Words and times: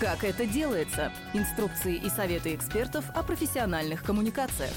Как 0.00 0.22
это 0.22 0.46
делается? 0.46 1.12
Инструкции 1.34 1.96
и 1.96 2.08
советы 2.08 2.54
экспертов 2.54 3.04
о 3.16 3.24
профессиональных 3.24 4.04
коммуникациях. 4.04 4.70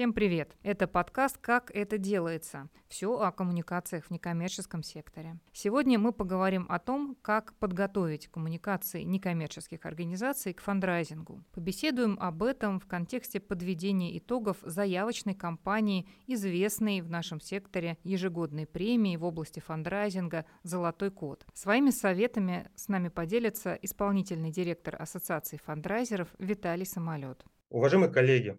Всем 0.00 0.12
привет! 0.12 0.56
Это 0.62 0.86
подкаст 0.86 1.38
«Как 1.38 1.72
это 1.74 1.98
делается?» 1.98 2.68
Все 2.86 3.18
о 3.18 3.32
коммуникациях 3.32 4.04
в 4.04 4.10
некоммерческом 4.12 4.84
секторе. 4.84 5.40
Сегодня 5.52 5.98
мы 5.98 6.12
поговорим 6.12 6.66
о 6.68 6.78
том, 6.78 7.16
как 7.20 7.54
подготовить 7.54 8.28
коммуникации 8.28 9.02
некоммерческих 9.02 9.84
организаций 9.84 10.52
к 10.52 10.60
фандрайзингу. 10.60 11.42
Побеседуем 11.52 12.16
об 12.20 12.44
этом 12.44 12.78
в 12.78 12.86
контексте 12.86 13.40
подведения 13.40 14.16
итогов 14.16 14.58
заявочной 14.62 15.34
кампании, 15.34 16.08
известной 16.28 17.00
в 17.00 17.10
нашем 17.10 17.40
секторе 17.40 17.98
ежегодной 18.04 18.68
премии 18.68 19.16
в 19.16 19.24
области 19.24 19.58
фандрайзинга 19.58 20.46
«Золотой 20.62 21.10
код». 21.10 21.44
Своими 21.54 21.90
советами 21.90 22.70
с 22.76 22.86
нами 22.86 23.08
поделится 23.08 23.76
исполнительный 23.82 24.52
директор 24.52 24.94
Ассоциации 25.02 25.56
фандрайзеров 25.56 26.28
Виталий 26.38 26.86
Самолет. 26.86 27.44
Уважаемые 27.70 28.12
коллеги, 28.12 28.58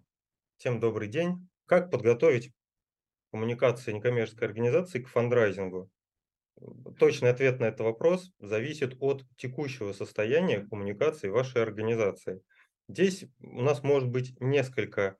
Всем 0.60 0.78
добрый 0.78 1.08
день. 1.08 1.48
Как 1.64 1.90
подготовить 1.90 2.52
коммуникации 3.32 3.92
некоммерческой 3.92 4.46
организации 4.46 5.00
к 5.00 5.08
фандрайзингу? 5.08 5.90
Точный 6.98 7.30
ответ 7.30 7.60
на 7.60 7.64
этот 7.64 7.80
вопрос 7.80 8.30
зависит 8.40 8.94
от 9.00 9.24
текущего 9.38 9.94
состояния 9.94 10.60
коммуникации 10.60 11.30
вашей 11.30 11.62
организации. 11.62 12.42
Здесь 12.88 13.24
у 13.38 13.62
нас 13.62 13.82
может 13.82 14.10
быть 14.10 14.38
несколько 14.38 15.16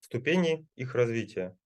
ступеней 0.00 0.68
их 0.74 0.94
развития. 0.94 1.56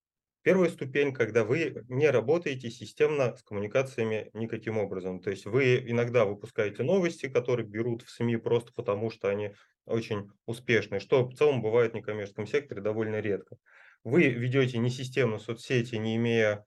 Первая 0.48 0.70
ступень, 0.70 1.12
когда 1.12 1.45
вы 1.45 1.84
не 1.91 2.09
работаете 2.09 2.70
системно 2.70 3.37
с 3.37 3.43
коммуникациями 3.43 4.30
никаким 4.33 4.79
образом. 4.79 5.20
То 5.20 5.29
есть 5.29 5.45
вы 5.45 5.77
иногда 5.87 6.25
выпускаете 6.25 6.84
новости, 6.84 7.28
которые 7.28 7.67
берут 7.69 8.00
в 8.00 8.09
СМИ 8.09 8.39
просто 8.39 8.72
потому, 8.72 9.11
что 9.11 9.28
они 9.28 9.50
очень 9.84 10.31
успешные, 10.47 11.00
что 11.00 11.27
в 11.27 11.34
целом 11.34 11.61
бывает 11.61 11.92
в 11.92 11.97
некоммерческом 11.97 12.47
секторе 12.47 12.81
довольно 12.81 13.20
редко. 13.20 13.59
Вы 14.05 14.28
ведете 14.28 14.78
не 14.78 14.89
системно 14.89 15.39
соцсети, 15.39 15.97
не 15.97 16.17
имея 16.17 16.65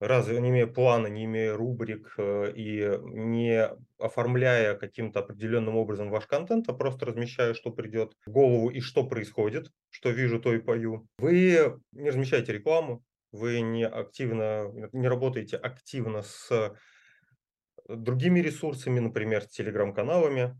разве 0.00 0.40
не 0.40 0.50
имея 0.50 0.66
плана, 0.66 1.06
не 1.06 1.24
имея 1.24 1.54
рубрик 1.54 2.14
э, 2.18 2.52
и 2.54 2.98
не 3.04 3.68
оформляя 3.98 4.74
каким-то 4.74 5.20
определенным 5.20 5.76
образом 5.76 6.10
ваш 6.10 6.26
контент, 6.26 6.68
а 6.68 6.72
просто 6.72 7.06
размещая, 7.06 7.54
что 7.54 7.70
придет 7.70 8.14
в 8.26 8.30
голову 8.30 8.70
и 8.70 8.80
что 8.80 9.06
происходит, 9.06 9.70
что 9.90 10.10
вижу, 10.10 10.40
то 10.40 10.52
и 10.54 10.58
пою. 10.58 11.06
Вы 11.18 11.78
не 11.92 12.08
размещаете 12.08 12.52
рекламу, 12.52 13.02
вы 13.34 13.62
не 13.62 13.84
активно, 13.84 14.70
не 14.92 15.08
работаете 15.08 15.56
активно 15.56 16.22
с 16.22 16.72
другими 17.88 18.38
ресурсами, 18.38 19.00
например, 19.00 19.42
с 19.42 19.48
телеграм-каналами 19.48 20.56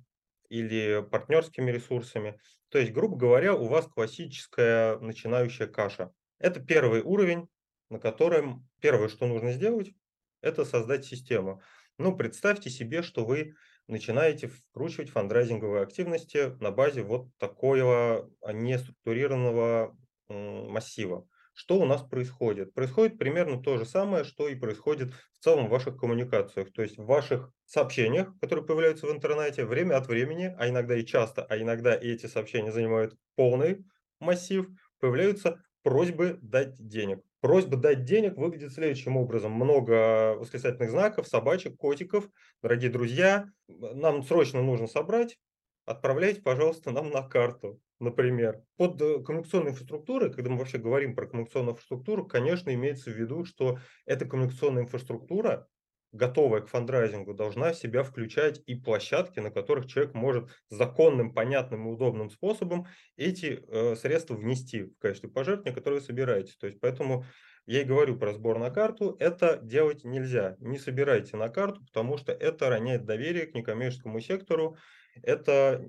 или 0.48 1.06
партнерскими 1.08 1.70
ресурсами. 1.70 2.40
То 2.70 2.78
есть, 2.78 2.92
грубо 2.92 3.16
говоря, 3.16 3.54
у 3.54 3.68
вас 3.68 3.86
классическая 3.86 4.98
начинающая 4.98 5.68
каша. 5.68 6.12
Это 6.40 6.58
первый 6.58 7.02
уровень, 7.02 7.48
на 7.90 8.00
котором 8.00 8.68
первое, 8.80 9.08
что 9.08 9.26
нужно 9.26 9.52
сделать, 9.52 9.92
это 10.40 10.64
создать 10.64 11.04
систему. 11.04 11.62
Ну, 11.96 12.16
представьте 12.16 12.70
себе, 12.70 13.02
что 13.02 13.24
вы 13.24 13.54
начинаете 13.86 14.48
вкручивать 14.48 15.10
фандрайзинговые 15.10 15.84
активности 15.84 16.60
на 16.60 16.72
базе 16.72 17.02
вот 17.02 17.28
такого 17.38 18.28
неструктурированного 18.44 19.96
массива. 20.28 21.28
Что 21.54 21.78
у 21.78 21.86
нас 21.86 22.02
происходит? 22.02 22.74
Происходит 22.74 23.16
примерно 23.16 23.62
то 23.62 23.78
же 23.78 23.86
самое, 23.86 24.24
что 24.24 24.48
и 24.48 24.56
происходит 24.56 25.14
в 25.32 25.38
целом 25.38 25.68
в 25.68 25.70
ваших 25.70 25.96
коммуникациях, 25.96 26.72
то 26.72 26.82
есть 26.82 26.98
в 26.98 27.06
ваших 27.06 27.50
сообщениях, 27.64 28.36
которые 28.40 28.66
появляются 28.66 29.06
в 29.06 29.12
интернете, 29.12 29.64
время 29.64 29.96
от 29.96 30.08
времени, 30.08 30.54
а 30.58 30.68
иногда 30.68 30.96
и 30.96 31.06
часто, 31.06 31.44
а 31.44 31.56
иногда 31.56 31.94
и 31.94 32.08
эти 32.08 32.26
сообщения 32.26 32.72
занимают 32.72 33.14
полный 33.36 33.84
массив, 34.18 34.66
появляются 34.98 35.62
просьбы 35.84 36.38
дать 36.42 36.74
денег. 36.76 37.20
Просьба 37.40 37.76
дать 37.76 38.04
денег 38.04 38.36
выглядит 38.36 38.72
следующим 38.72 39.16
образом. 39.16 39.52
Много 39.52 40.34
восклицательных 40.34 40.90
знаков, 40.90 41.28
собачек, 41.28 41.76
котиков. 41.76 42.28
Дорогие 42.62 42.90
друзья, 42.90 43.46
нам 43.68 44.24
срочно 44.24 44.62
нужно 44.62 44.86
собрать. 44.86 45.38
Отправляйте, 45.84 46.40
пожалуйста, 46.40 46.90
нам 46.90 47.10
на 47.10 47.22
карту, 47.22 47.80
например. 48.00 48.62
Под 48.76 49.00
э, 49.00 49.22
коммуникационной 49.22 49.70
инфраструктурой, 49.70 50.32
когда 50.32 50.50
мы 50.50 50.58
вообще 50.58 50.78
говорим 50.78 51.14
про 51.14 51.26
коммуникационную 51.26 51.72
инфраструктуру, 51.72 52.26
конечно, 52.26 52.72
имеется 52.74 53.10
в 53.10 53.14
виду, 53.14 53.44
что 53.44 53.78
эта 54.06 54.26
коммуникационная 54.26 54.82
инфраструктура 54.82 55.68
готовая 56.14 56.60
к 56.60 56.68
фандрайзингу, 56.68 57.34
должна 57.34 57.72
в 57.72 57.76
себя 57.76 58.04
включать 58.04 58.62
и 58.66 58.76
площадки, 58.76 59.40
на 59.40 59.50
которых 59.50 59.86
человек 59.86 60.14
может 60.14 60.48
законным, 60.70 61.34
понятным 61.34 61.88
и 61.88 61.90
удобным 61.90 62.30
способом 62.30 62.86
эти 63.16 63.60
э, 63.66 63.96
средства 63.96 64.34
внести 64.34 64.84
в 64.84 64.98
качестве 64.98 65.28
пожертвования, 65.28 65.74
которые 65.74 66.00
вы 66.00 66.06
собираете. 66.06 66.54
То 66.58 66.68
есть 66.68 66.78
поэтому 66.80 67.24
я 67.66 67.82
и 67.82 67.84
говорю 67.84 68.16
про 68.16 68.32
сбор 68.32 68.58
на 68.58 68.70
карту. 68.70 69.16
Это 69.18 69.58
делать 69.62 70.04
нельзя. 70.04 70.56
Не 70.60 70.78
собирайте 70.78 71.36
на 71.36 71.48
карту, 71.48 71.82
потому 71.86 72.18
что 72.18 72.32
это 72.32 72.68
роняет 72.68 73.04
доверие 73.04 73.46
к 73.46 73.54
некоммерческому 73.54 74.20
сектору. 74.20 74.76
Это, 75.22 75.84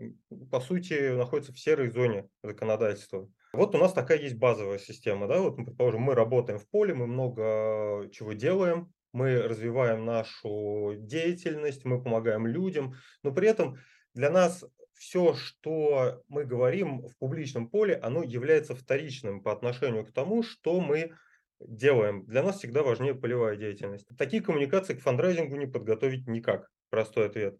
по 0.51 0.59
сути, 0.59 1.15
находится 1.15 1.51
в 1.51 1.59
серой 1.59 1.89
зоне 1.89 2.29
законодательства. 2.43 3.27
Вот 3.53 3.73
у 3.73 3.77
нас 3.77 3.93
такая 3.93 4.19
есть 4.19 4.35
базовая 4.35 4.77
система. 4.77 5.27
Да? 5.27 5.39
Вот, 5.39 5.55
предположим, 5.55 6.01
мы 6.01 6.15
работаем 6.15 6.59
в 6.59 6.69
поле, 6.69 6.93
мы 6.93 7.07
много 7.07 8.09
чего 8.11 8.33
делаем, 8.33 8.93
мы 9.11 9.41
развиваем 9.41 10.05
нашу 10.05 10.95
деятельность, 10.97 11.85
мы 11.85 12.01
помогаем 12.01 12.47
людям, 12.47 12.95
но 13.23 13.31
при 13.31 13.47
этом 13.47 13.77
для 14.13 14.29
нас 14.29 14.63
все, 14.93 15.33
что 15.33 16.23
мы 16.27 16.45
говорим 16.45 17.07
в 17.07 17.17
публичном 17.17 17.69
поле, 17.69 17.95
оно 17.95 18.23
является 18.23 18.75
вторичным 18.75 19.41
по 19.41 19.51
отношению 19.51 20.05
к 20.05 20.11
тому, 20.11 20.43
что 20.43 20.79
мы 20.79 21.13
делаем. 21.59 22.25
Для 22.25 22.43
нас 22.43 22.57
всегда 22.57 22.83
важнее 22.83 23.15
полевая 23.15 23.55
деятельность. 23.55 24.07
Такие 24.17 24.41
коммуникации 24.41 24.93
к 24.93 25.01
фандрайзингу 25.01 25.55
не 25.55 25.67
подготовить 25.67 26.27
никак. 26.27 26.69
Простой 26.89 27.27
ответ. 27.27 27.57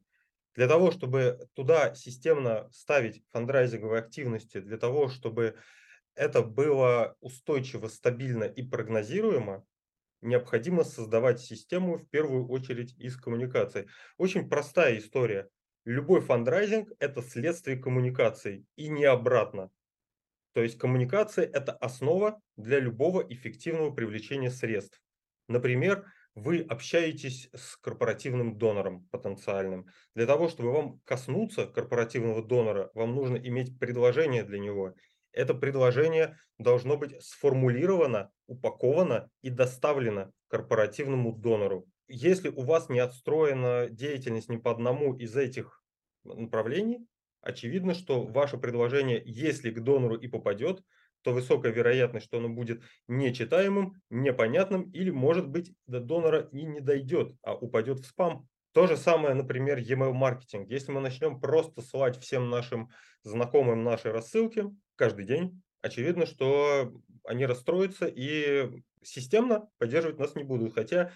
Для 0.56 0.68
того, 0.68 0.92
чтобы 0.92 1.48
туда 1.54 1.94
системно 1.96 2.70
ставить 2.72 3.24
фандрайзинговые 3.32 4.00
активности, 4.00 4.60
для 4.60 4.78
того, 4.78 5.10
чтобы 5.10 5.56
это 6.16 6.42
было 6.42 7.18
устойчиво, 7.20 7.90
стабильно 7.90 8.46
и 8.46 8.64
прогнозируемо, 8.64 9.66
необходимо 10.22 10.84
создавать 10.84 11.42
систему 11.42 11.98
в 11.98 12.10
первую 12.10 12.48
очередь 12.48 12.96
из 12.98 13.18
коммуникаций. 13.18 13.88
Очень 14.18 14.50
простая 14.50 14.98
история. 14.98 15.50
Любой 15.84 16.22
фандрайзинг– 16.22 16.90
это 17.00 17.22
следствие 17.22 17.78
коммуникаций 17.78 18.66
и 18.76 18.88
не 18.88 19.06
обратно. 19.06 19.70
То 20.56 20.64
есть 20.64 20.80
коммуникация– 20.80 21.46
это 21.54 21.74
основа 21.74 22.42
для 22.58 22.80
любого 22.80 23.22
эффективного 23.22 23.92
привлечения 23.92 24.50
средств. 24.50 25.00
Например, 25.48 26.12
вы 26.34 26.62
общаетесь 26.62 27.50
с 27.54 27.78
корпоративным 27.78 28.58
донором 28.58 29.08
потенциальным. 29.12 29.86
Для 30.16 30.26
того, 30.26 30.50
чтобы 30.50 30.72
вам 30.72 31.00
коснуться 31.06 31.68
корпоративного 31.68 32.44
донора, 32.44 32.90
вам 32.96 33.14
нужно 33.14 33.36
иметь 33.36 33.78
предложение 33.78 34.44
для 34.44 34.58
него– 34.58 34.96
это 35.36 35.54
предложение 35.54 36.38
должно 36.58 36.96
быть 36.96 37.22
сформулировано, 37.22 38.32
упаковано 38.48 39.30
и 39.42 39.50
доставлено 39.50 40.32
корпоративному 40.48 41.34
донору. 41.34 41.86
Если 42.08 42.48
у 42.48 42.62
вас 42.62 42.88
не 42.88 43.00
отстроена 43.00 43.90
деятельность 43.90 44.48
ни 44.50 44.56
по 44.56 44.72
одному 44.72 45.14
из 45.14 45.36
этих 45.36 45.84
направлений, 46.24 47.06
очевидно, 47.46 47.94
что 47.94 48.24
ваше 48.24 48.58
предложение, 48.58 49.22
если 49.26 49.72
к 49.72 49.80
донору 49.82 50.16
и 50.16 50.28
попадет, 50.28 50.82
то 51.22 51.32
высокая 51.32 51.72
вероятность, 51.72 52.26
что 52.26 52.38
оно 52.38 52.50
будет 52.50 52.84
нечитаемым, 53.08 54.02
непонятным 54.10 54.92
или, 54.92 55.10
может 55.10 55.48
быть, 55.48 55.74
до 55.88 56.00
донора 56.00 56.50
и 56.52 56.64
не 56.64 56.82
дойдет, 56.82 57.34
а 57.42 57.56
упадет 57.56 58.00
в 58.00 58.06
спам. 58.06 58.48
То 58.74 58.88
же 58.88 58.98
самое, 58.98 59.34
например, 59.34 59.78
e-mail 59.78 60.12
маркетинг. 60.12 60.70
Если 60.70 60.92
мы 60.92 61.00
начнем 61.00 61.40
просто 61.40 61.82
ссылать 61.82 62.20
всем 62.20 62.50
нашим 62.50 62.90
знакомым 63.24 63.84
наши 63.84 64.12
рассылки, 64.12 64.66
каждый 64.96 65.26
день, 65.26 65.62
очевидно, 65.82 66.26
что 66.26 66.94
они 67.24 67.46
расстроятся 67.46 68.06
и 68.06 68.70
системно 69.02 69.70
поддерживать 69.78 70.20
нас 70.20 70.36
не 70.36 70.44
будут. 70.44 70.74
Хотя 70.74 71.12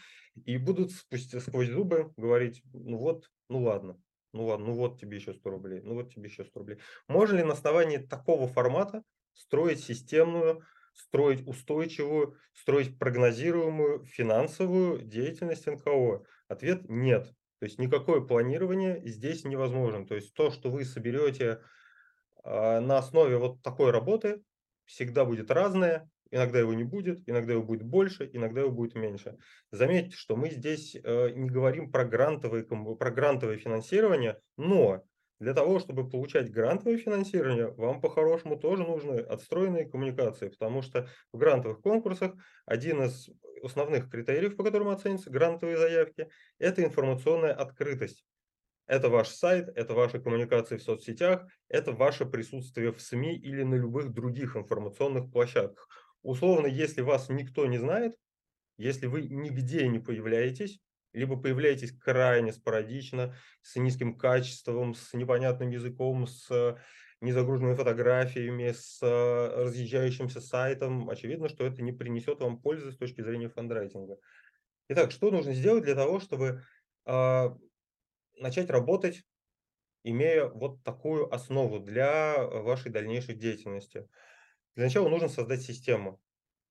и 0.45 0.57
будут 0.57 0.91
спустя, 0.91 1.39
сквозь 1.39 1.69
зубы 1.69 2.13
говорить, 2.17 2.61
ну 2.73 2.97
вот, 2.97 3.29
ну 3.49 3.63
ладно, 3.63 3.99
ну 4.33 4.45
ладно, 4.45 4.67
ну 4.67 4.73
вот 4.73 4.99
тебе 4.99 5.17
еще 5.17 5.33
100 5.33 5.49
рублей, 5.49 5.81
ну 5.81 5.95
вот 5.95 6.13
тебе 6.13 6.29
еще 6.29 6.45
100 6.45 6.59
рублей. 6.59 6.79
Можно 7.07 7.37
ли 7.37 7.43
на 7.43 7.53
основании 7.53 7.97
такого 7.97 8.47
формата 8.47 9.03
строить 9.33 9.83
системную, 9.83 10.63
строить 10.93 11.47
устойчивую, 11.47 12.35
строить 12.53 12.97
прогнозируемую 12.97 14.05
финансовую 14.05 15.01
деятельность 15.01 15.67
НКО? 15.67 16.23
Ответ– 16.47 16.83
нет. 16.89 17.33
То 17.59 17.65
есть 17.65 17.77
никакое 17.77 18.21
планирование 18.21 19.01
здесь 19.05 19.43
невозможно. 19.43 20.05
То 20.05 20.15
есть 20.15 20.33
то, 20.33 20.49
что 20.49 20.69
вы 20.71 20.85
соберете 20.85 21.61
а, 22.43 22.79
на 22.79 22.97
основе 22.97 23.37
вот 23.37 23.61
такой 23.61 23.91
работы 23.91 24.41
всегда 24.85 25.25
будет 25.25 25.51
разное, 25.51 26.09
иногда 26.31 26.59
его 26.59 26.73
не 26.73 26.83
будет, 26.83 27.21
иногда 27.27 27.53
его 27.53 27.63
будет 27.63 27.83
больше, 27.83 28.29
иногда 28.31 28.61
его 28.61 28.71
будет 28.71 28.95
меньше. 28.95 29.37
Заметьте, 29.71 30.15
что 30.15 30.35
мы 30.35 30.49
здесь 30.49 30.95
э, 30.95 31.29
не 31.31 31.49
говорим 31.49 31.91
про 31.91 32.05
грантовое, 32.05 32.63
про 32.63 33.11
грантовое 33.11 33.57
финансирование, 33.57 34.39
но 34.57 35.03
для 35.39 35.53
того, 35.53 35.79
чтобы 35.79 36.09
получать 36.09 36.51
грантовое 36.51 36.97
финансирование, 36.97 37.67
вам 37.71 38.01
по-хорошему 38.01 38.57
тоже 38.57 38.83
нужны 38.83 39.19
отстроенные 39.19 39.89
коммуникации, 39.89 40.49
потому 40.49 40.81
что 40.81 41.07
в 41.31 41.37
грантовых 41.37 41.81
конкурсах 41.81 42.33
один 42.65 43.03
из 43.03 43.29
основных 43.63 44.09
критериев, 44.09 44.57
по 44.57 44.63
которым 44.63 44.89
оценятся 44.89 45.29
грантовые 45.29 45.77
заявки, 45.77 46.29
это 46.59 46.83
информационная 46.83 47.53
открытость. 47.53 48.25
Это 48.85 49.07
ваш 49.09 49.29
сайт, 49.29 49.69
это 49.75 49.93
ваши 49.93 50.19
коммуникации 50.19 50.77
в 50.77 50.81
соцсетях, 50.81 51.45
это 51.67 51.91
ваше 51.91 52.25
присутствие 52.25 52.91
в 52.91 52.99
СМИ 52.99 53.37
или 53.37 53.61
на 53.61 53.75
любых 53.75 54.11
других 54.11 54.57
информационных 54.57 55.31
площадках. 55.31 55.87
Условно, 56.21 56.67
если 56.67 57.01
вас 57.01 57.29
никто 57.29 57.65
не 57.65 57.77
знает, 57.77 58.15
если 58.77 59.07
вы 59.07 59.23
нигде 59.23 59.87
не 59.87 59.99
появляетесь, 59.99 60.79
либо 61.13 61.41
появляетесь 61.41 61.91
крайне 61.91 62.53
спорадично, 62.53 63.35
с 63.61 63.75
низким 63.75 64.17
качеством, 64.17 64.93
с 64.93 65.13
непонятным 65.13 65.69
языком, 65.69 66.27
с 66.27 66.77
незагруженными 67.21 67.75
фотографиями, 67.75 68.71
с 68.71 69.01
разъезжающимся 69.01 70.39
сайтом, 70.39 71.09
очевидно, 71.09 71.49
что 71.49 71.65
это 71.65 71.81
не 71.81 71.91
принесет 71.91 72.39
вам 72.39 72.61
пользы 72.61 72.91
с 72.91 72.97
точки 72.97 73.21
зрения 73.21 73.49
фандрайтинга. 73.49 74.17
Итак, 74.87 75.11
что 75.11 75.29
нужно 75.29 75.53
сделать 75.53 75.83
для 75.83 75.95
того, 75.95 76.19
чтобы 76.19 76.63
э, 77.05 77.49
начать 78.37 78.69
работать, 78.69 79.23
имея 80.03 80.45
вот 80.45 80.83
такую 80.83 81.33
основу 81.33 81.79
для 81.79 82.43
вашей 82.43 82.91
дальнейшей 82.91 83.35
деятельности? 83.35 84.07
Для 84.75 84.85
начала 84.85 85.09
нужно 85.09 85.29
создать 85.29 85.61
систему. 85.61 86.21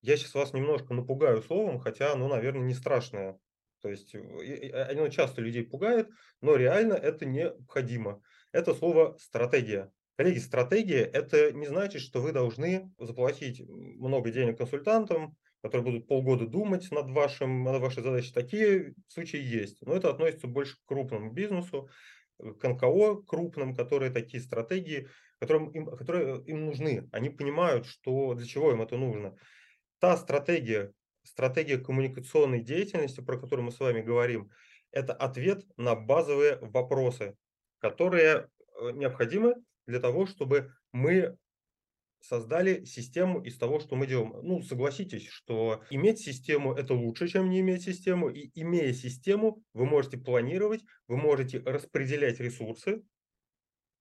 Я 0.01 0.17
сейчас 0.17 0.35
вас 0.35 0.53
немножко 0.53 0.95
напугаю 0.95 1.43
словом, 1.43 1.79
хотя 1.81 2.13
оно, 2.13 2.29
наверное, 2.29 2.67
не 2.67 2.75
страшное. 2.75 3.39
То 3.81 3.91
есть 3.91 4.15
оно 4.15 5.09
часто 5.09 5.41
людей 5.41 5.65
пугает, 5.65 6.09
но 6.41 6.57
реально 6.57 6.95
это 6.95 7.27
необходимо. 7.27 8.23
Это 8.53 8.75
слово 8.75 9.17
«стратегия». 9.19 9.93
Коллеги, 10.17 10.39
стратегия– 10.39 11.05
это 11.13 11.53
не 11.53 11.67
значит, 11.67 12.03
что 12.03 12.21
вы 12.21 12.33
должны 12.33 12.93
заплатить 12.99 13.63
много 13.69 14.33
денег 14.33 14.59
консультантам, 14.59 15.37
которые 15.63 15.85
будут 15.85 16.09
полгода 16.09 16.47
думать 16.47 16.91
над, 16.91 17.11
вашим, 17.11 17.63
над 17.63 17.81
вашей 17.81 18.03
задачей. 18.03 18.33
Такие 18.33 18.95
случаи 19.07 19.41
есть, 19.41 19.81
но 19.83 19.95
это 19.95 20.11
относится 20.11 20.49
больше 20.49 20.75
к 20.77 20.85
крупному 20.87 21.33
бизнесу, 21.33 21.89
к 22.39 22.69
НКО 22.69 23.23
крупным, 23.27 23.75
которые 23.75 24.11
такие 24.11 24.43
стратегии, 24.43 25.09
которым 25.39 25.71
им, 25.71 25.87
которые 25.87 26.43
им 26.45 26.67
нужны. 26.67 27.09
Они 27.13 27.31
понимают, 27.31 27.87
что 27.87 28.35
для 28.35 28.47
чего 28.47 28.73
им 28.73 28.83
это 28.83 28.97
нужно. 28.97 29.37
Та 29.99 30.17
стратегия, 30.17 30.93
стратегия 31.23 31.79
коммуникационной 31.79 32.61
деятельности, 32.61 33.21
про 33.21 33.39
которую 33.39 33.67
мы 33.67 33.73
с 33.73 33.81
вами 33.81 34.01
говорим, 34.01 34.51
это 34.91 35.13
ответ 35.13 35.65
на 35.77 35.95
базовые 35.95 36.59
вопросы, 36.61 37.37
которые 37.79 38.49
э, 38.81 38.91
необходимы 38.93 39.57
для 39.87 40.01
того, 40.01 40.27
чтобы 40.27 40.73
мы 40.93 41.37
создали 42.21 42.85
систему 42.85 43.43
из 43.43 43.59
того, 43.59 43.81
что 43.81 43.97
мы 43.97 44.07
делаем. 44.07 44.35
Ну, 44.43 44.63
согласитесь, 44.63 45.27
что 45.29 45.83
иметь 45.91 46.19
систему– 46.19 46.75
это 46.75 46.95
лучше, 46.95 47.29
чем 47.29 47.49
не 47.51 47.61
иметь 47.61 47.83
систему. 47.83 48.29
И 48.29 48.51
имея 48.55 48.93
систему, 48.93 49.63
вы 49.73 49.87
можете 49.87 50.19
планировать, 50.19 50.83
вы 51.07 51.17
можете 51.17 51.61
распределять 51.61 52.41
ресурсы, 52.41 53.03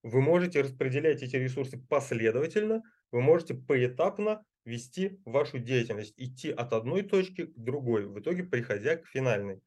вы 0.04 0.22
можете 0.22 0.62
распределять 0.62 1.22
эти 1.22 1.36
ресурсы 1.36 1.78
последовательно, 1.90 2.82
вы 3.12 3.22
можете 3.22 3.56
поэтапно 3.56 4.44
вести 4.66 5.20
вашу 5.26 5.60
деятельность, 5.60 6.14
идти 6.18 6.52
от 6.52 6.74
одной 6.74 7.04
точки 7.04 7.46
к 7.46 7.58
другой, 7.58 8.06
в 8.06 8.20
итоге 8.20 8.44
приходя 8.44 8.98
к 8.98 9.08
финальной. 9.08 9.62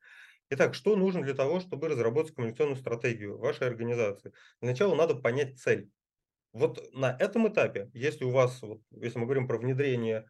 Итак, 0.51 0.75
что 0.75 0.97
нужно 0.97 1.23
для 1.23 1.35
того, 1.35 1.61
чтобы 1.61 1.89
разработать 1.89 2.35
коммуникационную 2.35 2.77
стратегию 2.77 3.39
вашей 3.39 3.69
организации? 3.69 4.33
Для 4.61 4.71
начала 4.71 4.95
надо 4.95 5.15
понять 5.15 5.59
цель. 5.59 5.91
Вот 6.53 6.93
на 6.95 7.17
этом 7.19 7.49
этапе, 7.49 7.91
если 7.95 8.25
у 8.25 8.31
вас, 8.31 8.61
вот, 8.63 8.81
если 8.91 9.19
мы 9.19 9.27
говорим 9.27 9.47
про 9.47 9.59
внедрение 9.59 10.27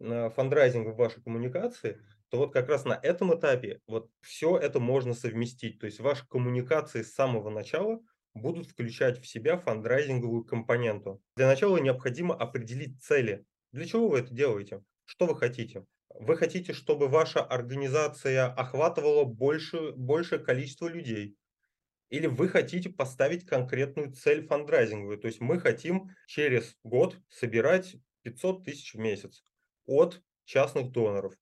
э, 0.00 0.30
фандрайзинга 0.30 0.90
в 0.90 0.96
вашей 0.96 1.22
коммуникации, 1.22 2.00
то 2.30 2.38
вот 2.38 2.52
как 2.52 2.68
раз 2.68 2.84
на 2.84 2.98
этом 3.02 3.36
этапе 3.38 3.80
вот 3.86 4.10
все 4.20 4.56
это 4.56 4.80
можно 4.80 5.14
совместить. 5.14 5.78
То 5.78 5.86
есть 5.86 6.00
ваши 6.00 6.26
коммуникации 6.26 7.02
с 7.02 7.14
самого 7.14 7.50
начала 7.50 8.00
будут 8.34 8.68
включать 8.68 9.20
в 9.20 9.26
себя 9.26 9.58
фандрайзинговую 9.58 10.44
компоненту. 10.44 11.20
Для 11.36 11.46
начала 11.46 11.78
необходимо 11.78 12.34
определить 12.34 13.02
цели. 13.02 13.44
Для 13.72 13.86
чего 13.86 14.08
вы 14.08 14.20
это 14.20 14.32
делаете? 14.32 14.82
Что 15.04 15.26
вы 15.26 15.36
хотите? 15.36 15.84
Вы 16.14 16.36
хотите, 16.36 16.72
чтобы 16.72 17.08
ваша 17.08 17.40
организация 17.40 18.46
охватывала 18.46 19.24
больше, 19.24 19.92
большее 19.92 20.38
количество 20.38 20.88
людей. 20.88 21.36
Или 22.10 22.26
вы 22.26 22.48
хотите 22.48 22.88
поставить 22.90 23.44
конкретную 23.44 24.12
цель 24.12 24.46
фандрайзинговую. 24.46 25.18
То 25.18 25.28
есть 25.28 25.40
мы 25.40 25.60
хотим 25.60 26.10
через 26.26 26.76
год 26.82 27.18
собирать 27.28 27.96
500 28.22 28.64
тысяч 28.64 28.94
в 28.94 28.98
месяц 28.98 29.44
от 29.86 30.22
частных 30.44 30.90
доноров. 30.90 31.34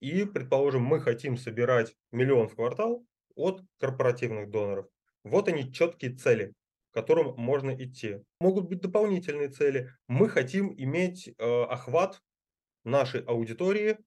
И, 0.00 0.24
предположим, 0.24 0.82
мы 0.82 1.00
хотим 1.00 1.36
собирать 1.36 1.94
миллион 2.10 2.48
в 2.48 2.54
квартал 2.54 3.04
от 3.34 3.62
корпоративных 3.78 4.50
доноров. 4.50 4.86
Вот 5.24 5.48
они 5.48 5.72
четкие 5.72 6.14
цели, 6.14 6.54
к 6.90 6.94
которым 6.94 7.34
можно 7.36 7.70
идти. 7.70 8.22
Могут 8.40 8.68
быть 8.68 8.80
дополнительные 8.80 9.48
цели. 9.48 9.90
Мы 10.08 10.28
хотим 10.28 10.74
иметь 10.76 11.28
э, 11.28 11.62
охват 11.64 12.20
нашей 12.84 13.22
аудитории 13.22 13.98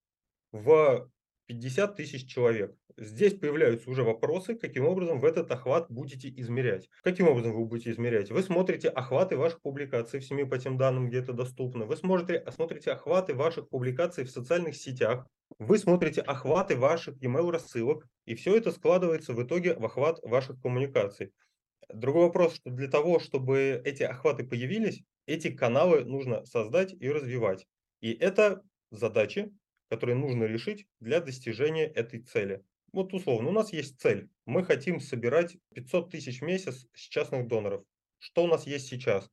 в 0.51 1.09
50 1.47 1.95
тысяч 1.95 2.29
человек. 2.29 2.75
Здесь 2.97 3.33
появляются 3.33 3.89
уже 3.89 4.03
вопросы, 4.03 4.55
каким 4.55 4.85
образом 4.85 5.19
в 5.19 5.25
этот 5.25 5.51
охват 5.51 5.87
будете 5.89 6.29
измерять. 6.29 6.89
Каким 7.03 7.27
образом 7.27 7.53
вы 7.53 7.65
будете 7.65 7.91
измерять? 7.91 8.31
Вы 8.31 8.41
смотрите 8.41 8.87
охваты 8.87 9.35
ваших 9.35 9.61
публикаций 9.61 10.21
в 10.21 10.25
СМИ 10.25 10.45
по 10.45 10.57
тем 10.57 10.77
данным, 10.77 11.09
где 11.09 11.19
это 11.19 11.33
доступно. 11.33 11.85
Вы 11.85 11.97
смотрите, 11.97 12.45
смотрите 12.51 12.91
охваты 12.91 13.33
ваших 13.33 13.67
публикаций 13.67 14.23
в 14.23 14.31
социальных 14.31 14.77
сетях. 14.77 15.27
Вы 15.59 15.77
смотрите 15.77 16.21
охваты 16.21 16.77
ваших 16.77 17.21
email 17.21 17.51
рассылок. 17.51 18.07
И 18.25 18.33
все 18.35 18.55
это 18.55 18.71
складывается 18.71 19.33
в 19.33 19.43
итоге 19.43 19.75
в 19.75 19.83
охват 19.83 20.19
ваших 20.23 20.61
коммуникаций. 20.61 21.33
Другой 21.93 22.27
вопрос, 22.27 22.55
что 22.55 22.69
для 22.69 22.87
того, 22.87 23.19
чтобы 23.19 23.81
эти 23.83 24.03
охваты 24.03 24.45
появились, 24.45 25.03
эти 25.25 25.51
каналы 25.51 26.05
нужно 26.05 26.45
создать 26.45 26.93
и 26.93 27.09
развивать. 27.09 27.67
И 27.99 28.13
это 28.13 28.63
задачи, 28.89 29.51
которые 29.89 30.15
нужно 30.15 30.45
решить 30.45 30.87
для 31.01 31.19
достижения 31.19 31.87
этой 31.87 32.21
цели. 32.21 32.63
Вот 32.95 33.13
условно, 33.13 33.49
у 33.49 33.51
нас 33.51 33.73
есть 33.73 33.99
цель. 33.99 34.29
Мы 34.45 34.63
хотим 34.63 35.01
собирать 35.01 35.57
500 35.73 36.11
тысяч 36.11 36.39
в 36.39 36.45
месяц 36.45 36.87
с 36.93 37.01
частных 37.09 37.45
доноров. 37.45 37.83
Что 38.19 38.45
у 38.45 38.47
нас 38.47 38.65
есть 38.65 38.87
сейчас? 38.87 39.29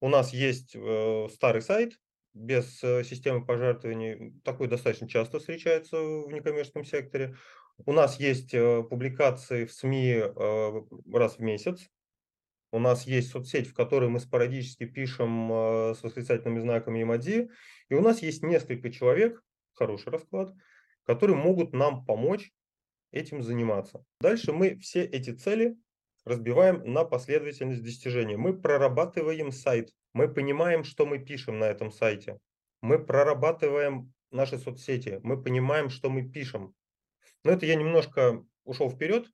У 0.00 0.08
нас 0.08 0.32
есть 0.32 0.74
э, 0.74 1.28
старый 1.32 1.62
сайт 1.62 2.00
без 2.34 2.82
э, 2.82 3.04
системы 3.04 3.46
пожертвований. 3.46 4.32
Такой 4.42 4.66
достаточно 4.66 5.08
часто 5.08 5.38
встречается 5.38 5.96
в 6.02 6.32
некоммерческом 6.32 6.84
секторе. 6.84 7.36
У 7.84 7.92
нас 7.92 8.18
есть 8.18 8.52
э, 8.52 8.82
публикации 8.82 9.66
в 9.66 9.72
СМИ 9.72 10.14
э, 10.14 10.82
раз 11.12 11.36
в 11.36 11.42
месяц. 11.42 11.88
У 12.72 12.80
нас 12.80 13.06
есть 13.06 13.30
соцсеть, 13.30 13.68
в 13.68 13.74
которой 13.74 14.08
мы 14.08 14.18
спорадически 14.18 14.84
пишем 14.84 15.52
э, 15.52 15.94
с 15.94 16.02
восклицательными 16.02 16.58
знаками 16.58 17.04
эмодзи. 17.04 17.50
И 17.88 17.94
у 17.94 18.00
нас 18.00 18.20
есть 18.20 18.42
несколько 18.42 18.90
человек, 18.90 19.44
хороший 19.74 20.10
расклад, 20.10 20.52
которые 21.04 21.36
могут 21.36 21.72
нам 21.72 22.04
помочь 22.04 22.50
этим 23.12 23.42
заниматься. 23.42 24.04
Дальше 24.20 24.52
мы 24.52 24.78
все 24.78 25.04
эти 25.04 25.30
цели 25.30 25.76
разбиваем 26.24 26.82
на 26.92 27.04
последовательность 27.04 27.82
достижения. 27.82 28.36
Мы 28.36 28.58
прорабатываем 28.58 29.52
сайт, 29.52 29.90
мы 30.12 30.28
понимаем, 30.28 30.84
что 30.84 31.06
мы 31.06 31.18
пишем 31.18 31.58
на 31.58 31.64
этом 31.64 31.90
сайте, 31.90 32.38
мы 32.82 32.98
прорабатываем 32.98 34.12
наши 34.30 34.58
соцсети, 34.58 35.20
мы 35.22 35.40
понимаем, 35.40 35.88
что 35.88 36.10
мы 36.10 36.28
пишем. 36.28 36.74
Но 37.44 37.52
это 37.52 37.64
я 37.66 37.76
немножко 37.76 38.44
ушел 38.64 38.90
вперед. 38.90 39.30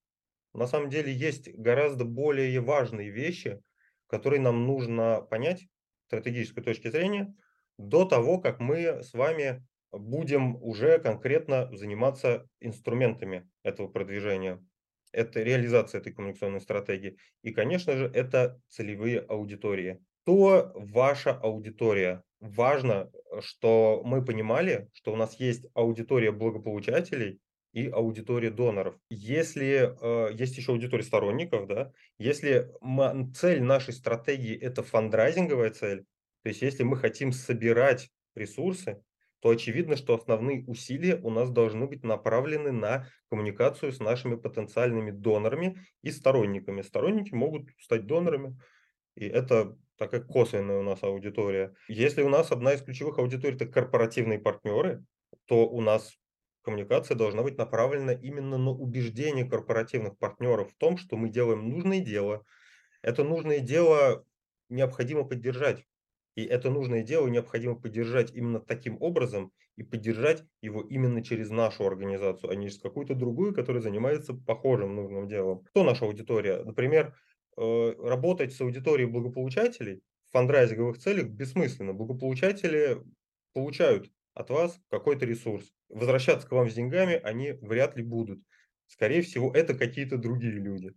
На 0.53 0.67
самом 0.67 0.91
деле 0.91 1.13
есть 1.13 1.49
гораздо 1.55 2.05
более 2.05 2.61
важные 2.61 3.11
вещи, 3.11 3.61
которые 4.07 4.41
нам 4.41 4.67
нужно 4.67 5.23
понять 5.23 5.63
с 5.63 6.07
стратегической 6.07 6.63
точки 6.63 6.89
зрения 6.91 7.35
до 7.79 8.05
того, 8.05 8.39
как 8.39 8.61
мы 8.61 9.03
с 9.03 9.15
вами 9.15 9.67
будем 9.93 10.57
уже 10.63 10.99
конкретно 10.99 11.69
заниматься 11.77 12.47
инструментами 12.61 13.49
этого 13.63 13.89
продвижения. 13.89 14.65
Это 15.13 15.43
реализация 15.43 16.01
этой 16.01 16.13
коммуникационной 16.13 16.61
стратегии. 16.61 17.19
И, 17.43 17.53
конечно 17.53 17.97
же, 17.97 18.07
это 18.07 18.61
целевые 18.69 19.21
аудитории. 19.21 20.01
Кто 20.23 20.73
ваша 20.75 21.33
аудитория? 21.33 22.23
Важно, 22.41 23.11
что 23.41 24.03
мы 24.05 24.25
понимали, 24.25 24.89
что 24.95 25.13
у 25.13 25.17
нас 25.17 25.39
есть 25.39 25.67
аудитория 25.75 26.33
благополучателей 26.33 27.41
и 27.73 27.89
аудитория 27.89 28.51
доноров. 28.51 28.97
Если 29.09 29.93
э, 30.01 30.35
есть 30.35 30.57
еще 30.57 30.73
аудитория 30.73 31.05
сторонников, 31.05 31.67
да, 31.67 31.93
если 32.19 32.71
мы, 32.81 33.33
цель 33.33 33.63
нашей 33.63 33.95
стратегии 33.95 34.57
это 34.57 34.83
фандрайзинговая 34.83 35.71
цель, 35.71 36.05
то 36.43 36.49
есть 36.49 36.63
если 36.63 36.83
мы 36.83 36.97
хотим 36.97 37.33
собирать 37.33 38.11
ресурсы, 38.35 39.03
то 39.43 39.51
очевидно, 39.51 39.97
что 39.97 40.15
основные 40.15 40.65
усилия 40.67 41.17
у 41.17 41.29
нас 41.29 41.51
должны 41.51 41.87
быть 41.87 42.05
направлены 42.05 42.71
на 42.71 43.09
коммуникацию 43.29 43.91
с 43.91 43.99
нашими 43.99 44.37
потенциальными 44.37 45.11
донорами 45.11 45.85
и 46.01 46.13
сторонниками. 46.13 46.83
Сторонники 46.83 47.35
могут 47.35 47.69
стать 47.81 48.07
донорами, 48.07 48.57
и 49.17 49.27
это 49.27 49.77
такая 49.97 50.21
косвенная 50.21 50.79
у 50.79 50.85
нас 50.85 51.03
аудитория. 51.03 51.75
Если 51.89 52.23
у 52.23 52.29
нас 52.29 52.53
одна 52.53 52.73
из 52.73 52.83
ключевых 52.83 53.19
аудиторий– 53.19 53.57
это 53.57 53.67
корпоративные 53.67 54.39
партнеры, 54.39 55.05
то 55.47 55.69
у 55.69 55.81
нас 55.81 56.17
коммуникация 56.63 57.17
должна 57.17 57.43
быть 57.43 57.59
направлена 57.59 58.13
именно 58.13 58.59
на 58.59 58.71
убеждение 58.71 59.45
корпоративных 59.45 60.17
партнеров 60.19 60.71
в 60.71 60.77
том, 60.77 60.97
что 60.97 61.17
мы 61.17 61.29
делаем 61.29 61.69
нужное 61.69 61.99
дело. 61.99 62.45
Это 63.03 63.25
нужное 63.25 63.59
дело 63.59 64.25
необходимо 64.69 65.25
поддержать. 65.25 65.85
И 66.35 66.45
это 66.45 66.71
нужное 66.71 67.03
дело 67.03 67.29
необходимо 67.29 67.75
поддержать 67.75 68.35
именно 68.35 68.61
таким 68.61 68.97
образом 69.01 69.53
и 69.77 69.83
поддержать 69.83 70.45
его 70.63 70.81
именно 70.81 71.23
через 71.23 71.51
нашу 71.51 71.87
организацию, 71.87 72.51
а 72.51 72.55
не 72.55 72.69
через 72.69 72.81
какую-то 72.81 73.15
другую, 73.15 73.55
которая 73.55 73.83
занимается 73.83 74.33
похожим 74.35 74.97
нужным 74.97 75.29
делом. 75.29 75.65
Кто 75.65 75.85
наша 75.85 76.07
аудитория? 76.07 76.63
Например, 76.65 77.15
э, 77.59 77.95
работать 77.99 78.55
с 78.55 78.61
аудиторией 78.61 79.11
благополучателей 79.11 80.03
в 80.29 80.33
фандрайзинговых 80.33 80.99
целях 80.99 81.29
бессмысленно. 81.29 81.93
Благополучатели 81.93 83.03
получают 83.53 84.11
от 84.35 84.49
вас 84.49 84.81
какой-то 84.91 85.27
ресурс. 85.27 85.75
Возвращаться 85.91 86.49
к 86.49 86.53
вам 86.53 86.71
с 86.71 86.75
деньгами 86.75 87.21
они 87.23 87.53
вряд 87.61 87.97
ли 87.97 88.03
будут. 88.03 88.41
Скорее 88.87 89.21
всего, 89.21 89.53
это 89.53 89.75
какие-то 89.75 90.17
другие 90.17 90.55
люди. 90.55 90.95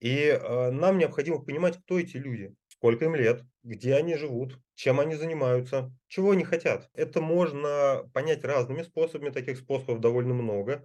И 0.00 0.16
э, 0.18 0.70
нам 0.72 0.98
необходимо 0.98 1.38
понимать, 1.38 1.78
кто 1.78 2.00
эти 2.00 2.16
люди 2.16 2.52
сколько 2.82 3.04
им 3.04 3.14
лет, 3.14 3.44
где 3.62 3.94
они 3.94 4.16
живут, 4.16 4.58
чем 4.74 4.98
они 4.98 5.14
занимаются, 5.14 5.96
чего 6.08 6.32
они 6.32 6.42
хотят. 6.42 6.90
Это 6.94 7.20
можно 7.20 8.10
понять 8.12 8.42
разными 8.42 8.82
способами, 8.82 9.30
таких 9.30 9.58
способов 9.58 10.00
довольно 10.00 10.34
много. 10.34 10.84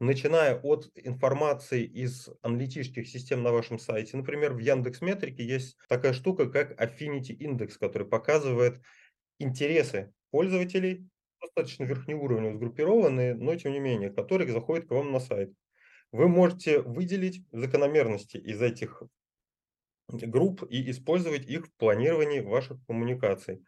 Начиная 0.00 0.56
от 0.58 0.90
информации 0.96 1.84
из 1.84 2.28
аналитических 2.42 3.06
систем 3.06 3.44
на 3.44 3.52
вашем 3.52 3.78
сайте. 3.78 4.16
Например, 4.16 4.54
в 4.54 4.58
Яндекс 4.58 5.00
Метрике 5.02 5.46
есть 5.46 5.76
такая 5.88 6.14
штука, 6.14 6.50
как 6.50 6.72
Affinity 6.82 7.38
Index, 7.38 7.78
который 7.78 8.08
показывает 8.08 8.80
интересы 9.38 10.12
пользователей, 10.32 11.08
достаточно 11.40 11.84
верхнеуровневые, 11.84 12.56
сгруппированные, 12.56 13.36
но 13.36 13.54
тем 13.54 13.70
не 13.70 13.78
менее, 13.78 14.10
которые 14.10 14.52
заходят 14.52 14.88
к 14.88 14.90
вам 14.90 15.12
на 15.12 15.20
сайт. 15.20 15.52
Вы 16.10 16.26
можете 16.26 16.80
выделить 16.80 17.44
закономерности 17.52 18.36
из 18.36 18.60
этих 18.60 19.04
групп 20.08 20.62
и 20.68 20.90
использовать 20.90 21.46
их 21.46 21.66
в 21.66 21.74
планировании 21.76 22.40
ваших 22.40 22.78
коммуникаций. 22.86 23.62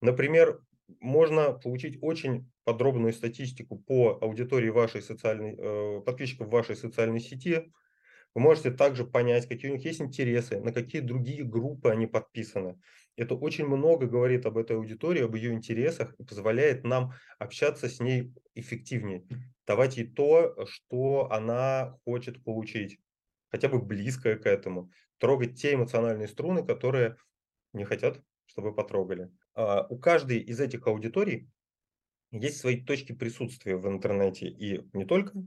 Например, 0.00 0.60
можно 1.00 1.52
получить 1.52 1.98
очень 2.02 2.50
подробную 2.64 3.12
статистику 3.12 3.78
по 3.78 4.18
аудитории 4.20 4.68
вашей 4.70 5.02
социальной, 5.02 5.54
э, 5.56 6.00
подписчиков 6.02 6.48
вашей 6.48 6.76
социальной 6.76 7.20
сети. 7.20 7.72
Вы 8.34 8.40
можете 8.40 8.72
также 8.72 9.04
понять, 9.04 9.46
какие 9.46 9.70
у 9.70 9.74
них 9.74 9.84
есть 9.84 10.00
интересы, 10.00 10.60
на 10.60 10.72
какие 10.72 11.00
другие 11.00 11.44
группы 11.44 11.90
они 11.90 12.06
подписаны. 12.06 12.80
Это 13.16 13.36
очень 13.36 13.66
много 13.66 14.06
говорит 14.06 14.44
об 14.44 14.58
этой 14.58 14.76
аудитории, 14.76 15.22
об 15.22 15.36
ее 15.36 15.52
интересах 15.52 16.14
и 16.18 16.24
позволяет 16.24 16.82
нам 16.82 17.12
общаться 17.38 17.88
с 17.88 18.00
ней 18.00 18.32
эффективнее, 18.56 19.24
давать 19.66 19.96
ей 19.96 20.08
то, 20.08 20.66
что 20.66 21.30
она 21.30 21.96
хочет 22.04 22.42
получить 22.42 22.98
хотя 23.54 23.68
бы 23.68 23.80
близкое 23.80 24.34
к 24.34 24.46
этому, 24.46 24.90
трогать 25.18 25.54
те 25.54 25.74
эмоциональные 25.74 26.26
струны, 26.26 26.66
которые 26.66 27.18
не 27.72 27.84
хотят, 27.84 28.20
чтобы 28.46 28.74
потрогали. 28.74 29.30
А 29.54 29.86
у 29.88 29.96
каждой 29.96 30.38
из 30.38 30.58
этих 30.58 30.88
аудиторий 30.88 31.48
есть 32.32 32.58
свои 32.58 32.84
точки 32.84 33.12
присутствия 33.12 33.76
в 33.76 33.86
интернете 33.86 34.48
и 34.48 34.84
не 34.92 35.04
только. 35.04 35.40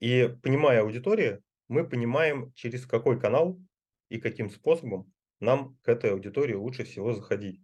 И 0.00 0.34
понимая 0.42 0.80
аудиторию, 0.80 1.42
мы 1.68 1.86
понимаем, 1.86 2.50
через 2.54 2.86
какой 2.86 3.20
канал 3.20 3.60
и 4.08 4.18
каким 4.18 4.48
способом 4.48 5.12
нам 5.38 5.76
к 5.82 5.88
этой 5.90 6.12
аудитории 6.12 6.54
лучше 6.54 6.84
всего 6.84 7.12
заходить. 7.12 7.60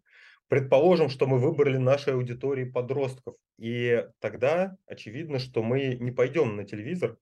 Предположим, 0.49 1.09
что 1.09 1.27
мы 1.27 1.39
выбрали 1.39 1.79
нашей 1.79 2.13
аудитории 2.13 2.65
подростков, 2.65 3.37
и 3.57 4.07
тогда 4.19 4.77
очевидно, 4.85 5.39
что 5.39 5.63
мы 5.63 5.95
не 5.95 6.11
пойдем 6.11 6.57
на 6.57 6.65
телевизор 6.65 7.17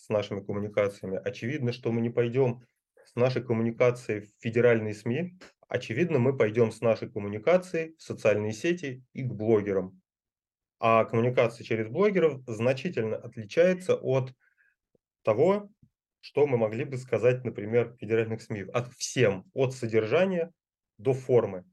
с 0.00 0.08
нашими 0.08 0.40
коммуникациями. 0.40 1.20
Очевидно, 1.22 1.72
что 1.72 1.92
мы 1.92 2.00
не 2.00 2.10
пойдем 2.10 2.62
с 3.04 3.14
нашей 3.16 3.42
коммуникацией 3.42 4.20
в 4.22 4.30
федеральные 4.40 4.94
СМИ. 4.94 5.38
Очевидно, 5.68 6.18
мы 6.18 6.36
пойдем 6.36 6.72
с 6.72 6.80
нашей 6.80 7.10
коммуникацией 7.10 7.94
в 7.96 8.02
социальные 8.02 8.52
сети 8.52 9.04
и 9.12 9.22
к 9.22 9.32
блогерам. 9.32 10.00
А 10.78 11.04
коммуникация 11.04 11.64
через 11.64 11.88
блогеров 11.88 12.42
значительно 12.46 13.16
отличается 13.16 13.94
от 13.94 14.32
того, 15.22 15.70
что 16.20 16.46
мы 16.46 16.56
могли 16.56 16.84
бы 16.84 16.96
сказать, 16.96 17.44
например, 17.44 17.96
федеральных 18.00 18.42
СМИ. 18.42 18.62
От 18.72 18.92
всем, 18.94 19.44
от 19.54 19.74
содержания 19.74 20.52
до 20.98 21.12
формы. 21.12 21.64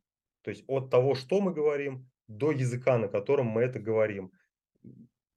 То 0.41 0.51
есть 0.51 0.63
от 0.67 0.89
того, 0.89 1.15
что 1.15 1.41
мы 1.41 1.53
говорим, 1.53 2.09
до 2.27 2.51
языка, 2.51 2.97
на 2.97 3.07
котором 3.07 3.47
мы 3.47 3.61
это 3.61 3.79
говорим. 3.79 4.31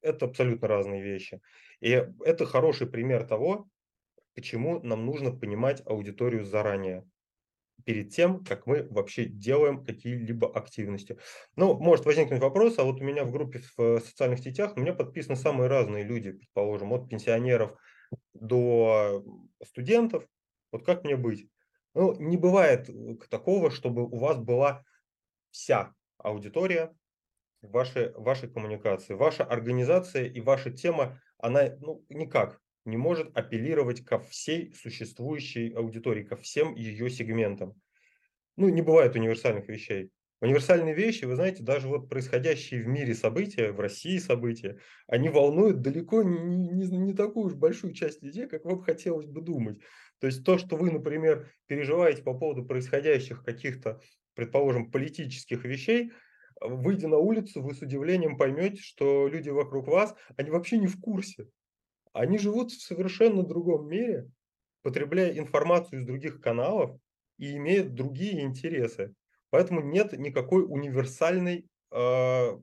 Это 0.03 0.27
абсолютно 0.27 0.69
разные 0.69 1.03
вещи. 1.03 1.41
И 1.81 1.91
это 2.25 2.47
хороший 2.47 2.87
пример 2.87 3.27
того, 3.27 3.69
почему 4.35 4.81
нам 4.83 5.07
нужно 5.07 5.33
понимать 5.33 5.83
аудиторию 5.87 6.45
заранее, 6.45 7.05
перед 7.85 8.11
тем, 8.11 8.45
как 8.45 8.67
мы 8.67 8.87
вообще 8.91 9.25
делаем 9.25 9.85
какие-либо 9.85 10.51
активности. 10.55 11.19
Ну, 11.57 11.75
может 11.79 12.05
возникнуть 12.05 12.41
вопрос, 12.41 12.79
а 12.79 12.85
вот 12.85 13.01
у 13.01 13.05
меня 13.05 13.25
в 13.25 13.33
группе 13.33 13.61
в 13.61 13.81
э, 13.81 14.01
социальных 14.01 14.41
сетях, 14.41 14.77
у 14.77 14.81
меня 14.81 14.93
подписаны 14.93 15.37
самые 15.37 15.69
разные 15.69 16.05
люди, 16.05 16.33
предположим, 16.33 16.93
от 16.93 17.09
пенсионеров 17.09 17.75
до 18.33 19.25
студентов. 19.65 20.27
Вот 20.73 20.85
как 20.85 21.05
мне 21.05 21.17
быть? 21.17 21.49
Ну, 21.95 22.15
не 22.21 22.37
бывает 22.37 22.89
э, 22.89 23.17
такого, 23.29 23.71
чтобы 23.71 24.05
у 24.05 24.19
вас 24.19 24.39
была 24.39 24.85
вся 25.51 25.95
аудитория 26.19 26.95
вашей, 27.63 28.13
вашей 28.13 28.49
коммуникации. 28.49 29.15
Ваша 29.15 29.45
организация 29.45 30.25
и 30.25 30.41
ваша 30.41 30.71
тема, 30.71 31.21
она 31.39 31.77
ну, 31.81 32.05
никак 32.09 32.61
не 32.85 32.97
может 32.97 33.37
апеллировать 33.37 34.05
ко 34.05 34.19
всей 34.19 34.73
существующей 34.75 35.73
аудитории, 35.73 36.25
ко 36.25 36.37
всем 36.37 36.75
ее 36.75 37.11
сегментам. 37.11 37.75
Ну, 38.57 38.69
не 38.69 38.83
бывает 38.83 39.15
универсальных 39.15 39.69
вещей. 39.69 40.11
Универсальные 40.43 40.95
вещи, 40.95 41.27
вы 41.27 41.37
знаете, 41.37 41.63
даже 41.63 41.87
вот 41.87 42.09
происходящие 42.09 42.83
в 42.83 42.87
мире 42.87 43.15
события, 43.15 43.73
в 43.73 43.81
России 43.81 44.17
события, 44.17 44.79
они 45.07 45.29
волнуют 45.29 45.83
далеко 45.83 46.23
не, 46.23 46.69
не, 46.69 46.87
не 46.87 47.13
такую 47.13 47.47
уж 47.47 47.55
большую 47.55 47.93
часть 47.93 48.23
людей, 48.23 48.47
как 48.47 48.65
вам 48.65 48.81
хотелось 48.81 49.27
бы 49.27 49.43
думать. 49.43 49.81
То 50.19 50.27
есть 50.27 50.43
то, 50.43 50.57
что 50.57 50.77
вы, 50.77 50.91
например, 50.91 51.51
переживаете 51.67 52.23
по 52.23 52.33
поводу 52.33 52.65
происходящих 52.65 53.45
каких-то, 53.45 54.01
предположим, 54.35 54.91
политических 54.91 55.65
вещей, 55.65 56.13
выйдя 56.61 57.09
на 57.09 57.19
улицу, 57.19 57.63
вы 57.63 57.75
с 57.75 57.83
удивлением 57.83 58.37
поймете, 58.37 58.81
что 58.83 59.29
люди 59.29 59.49
вокруг 59.49 59.89
вас, 59.89 60.15
они 60.37 60.51
вообще 60.51 60.79
не 60.79 60.87
в 60.87 61.01
курсе. 61.01 61.49
Они 62.13 62.39
живут 62.39 62.73
в 62.73 62.83
совершенно 62.83 63.43
другом 63.43 63.89
мире, 63.89 64.29
потребляя 64.83 65.37
информацию 65.39 66.01
из 66.01 66.07
других 66.07 66.41
каналов 66.41 66.99
и 67.39 67.57
имеют 67.57 67.95
другие 67.95 68.43
интересы. 68.43 69.15
Поэтому 69.51 69.81
нет 69.81 70.13
никакой 70.13 70.65
универсальной 70.65 71.69
э, 71.91 72.59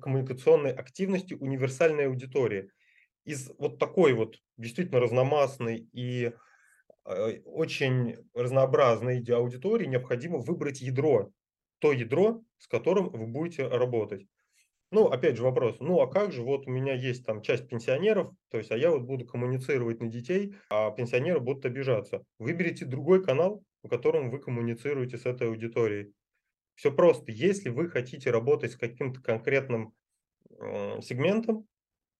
коммуникационной 0.00 0.72
активности, 0.72 1.34
универсальной 1.34 2.06
аудитории. 2.06 2.70
Из 3.24 3.50
вот 3.58 3.78
такой 3.78 4.12
вот 4.12 4.36
действительно 4.56 5.00
разномастной 5.00 5.88
и 5.92 6.32
э, 7.04 7.40
очень 7.44 8.16
разнообразной 8.34 9.24
аудитории 9.24 9.86
необходимо 9.86 10.38
выбрать 10.38 10.80
ядро, 10.80 11.32
то 11.78 11.92
ядро, 11.92 12.42
с 12.58 12.66
которым 12.66 13.10
вы 13.10 13.26
будете 13.26 13.66
работать. 13.66 14.26
Ну, 14.90 15.06
опять 15.08 15.36
же 15.36 15.42
вопрос, 15.42 15.80
ну 15.80 16.00
а 16.00 16.06
как 16.06 16.30
же, 16.30 16.42
вот 16.42 16.68
у 16.68 16.70
меня 16.70 16.94
есть 16.94 17.26
там 17.26 17.42
часть 17.42 17.68
пенсионеров, 17.68 18.30
то 18.48 18.58
есть, 18.58 18.70
а 18.70 18.76
я 18.76 18.90
вот 18.90 19.02
буду 19.02 19.26
коммуницировать 19.26 20.00
на 20.00 20.06
детей, 20.06 20.54
а 20.70 20.90
пенсионеры 20.92 21.40
будут 21.40 21.66
обижаться. 21.66 22.22
Выберите 22.38 22.84
другой 22.84 23.24
канал, 23.24 23.64
по 23.82 23.88
которому 23.88 24.30
вы 24.30 24.38
коммуницируете 24.38 25.18
с 25.18 25.26
этой 25.26 25.48
аудиторией. 25.48 26.12
Все 26.76 26.92
просто. 26.92 27.32
Если 27.32 27.70
вы 27.70 27.88
хотите 27.88 28.30
работать 28.30 28.72
с 28.72 28.76
каким-то 28.76 29.20
конкретным 29.20 29.94
э, 30.60 31.00
сегментом, 31.02 31.66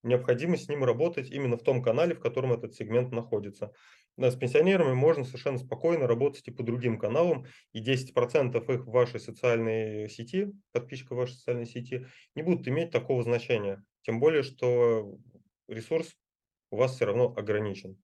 необходимо 0.05 0.57
с 0.57 0.69
ним 0.69 0.85
работать 0.85 1.31
именно 1.31 1.57
в 1.57 1.63
том 1.63 1.83
канале, 1.83 2.15
в 2.15 2.21
котором 2.21 2.53
этот 2.53 2.75
сегмент 2.75 3.13
находится. 3.13 3.73
С 4.17 4.37
пенсионерами 4.37 4.93
можно 4.93 5.25
совершенно 5.25 5.59
спокойно 5.59 6.07
работать 6.07 6.47
и 6.47 6.53
по 6.53 6.63
другим 6.63 6.99
каналам, 6.99 7.47
и 7.73 7.83
10% 7.83 8.73
их 8.73 8.87
в 8.87 8.91
вашей 8.91 9.19
социальной 9.19 10.09
сети, 10.09 10.53
подписчиков 10.73 11.19
вашей 11.19 11.35
социальной 11.35 11.67
сети, 11.67 12.07
не 12.37 12.43
будут 12.43 12.69
иметь 12.69 12.91
такого 12.91 13.23
значения. 13.25 13.83
Тем 14.03 14.21
более, 14.21 14.43
что 14.43 15.19
ресурс 15.67 16.17
у 16.71 16.77
вас 16.77 16.95
все 16.95 17.07
равно 17.07 17.35
ограничен. 17.37 17.97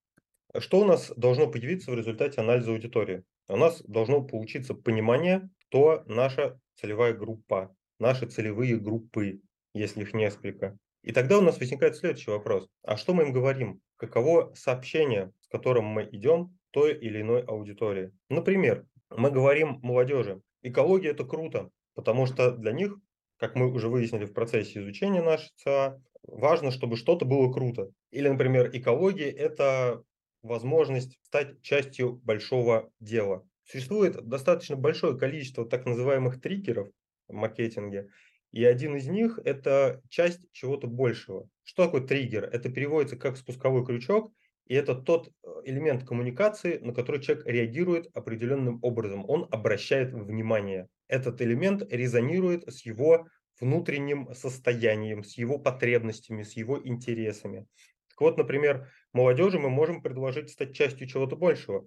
Что 0.59 0.81
у 0.81 0.85
нас 0.85 1.13
должно 1.17 1.47
появиться 1.49 1.93
в 1.93 1.95
результате 1.95 2.41
анализа 2.41 2.73
аудитории? 2.73 3.23
У 3.47 3.57
нас 3.57 3.83
должно 3.83 4.23
получиться 4.23 4.75
понимание, 4.75 5.49
кто 5.69 6.03
наша 6.07 6.59
целевая 6.75 7.15
группа, 7.15 7.75
наши 8.01 8.27
целевые 8.27 8.77
группы. 8.79 9.41
если 9.73 10.03
их 10.03 10.15
несколько. 10.15 10.77
И 11.03 11.13
тогда 11.13 11.39
у 11.39 11.41
нас 11.41 11.59
возникает 11.59 11.97
следующий 11.97 12.31
вопрос. 12.31 12.69
А 12.83 12.97
что 12.97 13.15
мы 13.15 13.25
им 13.25 13.33
говорим? 13.33 13.81
Каково 13.97 14.53
сообщение, 14.55 15.33
с 15.41 15.49
которым 15.49 15.87
мы 15.87 16.09
идем 16.13 16.59
той 16.71 16.95
или 16.95 17.23
иной 17.23 17.43
аудитории? 17.43 18.13
Например, 18.29 18.85
мы 19.11 19.31
говорим 19.31 19.81
молодежи, 19.83 20.43
экология– 20.63 21.11
это 21.11 21.25
круто, 21.25 21.71
потому 21.95 22.27
что 22.27 22.53
для 22.53 22.73
них, 22.73 22.97
как 23.39 23.55
мы 23.55 23.73
уже 23.73 23.89
выяснили 23.89 24.27
в 24.27 24.35
процессе 24.35 24.81
изучения 24.81 25.23
нашей 25.23 25.51
ЦА, 25.57 25.99
важно, 26.23 26.71
чтобы 26.71 26.97
что-то 26.97 27.25
было 27.25 27.53
круто. 27.53 27.91
Или, 28.11 28.29
например, 28.29 28.71
экология– 28.73 29.31
это 29.31 30.03
возможность 30.43 31.19
стать 31.23 31.61
частью 31.63 32.15
большого 32.25 32.91
дела. 33.01 33.47
Существует 33.65 34.21
достаточно 34.27 34.77
большое 34.77 35.17
количество 35.17 35.65
так 35.65 35.87
называемых 35.87 36.41
триггеров 36.41 36.89
в 37.29 37.35
маркетинге, 37.35 38.09
и 38.53 38.65
один 38.65 38.97
из 38.97 39.07
них– 39.07 39.39
это 39.45 40.03
часть 40.09 40.41
чего-то 40.53 40.87
большего. 40.87 41.49
Что 41.63 41.85
такое 41.85 42.03
триггер? 42.03 42.45
Это 42.45 42.69
переводится 42.69 43.17
как 43.17 43.37
спусковой 43.37 43.85
крючок, 43.87 44.33
и 44.67 44.75
это 44.75 44.95
тот 44.95 45.29
э, 45.29 45.49
элемент 45.65 46.05
коммуникации, 46.05 46.79
на 46.79 46.93
который 46.93 47.21
человек 47.21 47.47
реагирует 47.47 48.09
определенным 48.15 48.79
образом. 48.83 49.25
Он 49.29 49.47
обращает 49.51 50.13
внимание. 50.13 50.89
Этот 51.09 51.41
элемент 51.43 51.83
резонирует 51.93 52.69
с 52.69 52.85
его 52.85 53.27
внутренним 53.61 54.33
состоянием, 54.35 55.23
с 55.23 55.37
его 55.37 55.59
потребностями, 55.59 56.43
с 56.43 56.53
его 56.53 56.81
интересами. 56.83 57.67
Так 58.09 58.21
вот, 58.21 58.39
например, 58.39 58.91
молодежи 59.13 59.59
мы 59.59 59.71
можем 59.71 60.03
предложить 60.03 60.51
стать 60.51 60.75
частью 60.75 61.07
чего-то 61.07 61.37
большего 61.37 61.87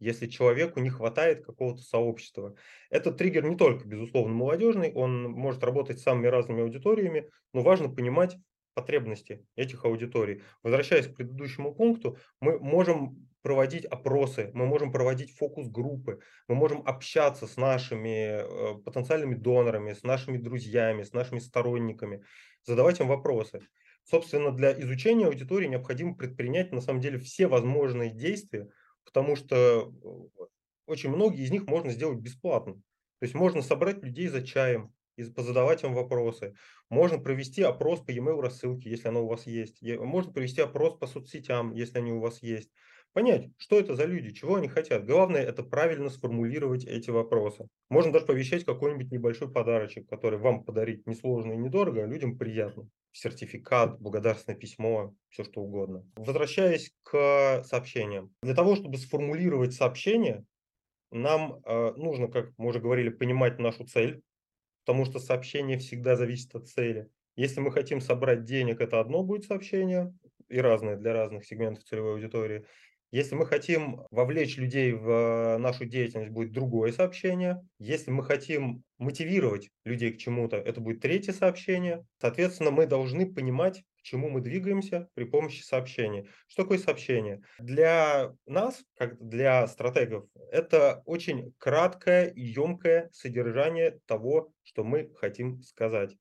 если 0.00 0.26
человеку 0.26 0.80
не 0.80 0.90
хватает 0.90 1.44
какого-то 1.44 1.82
сообщества. 1.82 2.54
Этот 2.90 3.18
триггер 3.18 3.44
не 3.44 3.56
только, 3.56 3.86
безусловно, 3.86 4.34
молодежный, 4.34 4.92
он 4.92 5.30
может 5.30 5.62
работать 5.62 6.00
с 6.00 6.02
самыми 6.02 6.26
разными 6.26 6.62
аудиториями, 6.62 7.30
но 7.52 7.62
важно 7.62 7.88
понимать 7.88 8.36
потребности 8.74 9.44
этих 9.56 9.84
аудиторий. 9.84 10.42
Возвращаясь 10.62 11.06
к 11.06 11.14
предыдущему 11.14 11.74
пункту, 11.74 12.16
мы 12.40 12.58
можем 12.58 13.28
проводить 13.42 13.84
опросы, 13.84 14.50
мы 14.54 14.66
можем 14.66 14.92
проводить 14.92 15.36
фокус-группы, 15.36 16.20
мы 16.48 16.54
можем 16.54 16.82
общаться 16.86 17.46
с 17.46 17.56
нашими 17.56 18.42
э, 18.42 18.78
потенциальными 18.82 19.34
донорами, 19.34 19.92
с 19.92 20.02
нашими 20.02 20.36
друзьями, 20.36 21.02
с 21.02 21.12
нашими 21.12 21.38
сторонниками, 21.38 22.22
задавать 22.64 23.00
им 23.00 23.08
вопросы. 23.08 23.60
Собственно, 24.04 24.50
для 24.50 24.72
изучения 24.80 25.26
аудитории 25.26 25.68
необходимо 25.68 26.14
предпринять 26.14 26.72
на 26.72 26.80
самом 26.80 27.00
деле 27.00 27.18
все 27.18 27.46
возможные 27.46 28.10
действия, 28.10 28.68
потому 29.04 29.36
что 29.36 29.92
очень 30.86 31.10
многие 31.10 31.44
из 31.44 31.50
них 31.50 31.66
можно 31.66 31.90
сделать 31.92 32.18
бесплатно. 32.18 32.74
То 32.74 33.24
есть 33.24 33.34
можно 33.34 33.62
собрать 33.62 34.02
людей 34.02 34.28
за 34.28 34.42
чаем 34.42 34.92
и 35.16 35.24
позадавать 35.24 35.84
им 35.84 35.94
вопросы. 35.94 36.54
Можно 36.88 37.18
провести 37.18 37.62
опрос 37.62 38.00
по 38.00 38.10
e-mail 38.10 38.40
рассылке, 38.40 38.90
если 38.90 39.08
оно 39.08 39.24
у 39.24 39.28
вас 39.28 39.46
есть. 39.46 39.82
Можно 39.82 40.32
провести 40.32 40.60
опрос 40.60 40.98
по 40.98 41.06
соцсетям, 41.06 41.74
если 41.74 41.98
они 41.98 42.12
у 42.12 42.20
вас 42.20 42.42
есть 42.42 42.70
понять, 43.12 43.50
что 43.56 43.78
это 43.78 43.94
за 43.94 44.04
люди, 44.04 44.32
чего 44.32 44.56
они 44.56 44.68
хотят. 44.68 45.04
Главное– 45.04 45.42
это 45.46 45.62
правильно 45.62 46.08
сформулировать 46.10 46.84
эти 46.84 47.10
вопросы. 47.10 47.66
Можно 47.88 48.12
даже 48.12 48.26
повещать 48.26 48.64
какой-нибудь 48.64 49.10
небольшой 49.10 49.50
подарочек, 49.50 50.08
который 50.08 50.38
вам 50.38 50.64
подарить 50.64 51.06
несложно 51.06 51.52
и 51.52 51.56
недорого, 51.56 52.04
а 52.04 52.06
людям 52.06 52.38
приятно. 52.38 52.88
Сертификат, 53.12 54.00
благодарственное 54.00 54.58
письмо, 54.58 55.14
все 55.30 55.44
что 55.44 55.60
угодно. 55.62 56.04
Возвращаясь 56.16 56.92
к 57.02 57.62
сообщениям. 57.64 58.32
Для 58.42 58.54
того, 58.54 58.76
чтобы 58.76 58.98
сформулировать 58.98 59.74
сообщение, 59.74 60.44
нам 61.10 61.60
э, 61.64 61.92
нужно, 61.96 62.28
как 62.28 62.52
мы 62.56 62.68
уже 62.68 62.80
говорили, 62.80 63.08
понимать 63.08 63.58
нашу 63.58 63.84
цель, 63.84 64.22
потому 64.84 65.04
что 65.04 65.18
сообщение 65.18 65.78
всегда 65.78 66.16
зависит 66.16 66.54
от 66.54 66.68
цели. 66.68 67.08
Если 67.36 67.60
мы 67.60 67.72
хотим 67.72 68.00
собрать 68.00 68.44
денег, 68.44 68.80
это 68.80 69.00
одно 69.00 69.22
будет 69.22 69.44
сообщение, 69.44 70.14
и 70.48 70.60
разное 70.60 70.96
для 70.96 71.12
разных 71.12 71.44
сегментов 71.46 71.84
целевой 71.84 72.12
аудитории. 72.14 72.66
Если 73.12 73.34
мы 73.34 73.44
хотим 73.44 74.02
вовлечь 74.10 74.56
людей 74.56 74.92
в 74.92 75.58
нашу 75.58 75.84
деятельность, 75.84 76.30
будет 76.30 76.52
другое 76.52 76.92
сообщение. 76.92 77.60
Если 77.78 78.12
мы 78.12 78.22
хотим 78.22 78.84
мотивировать 78.98 79.68
людей 79.84 80.12
к 80.12 80.18
чему-то, 80.18 80.56
это 80.56 80.80
будет 80.80 81.00
третье 81.00 81.32
сообщение. 81.32 82.06
Соответственно, 82.20 82.70
мы 82.70 82.86
должны 82.86 83.32
понимать, 83.32 83.82
к 83.98 84.02
чему 84.02 84.30
мы 84.30 84.40
двигаемся 84.40 85.08
при 85.14 85.24
помощи 85.24 85.62
сообщения. 85.62 86.26
Что 86.46 86.62
такое 86.62 86.78
сообщение? 86.78 87.42
Для 87.58 88.32
нас, 88.46 88.82
как 88.96 89.20
для 89.20 89.66
стратегов, 89.66 90.26
это 90.52 91.02
очень 91.04 91.52
краткое 91.58 92.28
и 92.28 92.42
емкое 92.42 93.10
содержание 93.12 93.98
того, 94.06 94.52
что 94.62 94.84
мы 94.84 95.10
хотим 95.16 95.62
сказать. 95.62 96.16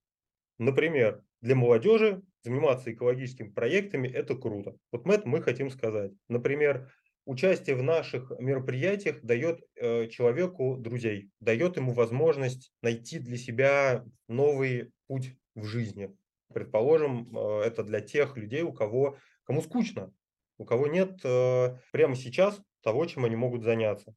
Например, 0.58 1.22
для 1.42 1.56
молодежи 1.56 2.22
заниматься 2.44 2.92
экологическими 2.92 3.50
проектами– 3.50 4.08
это 4.10 4.36
круто. 4.36 4.76
Вот 4.92 5.06
мы 5.06 5.16
это 5.16 5.28
мы 5.28 5.42
хотим 5.42 5.70
сказать. 5.70 6.12
Например, 6.28 6.92
участие 7.26 7.76
в 7.76 7.84
наших 7.84 8.32
мероприятиях 8.40 9.22
дает 9.22 9.62
э, 9.76 10.08
человеку 10.08 10.78
друзей, 10.78 11.30
дает 11.40 11.78
ему 11.78 11.94
возможность 11.94 12.72
найти 12.82 13.20
для 13.20 13.38
себя 13.38 14.06
новый 14.28 14.92
путь 15.08 15.36
в 15.56 15.66
жизни. 15.66 16.16
Предположим, 16.54 17.30
э, 17.38 17.62
это 17.66 17.84
для 17.84 18.02
тех 18.02 18.38
людей, 18.38 18.64
у 18.64 18.74
кого, 18.74 19.18
кому 19.44 19.62
скучно, 19.62 20.12
у 20.58 20.66
кого 20.66 20.88
нет 20.88 21.20
э, 21.24 21.78
прямо 21.92 22.16
сейчас 22.16 22.62
того, 22.82 23.06
чем 23.06 23.26
они 23.26 23.36
могут 23.36 23.64
заняться. 23.64 24.16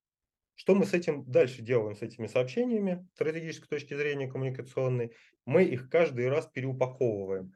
Что 0.54 0.74
мы 0.74 0.86
с 0.86 0.94
этим 0.94 1.24
дальше 1.24 1.62
делаем, 1.62 1.96
с 1.96 2.02
этими 2.02 2.26
сообщениями, 2.26 3.06
с 3.12 3.14
стратегической 3.16 3.68
точки 3.68 3.94
зрения 3.94 4.28
коммуникационной? 4.28 5.12
Мы 5.44 5.64
их 5.64 5.90
каждый 5.90 6.28
раз 6.28 6.46
переупаковываем. 6.46 7.52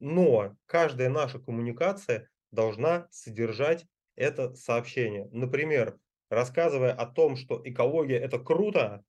Но 0.00 0.56
каждая 0.66 1.10
наша 1.10 1.38
коммуникация 1.38 2.28
должна 2.50 3.06
содержать 3.10 3.86
это 4.16 4.54
сообщение. 4.54 5.28
Например, 5.30 5.98
рассказывая 6.30 6.92
о 6.92 7.06
том, 7.06 7.36
что 7.36 7.60
экология– 7.64 8.18
это 8.18 8.38
круто, 8.38 9.04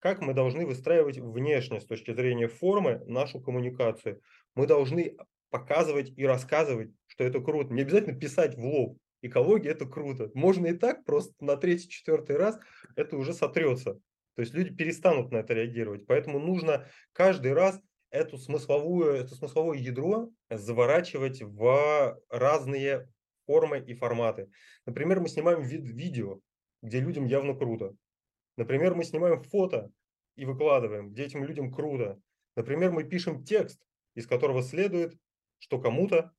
как 0.00 0.20
мы 0.20 0.34
должны 0.34 0.66
выстраивать 0.66 1.18
внешне 1.18 1.80
с 1.80 1.86
точки 1.86 2.12
зрения 2.12 2.48
формы 2.48 3.02
нашу 3.06 3.40
коммуникацию. 3.40 4.20
Мы 4.54 4.66
должны 4.66 5.16
показывать 5.50 6.12
и 6.16 6.26
рассказывать, 6.26 6.90
что 7.06 7.24
это 7.24 7.40
круто. 7.40 7.72
Не 7.72 7.82
обязательно 7.82 8.18
писать 8.18 8.56
в 8.56 8.64
лоб. 8.64 8.98
Экология– 9.20 9.70
это 9.70 9.86
круто. 9.86 10.30
Можно 10.34 10.68
и 10.68 10.72
так, 10.72 11.04
просто 11.04 11.32
на 11.44 11.56
третий-четвертый 11.56 12.36
раз 12.36 12.58
это 12.96 13.16
уже 13.16 13.32
сотрется. 13.32 14.00
То 14.34 14.40
есть 14.40 14.54
люди 14.54 14.74
перестанут 14.74 15.30
на 15.30 15.36
это 15.36 15.54
реагировать. 15.54 16.06
Поэтому 16.06 16.40
нужно 16.40 16.86
каждый 17.12 17.52
раз 17.52 17.80
эту 18.12 18.38
смысловую, 18.38 19.14
это 19.14 19.34
смысловое 19.34 19.78
ядро 19.78 20.30
заворачивать 20.50 21.42
в 21.42 22.20
разные 22.28 23.08
формы 23.46 23.80
и 23.80 23.94
форматы. 23.94 24.50
Например, 24.86 25.18
мы 25.18 25.28
снимаем 25.28 25.62
вид 25.62 25.88
видео, 25.90 26.40
где 26.82 27.00
людям 27.00 27.24
явно 27.24 27.54
круто. 27.54 27.96
Например, 28.56 28.94
мы 28.94 29.02
снимаем 29.04 29.42
фото 29.42 29.90
и 30.36 30.44
выкладываем, 30.44 31.10
где 31.10 31.24
этим 31.24 31.42
людям 31.42 31.72
круто. 31.72 32.20
Например, 32.54 32.92
мы 32.92 33.04
пишем 33.04 33.44
текст, 33.44 33.82
из 34.14 34.26
которого 34.26 34.62
следует, 34.62 35.16
что 35.58 35.80
кому-то 35.80 36.32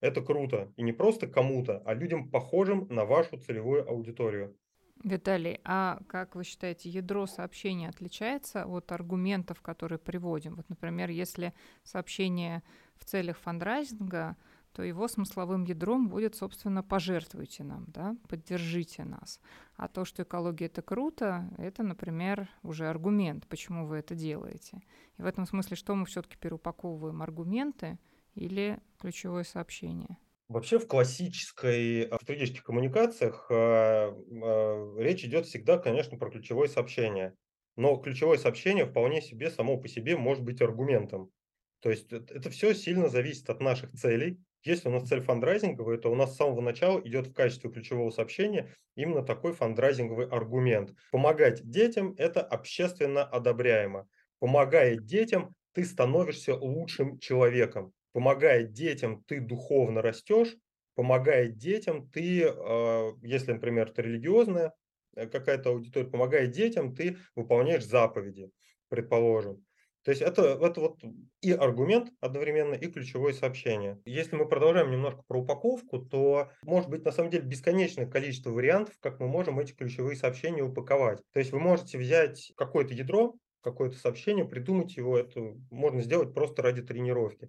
это 0.00 0.22
круто. 0.22 0.72
И 0.76 0.82
не 0.82 0.92
просто 0.92 1.26
кому-то, 1.26 1.82
а 1.84 1.94
людям, 1.94 2.30
похожим 2.30 2.86
на 2.88 3.04
вашу 3.04 3.38
целевую 3.38 3.88
аудиторию. 3.88 4.56
Виталий, 5.04 5.60
а 5.64 6.00
как 6.08 6.34
вы 6.34 6.44
считаете, 6.44 6.90
ядро 6.90 7.26
сообщения 7.26 7.88
отличается 7.88 8.66
от 8.66 8.90
аргументов, 8.90 9.60
которые 9.60 9.98
приводим? 9.98 10.56
Вот, 10.56 10.68
например, 10.68 11.10
если 11.10 11.54
сообщение 11.84 12.62
в 12.96 13.04
целях 13.04 13.38
фандрайзинга, 13.38 14.36
то 14.72 14.82
его 14.82 15.08
смысловым 15.08 15.64
ядром 15.64 16.08
будет, 16.08 16.34
собственно, 16.34 16.82
пожертвуйте 16.82 17.64
нам, 17.64 17.84
да, 17.88 18.16
поддержите 18.28 19.04
нас. 19.04 19.40
А 19.76 19.88
то, 19.88 20.04
что 20.04 20.22
экология 20.22 20.66
это 20.66 20.82
круто, 20.82 21.48
это, 21.58 21.82
например, 21.82 22.48
уже 22.62 22.88
аргумент, 22.88 23.46
почему 23.46 23.86
вы 23.86 23.96
это 23.96 24.14
делаете. 24.14 24.82
И 25.16 25.22
в 25.22 25.26
этом 25.26 25.46
смысле, 25.46 25.76
что 25.76 25.94
мы 25.94 26.06
все-таки 26.06 26.36
переупаковываем 26.36 27.22
аргументы 27.22 27.98
или 28.34 28.80
ключевое 28.98 29.44
сообщение? 29.44 30.16
Вообще 30.48 30.78
в 30.78 30.86
классической 30.86 32.04
э, 32.04 32.16
стратегических 32.22 32.64
коммуникациях 32.64 33.46
э, 33.50 33.54
э, 33.54 34.94
речь 34.98 35.22
идет 35.24 35.44
всегда, 35.44 35.76
конечно, 35.76 36.16
про 36.16 36.30
ключевое 36.30 36.68
сообщение. 36.68 37.34
Но 37.76 37.96
ключевое 37.96 38.38
сообщение 38.38 38.86
вполне 38.86 39.20
себе 39.20 39.50
само 39.50 39.76
по 39.76 39.88
себе 39.88 40.16
может 40.16 40.42
быть 40.42 40.62
аргументом. 40.62 41.30
То 41.80 41.90
есть 41.90 42.10
это, 42.12 42.48
все 42.50 42.74
сильно 42.74 43.08
зависит 43.08 43.50
от 43.50 43.60
наших 43.60 43.92
целей. 43.92 44.40
Если 44.64 44.88
у 44.88 44.92
нас 44.92 45.06
цель 45.06 45.20
фандрайзинговая, 45.20 45.98
то 45.98 46.10
у 46.10 46.14
нас 46.14 46.32
с 46.32 46.36
самого 46.36 46.62
начала 46.62 46.98
идет 47.00 47.28
в 47.28 47.34
качестве 47.34 47.70
ключевого 47.70 48.10
сообщения 48.10 48.74
именно 48.96 49.22
такой 49.22 49.52
фандрайзинговый 49.52 50.28
аргумент. 50.28 50.92
Помогать 51.12 51.62
детям– 51.70 52.14
это 52.16 52.40
общественно 52.40 53.22
одобряемо. 53.22 54.08
Помогая 54.40 54.96
детям, 54.96 55.54
ты 55.72 55.84
становишься 55.84 56.56
лучшим 56.56 57.18
человеком 57.18 57.92
помогая 58.18 58.64
детям, 58.64 59.22
ты 59.28 59.38
духовно 59.38 60.02
растешь, 60.02 60.56
помогая 60.96 61.46
детям, 61.46 62.10
ты, 62.10 62.48
а, 62.48 63.12
если, 63.22 63.52
например, 63.52 63.90
ты 63.90 64.02
религиозная 64.02 64.74
э, 65.14 65.28
какая-то 65.28 65.70
аудитория, 65.70 66.10
помогая 66.10 66.48
детям, 66.48 66.96
ты 66.96 67.16
выполняешь 67.36 67.86
заповеди, 67.86 68.50
предположим. 68.88 69.64
То 70.02 70.10
есть 70.10 70.20
это, 70.20 70.58
это 70.60 70.80
вот 70.80 71.00
и 71.42 71.52
аргумент 71.52 72.10
одновременно, 72.18 72.74
и 72.74 72.88
ключевое 72.88 73.34
сообщение. 73.34 74.00
Если 74.04 74.34
мы 74.34 74.48
продолжаем 74.48 74.90
немножко 74.90 75.22
про 75.28 75.38
упаковку, 75.38 76.00
то 76.00 76.50
может 76.64 76.90
быть 76.90 77.04
на 77.04 77.12
самом 77.12 77.30
деле 77.30 77.44
бесконечное 77.44 78.06
количество 78.06 78.50
вариантов, 78.50 78.96
как 78.98 79.20
мы 79.20 79.28
можем 79.28 79.60
эти 79.60 79.74
ключевые 79.74 80.16
сообщения 80.16 80.64
упаковать. 80.64 81.20
То 81.32 81.38
есть 81.38 81.52
вы 81.52 81.60
можете 81.60 81.98
взять 81.98 82.50
какое-то 82.56 82.94
ядро, 82.94 83.36
какое-то 83.60 83.96
сообщение, 83.98 84.44
придумать 84.44 84.96
его, 84.96 85.18
это 85.18 85.40
можно 85.70 86.00
сделать 86.02 86.34
просто 86.34 86.62
ради 86.62 86.82
тренировки. 86.82 87.48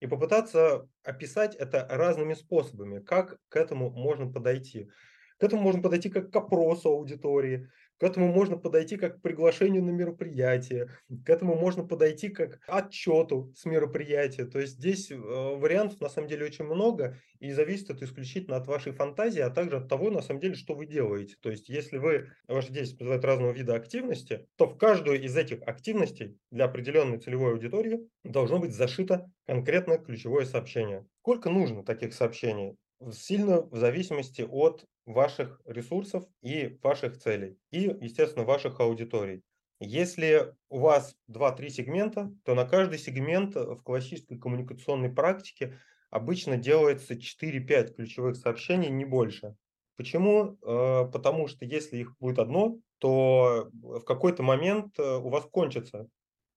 И 0.00 0.06
попытаться 0.06 0.88
описать 1.04 1.54
это 1.54 1.86
разными 1.88 2.34
способами, 2.34 3.00
как 3.00 3.38
к 3.48 3.56
этому 3.56 3.90
можно 3.90 4.30
подойти. 4.30 4.90
К 5.38 5.44
этому 5.44 5.62
можно 5.62 5.82
подойти 5.82 6.10
как 6.10 6.30
к 6.30 6.36
опросу 6.36 6.90
аудитории, 6.90 7.68
к 7.98 8.02
этому 8.02 8.28
можно 8.28 8.56
подойти 8.56 8.96
как 8.96 9.18
к 9.18 9.22
приглашению 9.22 9.82
на 9.82 9.90
мероприятие, 9.90 10.90
к 11.24 11.30
этому 11.30 11.54
можно 11.54 11.84
подойти 11.84 12.28
как 12.28 12.60
к 12.60 12.68
отчету 12.68 13.52
с 13.56 13.64
мероприятия. 13.64 14.44
То 14.44 14.58
есть 14.58 14.74
здесь 14.74 15.10
э, 15.10 15.16
вариантов 15.16 16.00
на 16.00 16.08
самом 16.08 16.28
деле 16.28 16.46
очень 16.46 16.64
много, 16.64 17.18
и 17.38 17.52
зависит 17.52 17.90
это 17.90 18.04
исключительно 18.04 18.56
от 18.56 18.66
вашей 18.66 18.92
фантазии, 18.92 19.40
а 19.40 19.50
также 19.50 19.76
от 19.78 19.88
того, 19.88 20.10
на 20.10 20.22
самом 20.22 20.40
деле, 20.40 20.54
что 20.54 20.74
вы 20.74 20.86
делаете. 20.86 21.36
То 21.40 21.50
есть 21.50 21.68
если 21.68 21.98
вы, 21.98 22.28
ваша 22.48 22.68
деятельность 22.68 23.00
называет 23.00 23.24
разного 23.24 23.52
вида 23.52 23.74
активности, 23.74 24.46
то 24.56 24.66
в 24.66 24.76
каждую 24.76 25.22
из 25.22 25.36
этих 25.36 25.62
активностей 25.62 26.38
для 26.50 26.66
определенной 26.66 27.18
целевой 27.18 27.52
аудитории 27.52 28.00
должно 28.24 28.58
быть 28.58 28.74
зашито 28.74 29.30
конкретное 29.46 29.98
ключевое 29.98 30.44
сообщение. 30.44 31.06
Сколько 31.20 31.50
нужно 31.50 31.84
таких 31.84 32.14
сообщений? 32.14 32.76
Сильно 33.12 33.62
в 33.62 33.76
зависимости 33.76 34.42
от 34.42 34.84
ваших 35.04 35.60
ресурсов 35.64 36.24
и 36.42 36.78
ваших 36.82 37.18
целей, 37.18 37.58
и, 37.70 37.96
естественно, 38.00 38.44
ваших 38.44 38.80
аудиторий. 38.80 39.42
Если 39.78 40.54
у 40.70 40.78
вас 40.78 41.14
2-3 41.30 41.68
сегмента, 41.68 42.32
то 42.44 42.54
на 42.54 42.64
каждый 42.64 42.98
сегмент 42.98 43.54
в 43.54 43.82
классической 43.82 44.38
коммуникационной 44.38 45.10
практике 45.10 45.78
обычно 46.10 46.56
делается 46.56 47.14
4-5 47.14 47.94
ключевых 47.94 48.36
сообщений, 48.36 48.88
не 48.88 49.04
больше. 49.04 49.54
Почему? 49.96 50.58
Э, 50.62 51.08
потому 51.10 51.46
что 51.48 51.64
если 51.64 51.98
их 51.98 52.16
будет 52.18 52.38
одно, 52.38 52.78
то 52.98 53.68
в 53.72 54.00
какой-то 54.00 54.42
момент 54.42 54.98
э, 54.98 55.16
у 55.16 55.28
вас 55.28 55.44
кончатся 55.50 56.08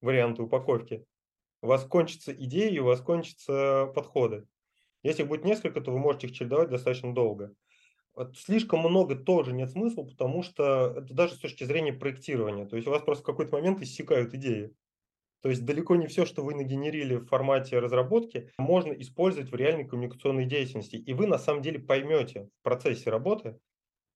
варианты 0.01 0.43
упаковки. 0.43 1.05
У 1.61 1.67
вас 1.67 1.83
кончатся 1.85 2.33
идеи, 2.33 2.77
у 2.79 2.85
вас 2.85 3.01
кончатся 3.01 3.91
подходы. 3.93 4.45
Если 5.03 5.23
их 5.23 5.29
будет 5.29 5.45
несколько, 5.45 5.81
то 5.81 5.91
вы 5.91 5.99
можете 5.99 6.27
их 6.27 6.33
чередовать 6.33 6.69
достаточно 6.69 7.13
долго. 7.13 7.53
Слишком 8.35 8.79
много 8.81 9.15
тоже 9.15 9.53
нет 9.53 9.69
смысла, 9.69 10.03
потому 10.03 10.43
что 10.43 10.93
это 10.97 11.13
даже 11.13 11.35
с 11.35 11.39
точки 11.39 11.63
зрения 11.63 11.93
проектирования. 11.93 12.65
То 12.65 12.75
есть 12.75 12.87
у 12.87 12.91
вас 12.91 13.01
просто 13.01 13.23
в 13.23 13.25
какой-то 13.25 13.55
момент 13.55 13.81
иссякают 13.81 14.33
идеи. 14.33 14.73
То 15.41 15.49
есть 15.49 15.63
далеко 15.63 15.95
не 15.95 16.07
все, 16.07 16.25
что 16.25 16.43
вы 16.43 16.53
нагенерили 16.53 17.15
в 17.15 17.27
формате 17.27 17.79
разработки, 17.79 18.51
можно 18.57 18.91
использовать 18.91 19.51
в 19.51 19.55
реальной 19.55 19.87
коммуникационной 19.87 20.45
деятельности. 20.45 20.97
И 20.97 21.13
вы 21.13 21.27
на 21.27 21.37
самом 21.37 21.61
деле 21.61 21.79
поймете 21.79 22.49
в 22.59 22.63
процессе 22.63 23.09
работы, 23.09 23.57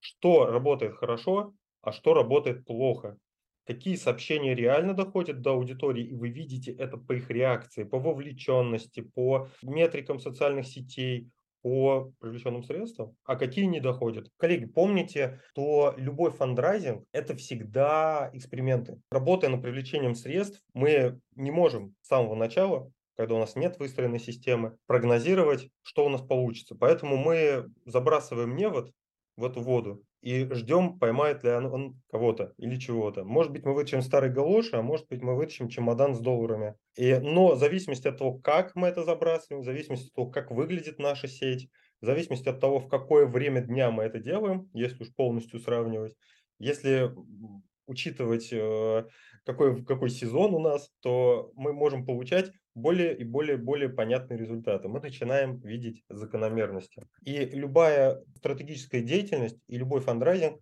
что 0.02 0.48
работает 0.48 0.96
хорошо, 0.96 1.54
а 1.82 1.93
что 1.93 2.13
работает 2.13 2.65
плохо 2.65 3.17
какие 3.65 3.95
сообщения 3.95 4.56
реально 4.56 4.93
доходят 4.93 5.41
до 5.41 5.52
аудитории, 5.52 6.06
и 6.06 6.15
вы 6.15 6.30
видите 6.30 6.71
это 6.71 6.97
по 6.97 7.13
их 7.13 7.30
реакции, 7.30 7.84
по 7.84 7.99
вовлеченности, 7.99 9.02
по 9.02 9.47
метрикам 9.62 10.19
социальных 10.19 10.67
сетей, 10.67 11.30
по 11.62 12.12
привлеченным 12.19 12.63
средствам, 12.63 13.15
а 13.23 13.38
какие 13.38 13.65
не 13.65 13.80
доходят. 13.80 14.30
Коллеги, 14.38 14.65
помните, 14.65 15.39
что 15.52 15.93
любой 15.97 16.32
фандрайзинг– 16.32 17.06
это 17.13 17.38
всегда 17.38 18.30
эксперименты. 18.34 18.99
Работая 19.10 19.49
над 19.49 19.62
привлечением 19.62 20.13
средств, 20.13 20.62
мы 20.73 21.19
не 21.36 21.52
можем 21.52 21.95
с 22.02 22.10
самого 22.10 22.36
начала 22.36 22.91
когда 23.15 23.36
у 23.36 23.39
нас 23.39 23.56
нет 23.56 23.78
выстроенной 23.80 24.19
системы, 24.19 24.76
прогнозировать, 24.88 25.69
что 25.84 26.06
у 26.06 26.10
нас 26.10 26.21
получится. 26.21 26.76
Поэтому 26.76 27.17
мы 27.17 27.69
забрасываем 27.86 28.56
невод 28.56 28.91
в 29.38 29.45
эту 29.45 29.62
воду 29.62 30.04
и 30.23 30.45
ждем, 30.53 30.97
поймает 30.99 31.43
ли 31.43 31.51
он, 31.51 31.65
он 31.65 32.01
кого-то 32.09 32.53
или 32.57 32.77
чего-то. 32.77 33.25
Может 33.25 33.51
быть, 33.51 33.65
мы 33.65 33.73
вытащим 33.73 34.01
старый 34.01 34.29
галоши, 34.29 34.77
а 34.77 34.81
может 34.81 35.05
быть, 35.09 35.21
мы 35.21 35.36
вытащим 35.36 35.67
чемодан 35.67 36.15
с 36.15 36.19
долларами. 36.19 36.75
И, 36.95 37.13
но 37.15 37.55
в 37.55 37.59
зависимости 37.59 38.07
от 38.07 38.17
того, 38.17 38.39
как 38.39 38.73
мы 38.73 38.88
это 38.88 39.03
забрасываем, 39.03 39.62
в 39.62 39.65
зависимости 39.65 40.07
от 40.07 40.13
того, 40.13 40.31
как 40.31 40.51
выглядит 40.51 40.97
наша 40.97 41.27
сеть, 41.27 41.67
в 41.99 42.05
зависимости 42.05 42.47
от 42.47 42.62
того, 42.62 42.79
в 42.79 42.88
какое 42.88 43.25
время 43.25 43.59
дня 43.59 43.91
мы 43.91 44.03
это 44.03 44.19
делаем, 44.19 44.69
если 44.73 45.03
уж 45.03 45.13
полностью 45.13 45.59
сравнивать, 45.59 46.15
если 46.57 47.12
учитывать, 47.86 48.47
э, 48.53 49.05
какой, 49.45 49.83
какой 49.83 50.09
сезон 50.09 50.53
у 50.53 50.59
нас, 50.59 50.89
то 51.01 51.51
мы 51.55 51.73
можем 51.73 52.05
получать 52.05 52.49
более 52.75 53.15
и 53.17 53.23
более, 53.23 53.57
более 53.57 53.89
понятные 53.89 54.38
результаты. 54.38 54.88
Мы 54.88 54.99
начинаем 54.99 55.59
видеть 55.59 56.03
закономерности. 56.09 57.07
И 57.21 57.45
любая 57.45 58.21
стратегическая 58.36 59.01
деятельность 59.01 59.59
и 59.67 59.77
любой 59.77 60.01
фандрайзинг 60.01 60.59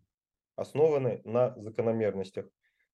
основаны 0.55 1.21
на 1.23 1.55
закономерностях. 1.57 2.45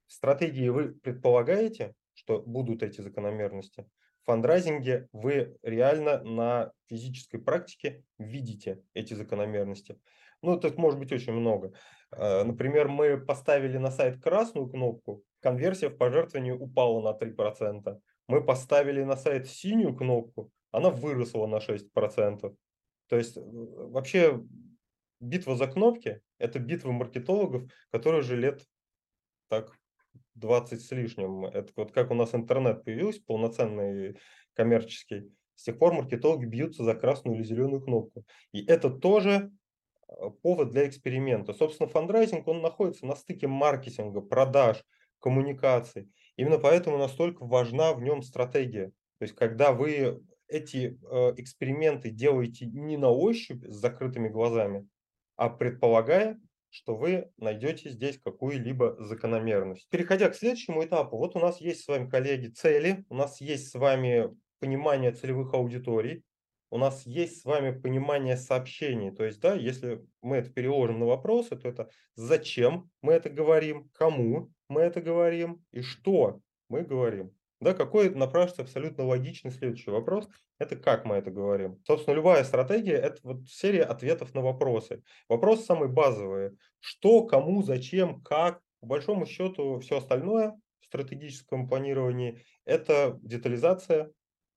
В 0.07 0.13
стратегии 0.13 0.69
вы 0.69 0.93
предполагаете, 0.93 1.93
что 2.13 2.41
будут 2.41 2.83
эти 2.83 3.01
закономерности. 3.01 3.85
В 4.23 4.25
фандрайзинге 4.27 5.07
вы 5.11 5.57
реально 5.63 6.23
на 6.23 6.71
физической 6.87 7.37
практике 7.37 8.03
видите 8.17 8.81
эти 8.93 9.13
закономерности. 9.13 9.99
Ну, 10.41 10.59
тут 10.59 10.77
может 10.77 10.99
быть 10.99 11.11
очень 11.11 11.33
много. 11.33 11.73
Э, 12.11 12.43
например, 12.43 12.87
мы 12.87 13.17
поставили 13.17 13.77
на 13.77 13.89
сайт 13.89 14.21
красную 14.21 14.67
кнопку, 14.67 15.23
конверсия 15.41 15.89
в 15.89 15.97
пожертвовании 15.97 16.51
упала 16.51 17.01
на 17.01 17.17
3%. 17.17 17.99
Мы 18.27 18.43
поставили 18.43 19.03
на 19.03 19.15
сайт 19.15 19.47
синюю 19.47 19.95
кнопку, 19.95 20.51
она 20.71 20.89
выросла 20.89 21.47
на 21.47 21.57
6%. 21.57 22.55
То 23.07 23.15
есть 23.15 23.37
э, 23.37 23.41
вообще 23.41 24.43
битва 25.19 25.55
за 25.55 25.67
кнопки– 25.67 26.21
это 26.37 26.59
битва 26.59 26.91
маркетологов, 26.91 27.63
которые 27.91 28.21
уже 28.21 28.35
лет 28.35 28.65
так 29.49 29.73
20 30.35 30.81
с 30.81 30.91
лишним. 30.91 31.45
Это 31.45 31.71
вот 31.75 31.91
как 31.91 32.11
у 32.11 32.13
нас 32.13 32.35
интернет 32.35 32.83
появился, 32.83 33.21
полноценный 33.25 34.19
коммерческий. 34.53 35.31
С 35.55 35.63
тех 35.63 35.79
пор 35.79 35.93
маркетологи 35.93 36.45
бьются 36.45 36.83
за 36.83 36.93
красную 36.93 37.37
или 37.37 37.43
зеленую 37.43 37.81
кнопку. 37.81 38.25
И 38.51 38.63
это 38.65 38.89
тоже 38.89 39.51
Э, 40.07 40.29
повод 40.41 40.71
для 40.71 40.87
эксперимента. 40.87 41.53
Собственно, 41.53 41.89
фандрайзинг, 41.89 42.47
он 42.47 42.61
находится 42.61 43.05
на 43.05 43.15
стыке 43.15 43.47
маркетинга, 43.47 44.21
продаж, 44.21 44.83
коммуникаций. 45.19 46.09
Именно 46.37 46.59
поэтому 46.59 46.97
настолько 46.97 47.45
важна 47.45 47.93
в 47.93 48.01
нем 48.01 48.21
стратегия. 48.21 48.91
То 49.19 49.23
есть, 49.23 49.35
когда 49.35 49.73
вы 49.73 50.23
эти 50.47 50.97
э, 51.01 51.33
эксперименты 51.37 52.09
делаете 52.09 52.67
не 52.67 52.95
на 52.95 53.09
ощупь 53.09 53.65
с 53.65 53.75
закрытыми 53.75 54.29
глазами, 54.29 54.87
а 55.35 55.49
предполагая, 55.49 56.39
что 56.69 56.95
вы 56.95 57.31
найдете 57.37 57.89
здесь 57.89 58.19
какую-либо 58.23 58.95
закономерность. 58.99 59.89
Переходя 59.89 60.29
к 60.29 60.35
следующему 60.35 60.83
этапу, 60.83 61.17
вот 61.17 61.35
у 61.35 61.39
нас 61.39 61.59
есть 61.59 61.83
с 61.83 61.87
вами, 61.87 62.09
коллеги, 62.09 62.47
цели, 62.47 63.03
у 63.09 63.15
нас 63.15 63.41
есть 63.41 63.71
с 63.71 63.73
вами 63.73 64.29
понимание 64.59 65.11
целевых 65.11 65.53
аудиторий, 65.53 66.23
у 66.69 66.77
нас 66.77 67.05
есть 67.05 67.41
с 67.41 67.45
вами 67.45 67.71
понимание 67.71 68.37
сообщений. 68.37 69.11
То 69.11 69.23
есть, 69.23 69.39
да, 69.39 69.53
если 69.53 70.05
мы 70.21 70.37
это 70.37 70.49
переложим 70.49 70.99
на 70.99 71.05
вопросы, 71.05 71.55
то 71.55 71.67
это 71.67 71.89
зачем 72.15 72.89
мы 73.01 73.13
это 73.13 73.29
говорим, 73.29 73.89
кому 73.93 74.51
мы 74.69 74.81
это 74.81 75.01
говорим 75.01 75.63
и 75.71 75.81
что 75.81 76.41
мы 76.69 76.83
говорим. 76.83 77.31
Да, 77.59 77.73
какой 77.73 78.11
напрашивается 78.11 78.61
абсолютно 78.61 79.05
логичный 79.05 79.51
следующий 79.51 79.89
вопрос– 79.89 80.29
это 80.59 80.75
как 80.75 81.05
мы 81.05 81.15
это 81.15 81.31
говорим. 81.31 81.81
Собственно, 81.85 82.15
любая 82.15 82.43
стратегия– 82.43 82.95
это 82.97 83.17
вот 83.23 83.47
серия 83.47 83.83
ответов 83.83 84.35
на 84.35 84.41
вопросы. 84.41 85.01
Вопросы 85.27 85.63
самые 85.63 85.89
базовые. 85.89 86.53
Что, 86.79 87.23
кому, 87.23 87.63
зачем, 87.63 88.21
как. 88.21 88.61
По 88.79 88.85
большому 88.85 89.25
счету, 89.25 89.79
все 89.79 89.97
остальное 89.97 90.53
в 90.81 90.85
стратегическом 90.85 91.67
планировании– 91.67 92.43
это 92.65 93.17
детализация 93.23 94.11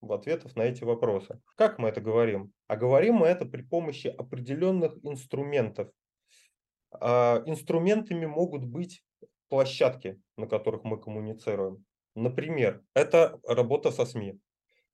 ответов 0.09 0.57
на 0.57 0.63
эти 0.63 0.85
вопросы. 0.85 1.41
Как 1.57 1.79
мы 1.79 1.89
это 1.89 2.01
говорим? 2.01 2.53
А 2.67 2.77
говорим 2.77 3.17
мы 3.17 3.27
это 3.27 3.45
при 3.45 3.63
помощи 3.63 4.07
определенных 4.09 4.97
инструментов. 5.03 5.91
А, 6.93 7.43
инструментами 7.47 8.27
могут 8.27 8.65
быть 8.65 9.05
площадки, 9.49 10.21
на 10.37 10.47
которых 10.47 10.85
мы 10.85 10.99
коммуницируем. 10.99 11.85
Например, 12.15 12.83
это 12.95 13.39
работа 13.47 13.91
со 13.91 14.05
СМИ. 14.05 14.39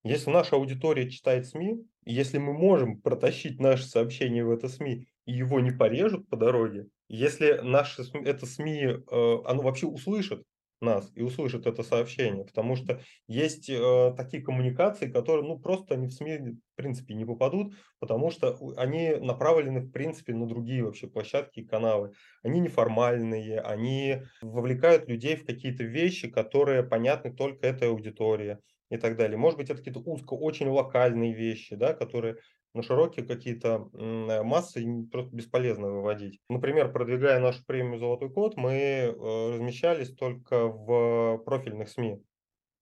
Если 0.03 0.29
наша 0.29 0.55
аудитория 0.55 1.09
читает 1.09 1.47
СМИ, 1.47 1.83
если 2.05 2.37
мы 2.37 2.53
можем 2.53 3.01
протащить 3.01 3.59
наше 3.59 3.85
сообщение 3.85 4.45
в 4.45 4.51
это 4.51 4.69
СМИ, 4.69 5.07
и 5.25 5.31
его 5.31 5.59
не 5.59 5.71
порежут 5.71 6.29
по 6.29 6.37
дороге, 6.37 6.87
если 7.09 7.59
наше, 7.63 8.03
это 8.13 8.45
СМИ, 8.45 8.83
э, 8.83 9.37
оно 9.45 9.61
вообще 9.63 9.87
услышит, 9.87 10.43
нас 10.81 11.11
и 11.15 11.21
услышит 11.21 11.65
это 11.65 11.83
сообщение, 11.83 12.45
потому 12.45 12.75
что 12.75 13.01
есть 13.27 13.69
э, 13.69 14.13
такие 14.15 14.43
коммуникации, 14.43 15.09
которые 15.09 15.47
ну 15.47 15.59
просто 15.59 15.95
они 15.95 16.07
в 16.07 16.13
СМИ 16.13 16.37
в 16.37 16.75
принципе 16.75 17.15
не 17.15 17.25
попадут, 17.25 17.73
потому 17.99 18.29
что 18.31 18.57
они 18.77 19.15
направлены 19.15 19.81
в 19.81 19.91
принципе 19.91 20.33
на 20.33 20.47
другие 20.47 20.83
вообще 20.83 21.07
площадки 21.07 21.61
и 21.61 21.65
каналы. 21.65 22.11
Они 22.43 22.59
неформальные, 22.59 23.59
они 23.61 24.21
вовлекают 24.41 25.07
людей 25.07 25.35
в 25.35 25.45
какие-то 25.45 25.83
вещи, 25.83 26.29
которые 26.29 26.83
понятны 26.83 27.33
только 27.33 27.67
этой 27.67 27.89
аудитории 27.89 28.59
и 28.89 28.97
так 28.97 29.17
далее. 29.17 29.37
Может 29.37 29.57
быть, 29.57 29.69
это 29.69 29.79
какие-то 29.79 29.99
узко, 29.99 30.33
очень 30.33 30.67
локальные 30.67 31.33
вещи, 31.33 31.75
да, 31.75 31.93
которые 31.93 32.37
на 32.73 32.83
широкие 32.83 33.25
какие-то 33.25 33.89
э, 33.93 34.43
массы 34.43 34.85
просто 35.11 35.35
бесполезно 35.35 35.89
выводить. 35.89 36.39
Например, 36.49 36.91
продвигая 36.91 37.39
нашу 37.39 37.65
премию 37.65 37.99
«Золотой 37.99 38.29
код», 38.29 38.55
мы 38.55 38.73
э, 38.73 39.11
размещались 39.53 40.13
только 40.13 40.67
в 40.67 41.39
профильных 41.39 41.89
СМИ, 41.89 42.21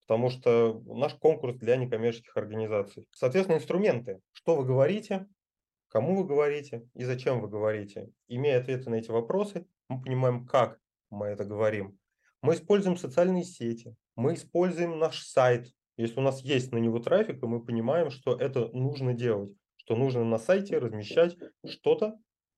потому 0.05 0.29
что 0.29 0.81
наш 0.85 1.13
конкурс 1.15 1.55
для 1.55 1.77
некоммерческих 1.77 2.35
организаций. 2.35 3.07
Соответственно, 3.11 3.57
инструменты. 3.57 4.19
Что 4.33 4.55
вы 4.55 4.65
говорите, 4.65 5.27
кому 5.87 6.15
вы 6.15 6.25
говорите 6.25 6.87
и 6.93 7.03
зачем 7.05 7.39
вы 7.39 7.47
говорите. 7.47 8.09
Имея 8.27 8.59
ответы 8.59 8.89
на 8.89 8.95
эти 8.95 9.11
вопросы, 9.11 9.65
мы 9.87 10.01
понимаем, 10.01 10.45
как 10.45 10.79
мы 11.09 11.27
это 11.27 11.45
говорим. 11.45 11.97
Мы 12.41 12.55
используем 12.55 12.97
социальные 12.97 13.43
сети, 13.43 13.95
мы 14.15 14.33
используем 14.33 14.99
наш 14.99 15.23
сайт. 15.23 15.71
Если 15.97 16.19
у 16.19 16.23
нас 16.23 16.41
есть 16.41 16.73
на 16.73 16.77
него 16.77 16.99
трафик, 16.99 17.39
то 17.39 17.47
мы 17.47 17.63
понимаем, 17.63 18.09
что 18.09 18.35
это 18.35 18.67
нужно 18.73 19.13
делать 19.13 19.55
что 19.85 19.95
нужно 19.95 20.23
на 20.25 20.39
сайте 20.39 20.79
размещать 20.79 21.37
что-то, 21.65 22.17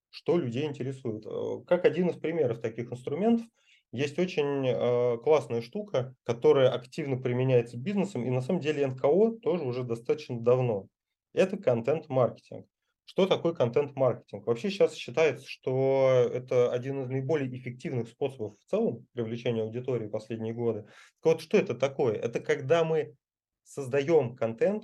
что 0.10 0.38
людей 0.38 0.66
интересует. 0.66 1.26
Э, 1.26 1.64
как 1.68 1.86
один 1.86 2.10
из 2.10 2.16
примеров 2.16 2.62
таких 2.62 2.92
инструментов, 2.92 3.46
есть 3.92 4.18
очень 4.18 4.68
э, 4.68 5.18
классная 5.18 5.62
штука, 5.62 6.16
которая 6.24 6.70
активно 6.70 7.18
применяется 7.18 7.78
бизнесом, 7.78 8.26
и 8.26 8.30
на 8.30 8.42
самом 8.42 8.62
деле 8.62 8.88
НКО 8.88 9.40
тоже 9.42 9.66
уже 9.66 9.84
достаточно 9.84 10.40
давно. 10.40 10.88
Это 11.34 11.58
контент-маркетинг. 11.58 12.66
Что 13.06 13.26
такое 13.26 13.54
контент-маркетинг? 13.54 14.46
Вообще 14.48 14.70
сейчас 14.70 14.94
считается, 14.94 15.46
что 15.48 16.30
это 16.34 16.72
один 16.72 17.02
из 17.04 17.10
наиболее 17.10 17.54
эффективных 17.58 18.10
способов 18.10 18.58
в 18.60 18.70
целом 18.70 19.06
привлечения 19.14 19.62
аудитории 19.62 20.08
последние 20.08 20.54
годы. 20.54 20.84
Так 21.22 21.34
вот, 21.34 21.42
что 21.42 21.58
это 21.58 21.74
такое? 21.74 22.16
Это 22.16 22.42
когда 22.42 22.84
мы 22.84 23.16
создаем 23.64 24.36
контент, 24.36 24.84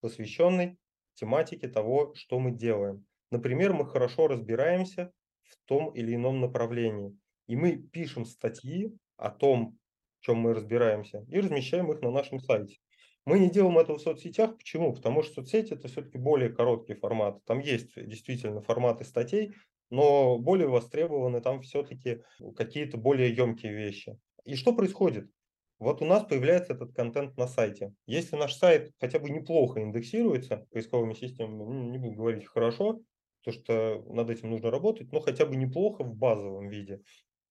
посвященный 0.00 0.78
тематике 1.18 1.68
того, 1.68 2.12
что 2.14 2.38
мы 2.38 2.52
делаем. 2.52 3.04
Например, 3.30 3.72
мы 3.72 3.86
хорошо 3.86 4.28
разбираемся 4.28 5.12
в 5.42 5.56
том 5.66 5.90
или 5.90 6.14
ином 6.14 6.40
направлении, 6.40 7.16
и 7.46 7.56
мы 7.56 7.76
пишем 7.76 8.24
статьи 8.24 8.92
о 9.16 9.30
том, 9.30 9.78
в 10.20 10.24
чем 10.24 10.38
мы 10.38 10.54
разбираемся, 10.54 11.24
и 11.28 11.40
размещаем 11.40 11.92
их 11.92 12.00
на 12.00 12.10
нашем 12.10 12.40
сайте. 12.40 12.78
Мы 13.24 13.38
не 13.38 13.50
делаем 13.50 13.78
этого 13.78 13.98
в 13.98 14.00
соцсетях. 14.00 14.56
Почему? 14.56 14.94
Потому 14.94 15.22
что 15.22 15.42
соцсети 15.42 15.74
это 15.74 15.88
все-таки 15.88 16.16
более 16.16 16.48
короткий 16.48 16.94
формат. 16.94 17.44
Там 17.44 17.60
есть 17.60 17.94
действительно 17.94 18.62
форматы 18.62 19.04
статей, 19.04 19.52
но 19.90 20.38
более 20.38 20.68
востребованы 20.68 21.42
там 21.42 21.60
все-таки 21.60 22.22
какие-то 22.56 22.96
более 22.96 23.34
емкие 23.34 23.74
вещи. 23.74 24.18
И 24.44 24.54
что 24.54 24.72
происходит? 24.74 25.30
Вот 25.78 26.02
у 26.02 26.04
нас 26.04 26.24
появляется 26.24 26.72
этот 26.72 26.92
контент 26.92 27.36
на 27.36 27.46
сайте. 27.46 27.94
Если 28.06 28.36
наш 28.36 28.54
сайт 28.54 28.92
хотя 28.98 29.18
бы 29.18 29.30
неплохо 29.30 29.80
индексируется 29.80 30.66
поисковыми 30.72 31.14
системами, 31.14 31.64
ну, 31.64 31.90
не 31.90 31.98
буду 31.98 32.16
говорить 32.16 32.46
хорошо, 32.46 33.00
потому 33.44 33.62
что 33.62 34.04
над 34.12 34.30
этим 34.30 34.50
нужно 34.50 34.70
работать, 34.70 35.12
но 35.12 35.20
хотя 35.20 35.46
бы 35.46 35.56
неплохо 35.56 36.02
в 36.02 36.16
базовом 36.16 36.68
виде, 36.68 37.00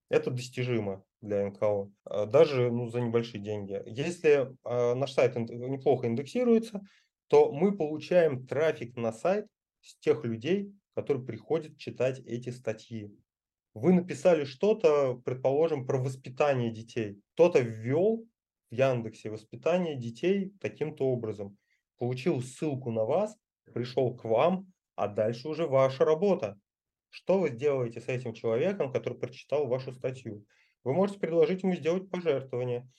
это 0.10 0.32
достижимо 0.32 1.04
для 1.22 1.48
НКО, 1.48 1.92
а, 2.06 2.26
даже 2.26 2.72
ну, 2.72 2.90
за 2.90 3.02
небольшие 3.02 3.42
деньги. 3.42 3.82
Если 3.86 4.48
э, 4.64 4.94
наш 4.94 5.12
сайт 5.14 5.36
неплохо 5.36 6.08
индексируется, 6.08 6.82
то 7.28 7.52
мы 7.52 7.76
получаем 7.76 8.46
трафик 8.46 8.96
на 8.96 9.12
сайт 9.12 9.48
с 9.82 9.98
тех 10.00 10.24
людей, 10.24 10.74
которые 10.96 11.26
приходят 11.26 11.78
читать 11.78 12.20
эти 12.20 12.50
статьи. 12.50 13.12
Вы 13.80 13.94
написали 13.94 14.44
что-то, 14.44 15.22
предположим, 15.24 15.86
про 15.86 16.00
воспитание 16.00 16.72
детей. 16.72 17.22
Кто-то 17.34 17.60
ввел 17.60 18.26
в 18.72 18.74
Яндексе 18.74 19.30
воспитание 19.30 19.96
детей 19.96 20.52
таким-то 20.60 21.06
образом. 21.06 21.60
Получил 22.00 22.42
ссылку 22.42 22.90
на 22.90 23.06
вас, 23.06 23.38
пришел 23.72 24.16
к 24.16 24.24
вам, 24.24 24.74
а 24.96 25.08
дальше 25.08 25.48
уже 25.48 25.68
ваша 25.68 26.06
работа. 26.06 26.60
Что 27.12 27.38
вы 27.38 27.52
делаете 27.52 28.02
с 28.02 28.08
этим 28.08 28.34
человеком, 28.34 28.92
который 28.92 29.20
прочитал 29.20 29.68
вашу 29.68 29.92
статью? 29.92 30.44
Вы 30.84 30.94
можете 30.94 31.20
предложить 31.20 31.62
ему 31.62 31.76
сделать 31.76 32.10
пожертвование. 32.10 32.90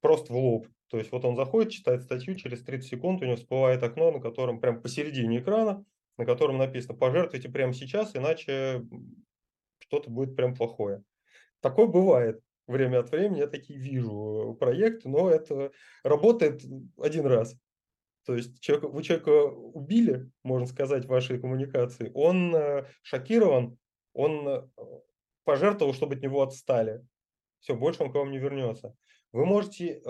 Просто 0.00 0.32
в 0.32 0.36
лоб. 0.36 0.68
То 0.86 0.98
есть 0.98 1.10
вот 1.10 1.24
он 1.24 1.34
заходит, 1.34 1.72
читает 1.72 2.02
статью, 2.02 2.36
через 2.36 2.62
30 2.62 2.88
секунд 2.88 3.22
у 3.22 3.24
него 3.24 3.34
всплывает 3.34 3.82
окно, 3.82 4.12
на 4.12 4.20
котором 4.20 4.60
прям 4.60 4.82
посередине 4.82 5.40
экрана, 5.40 5.84
на 6.16 6.24
котором 6.24 6.58
написано 6.58 6.94
«пожертвуйте 6.94 7.48
прямо 7.48 7.74
сейчас, 7.74 8.14
иначе 8.14 8.84
что-то 9.90 10.08
будет 10.08 10.36
прям 10.36 10.54
плохое. 10.54 11.02
Такое 11.60 11.86
бывает 11.86 12.40
время 12.68 13.00
от 13.00 13.10
времени, 13.10 13.40
я 13.40 13.48
такие 13.48 13.78
вижу 13.78 14.56
проекты, 14.58 15.08
но 15.08 15.28
это 15.28 15.72
работает 16.04 16.62
один 16.96 17.26
раз. 17.26 17.56
То 18.24 18.36
есть 18.36 18.60
человек, 18.60 18.90
вы 18.90 19.02
человека 19.02 19.30
убили, 19.30 20.30
можно 20.44 20.68
сказать, 20.68 21.04
в 21.04 21.08
вашей 21.08 21.40
коммуникации, 21.40 22.12
он 22.14 22.54
э, 22.54 22.86
шокирован, 23.02 23.76
он 24.12 24.46
э, 24.46 24.62
пожертвовал, 25.44 25.94
чтобы 25.94 26.14
от 26.14 26.22
него 26.22 26.42
отстали. 26.42 27.04
Все, 27.58 27.74
больше 27.74 28.04
он 28.04 28.12
к 28.12 28.14
вам 28.14 28.30
не 28.30 28.38
вернется. 28.38 28.94
Вы 29.32 29.46
можете 29.46 29.94
э, 29.94 30.00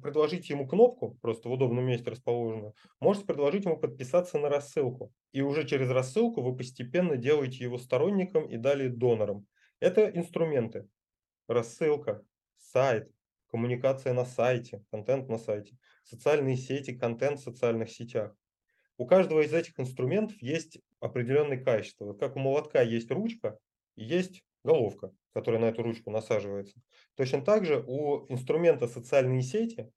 предложить 0.00 0.48
ему 0.48 0.66
кнопку, 0.66 1.18
просто 1.20 1.48
в 1.48 1.52
удобном 1.52 1.84
месте 1.84 2.10
расположенную, 2.10 2.74
можете 3.00 3.26
предложить 3.26 3.64
ему 3.64 3.76
подписаться 3.76 4.38
на 4.38 4.48
рассылку. 4.48 5.12
И 5.32 5.40
уже 5.40 5.66
через 5.66 5.90
рассылку 5.90 6.40
вы 6.40 6.56
постепенно 6.56 7.16
делаете 7.16 7.64
его 7.64 7.78
сторонником 7.78 8.48
и 8.48 8.56
далее 8.56 8.88
донором. 8.88 9.46
Это 9.80 10.08
инструменты. 10.08 10.86
Рассылка, 11.48 12.22
сайт, 12.58 13.10
коммуникация 13.50 14.12
на 14.12 14.24
сайте, 14.24 14.84
контент 14.92 15.28
на 15.28 15.38
сайте, 15.38 15.76
социальные 16.04 16.56
сети, 16.56 16.96
контент 16.96 17.40
в 17.40 17.42
социальных 17.42 17.90
сетях. 17.90 18.36
У 18.98 19.06
каждого 19.06 19.40
из 19.40 19.52
этих 19.52 19.80
инструментов 19.80 20.40
есть 20.40 20.78
определенные 21.00 21.58
качества. 21.58 22.12
Как 22.12 22.36
у 22.36 22.38
молотка 22.38 22.82
есть 22.82 23.10
ручка, 23.10 23.58
есть 23.96 24.44
головка, 24.64 25.12
которая 25.32 25.60
на 25.60 25.66
эту 25.66 25.82
ручку 25.82 26.10
насаживается. 26.10 26.80
Точно 27.16 27.42
так 27.42 27.64
же 27.64 27.82
у 27.86 28.26
инструмента 28.32 28.86
социальные 28.86 29.42
сети 29.42 29.92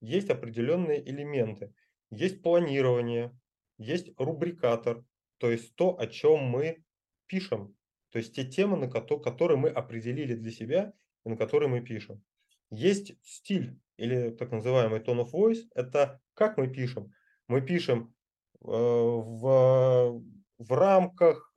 есть 0.00 0.30
определенные 0.30 1.06
элементы. 1.08 1.72
Есть 2.10 2.42
планирование, 2.42 3.36
есть 3.78 4.10
рубрикатор, 4.16 5.04
то 5.38 5.50
есть 5.50 5.74
то, 5.76 5.98
о 5.98 6.06
чем 6.06 6.40
мы 6.40 6.84
пишем. 7.26 7.76
То 8.10 8.18
есть 8.18 8.34
те 8.34 8.44
темы, 8.44 8.76
на 8.76 8.88
которые 8.88 9.58
мы 9.58 9.68
определили 9.68 10.34
для 10.34 10.50
себя 10.50 10.92
и 11.24 11.28
на 11.28 11.36
которые 11.36 11.68
мы 11.68 11.80
пишем. 11.80 12.22
Есть 12.70 13.14
стиль 13.22 13.78
или 13.96 14.30
так 14.30 14.50
называемый 14.50 15.00
tone 15.00 15.24
of 15.24 15.30
voice. 15.32 15.64
Это 15.74 16.20
как 16.34 16.56
мы 16.56 16.68
пишем. 16.68 17.12
Мы 17.48 17.60
пишем 17.60 18.14
э, 18.60 18.66
в 18.66 20.22
в 20.58 20.72
рамках 20.72 21.54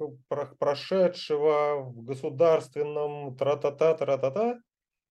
прошедшего 0.59 1.81
в 1.81 2.03
государственном 2.03 3.35
тра-та-та, 3.35 3.95
тра-та-та, 3.95 4.59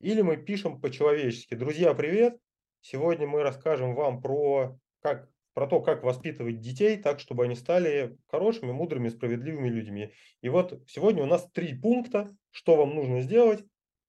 или 0.00 0.22
мы 0.22 0.36
пишем 0.36 0.80
по-человечески. 0.80 1.54
Друзья, 1.54 1.92
привет! 1.94 2.38
Сегодня 2.82 3.26
мы 3.26 3.42
расскажем 3.42 3.94
вам 3.94 4.22
про, 4.22 4.78
как, 5.00 5.28
про 5.54 5.66
то, 5.66 5.82
как 5.82 6.04
воспитывать 6.04 6.60
детей 6.60 6.96
так, 6.96 7.18
чтобы 7.20 7.44
они 7.44 7.56
стали 7.56 8.16
хорошими, 8.28 8.70
мудрыми, 8.70 9.08
справедливыми 9.08 9.68
людьми. 9.68 10.12
И 10.40 10.48
вот 10.48 10.80
сегодня 10.86 11.24
у 11.24 11.26
нас 11.26 11.50
три 11.52 11.74
пункта, 11.74 12.30
что 12.50 12.76
вам 12.76 12.94
нужно 12.94 13.20
сделать 13.20 13.64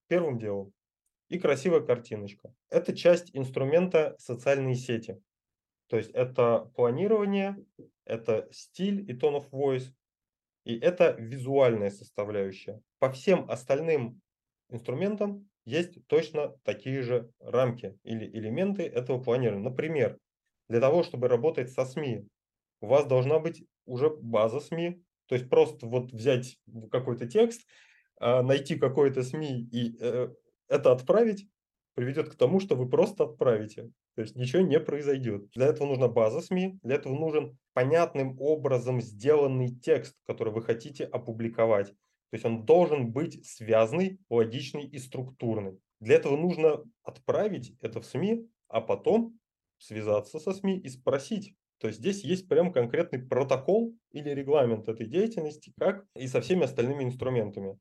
первым 0.07 0.37
делом. 0.37 0.71
И 1.27 1.39
красивая 1.39 1.81
картиночка. 1.81 2.53
Это 2.69 2.95
часть 2.95 3.35
инструмента 3.35 4.15
социальные 4.19 4.75
сети. 4.75 5.19
То 5.87 5.97
есть 5.97 6.11
это 6.11 6.71
планирование, 6.75 7.57
это 8.05 8.47
стиль 8.51 9.09
и 9.09 9.13
tone 9.13 9.37
of 9.37 9.49
voice, 9.51 9.91
и 10.63 10.77
это 10.77 11.15
визуальная 11.17 11.89
составляющая. 11.89 12.81
По 12.99 13.11
всем 13.11 13.49
остальным 13.49 14.21
инструментам 14.69 15.49
есть 15.65 16.05
точно 16.07 16.55
такие 16.63 17.01
же 17.01 17.31
рамки 17.39 17.97
или 18.03 18.25
элементы 18.25 18.83
этого 18.83 19.21
планирования. 19.21 19.63
Например, 19.63 20.17
для 20.69 20.79
того, 20.79 21.03
чтобы 21.03 21.27
работать 21.27 21.71
со 21.71 21.85
СМИ, 21.85 22.27
у 22.81 22.87
вас 22.87 23.05
должна 23.05 23.39
быть 23.39 23.63
уже 23.85 24.09
база 24.09 24.59
СМИ, 24.59 25.03
то 25.27 25.35
есть 25.35 25.49
просто 25.49 25.85
вот 25.85 26.11
взять 26.11 26.57
какой-то 26.91 27.27
текст, 27.27 27.61
а, 28.19 28.41
найти 28.41 28.75
какой-то 28.75 29.23
СМИ 29.23 29.67
и 29.71 29.97
э, 29.99 30.29
это 30.67 30.91
отправить, 30.91 31.47
приведет 31.95 32.29
к 32.29 32.35
тому, 32.35 32.59
что 32.59 32.75
вы 32.75 32.89
просто 32.89 33.25
отправите. 33.25 33.91
То 34.15 34.21
есть 34.21 34.35
ничего 34.35 34.61
не 34.61 34.79
произойдет. 34.79 35.49
Для 35.51 35.67
этого 35.67 35.87
нужна 35.87 36.07
база 36.07 36.41
СМИ, 36.41 36.79
для 36.83 36.95
этого 36.95 37.13
нужен 37.13 37.57
понятным 37.73 38.39
образом 38.39 39.01
сделанный 39.01 39.69
текст, 39.69 40.15
который 40.25 40.53
вы 40.53 40.61
хотите 40.61 41.05
опубликовать. 41.05 41.87
То 41.87 42.35
есть 42.35 42.45
он 42.45 42.65
должен 42.65 43.11
быть 43.11 43.45
связанный, 43.45 44.19
логичный 44.29 44.85
и 44.85 44.97
структурный. 44.99 45.79
Для 45.99 46.15
этого 46.15 46.37
нужно 46.37 46.83
отправить 47.03 47.75
это 47.81 48.01
в 48.01 48.05
СМИ, 48.05 48.47
а 48.69 48.81
потом 48.81 49.37
связаться 49.77 50.39
со 50.39 50.53
СМИ 50.53 50.79
и 50.79 50.89
спросить. 50.89 51.55
То 51.79 51.87
есть 51.87 51.99
здесь 51.99 52.23
есть 52.23 52.47
прям 52.47 52.71
конкретный 52.71 53.19
протокол 53.19 53.95
или 54.11 54.29
регламент 54.29 54.87
этой 54.87 55.07
деятельности, 55.07 55.73
как 55.79 56.05
и 56.15 56.27
со 56.27 56.39
всеми 56.39 56.63
остальными 56.63 57.03
инструментами. 57.03 57.77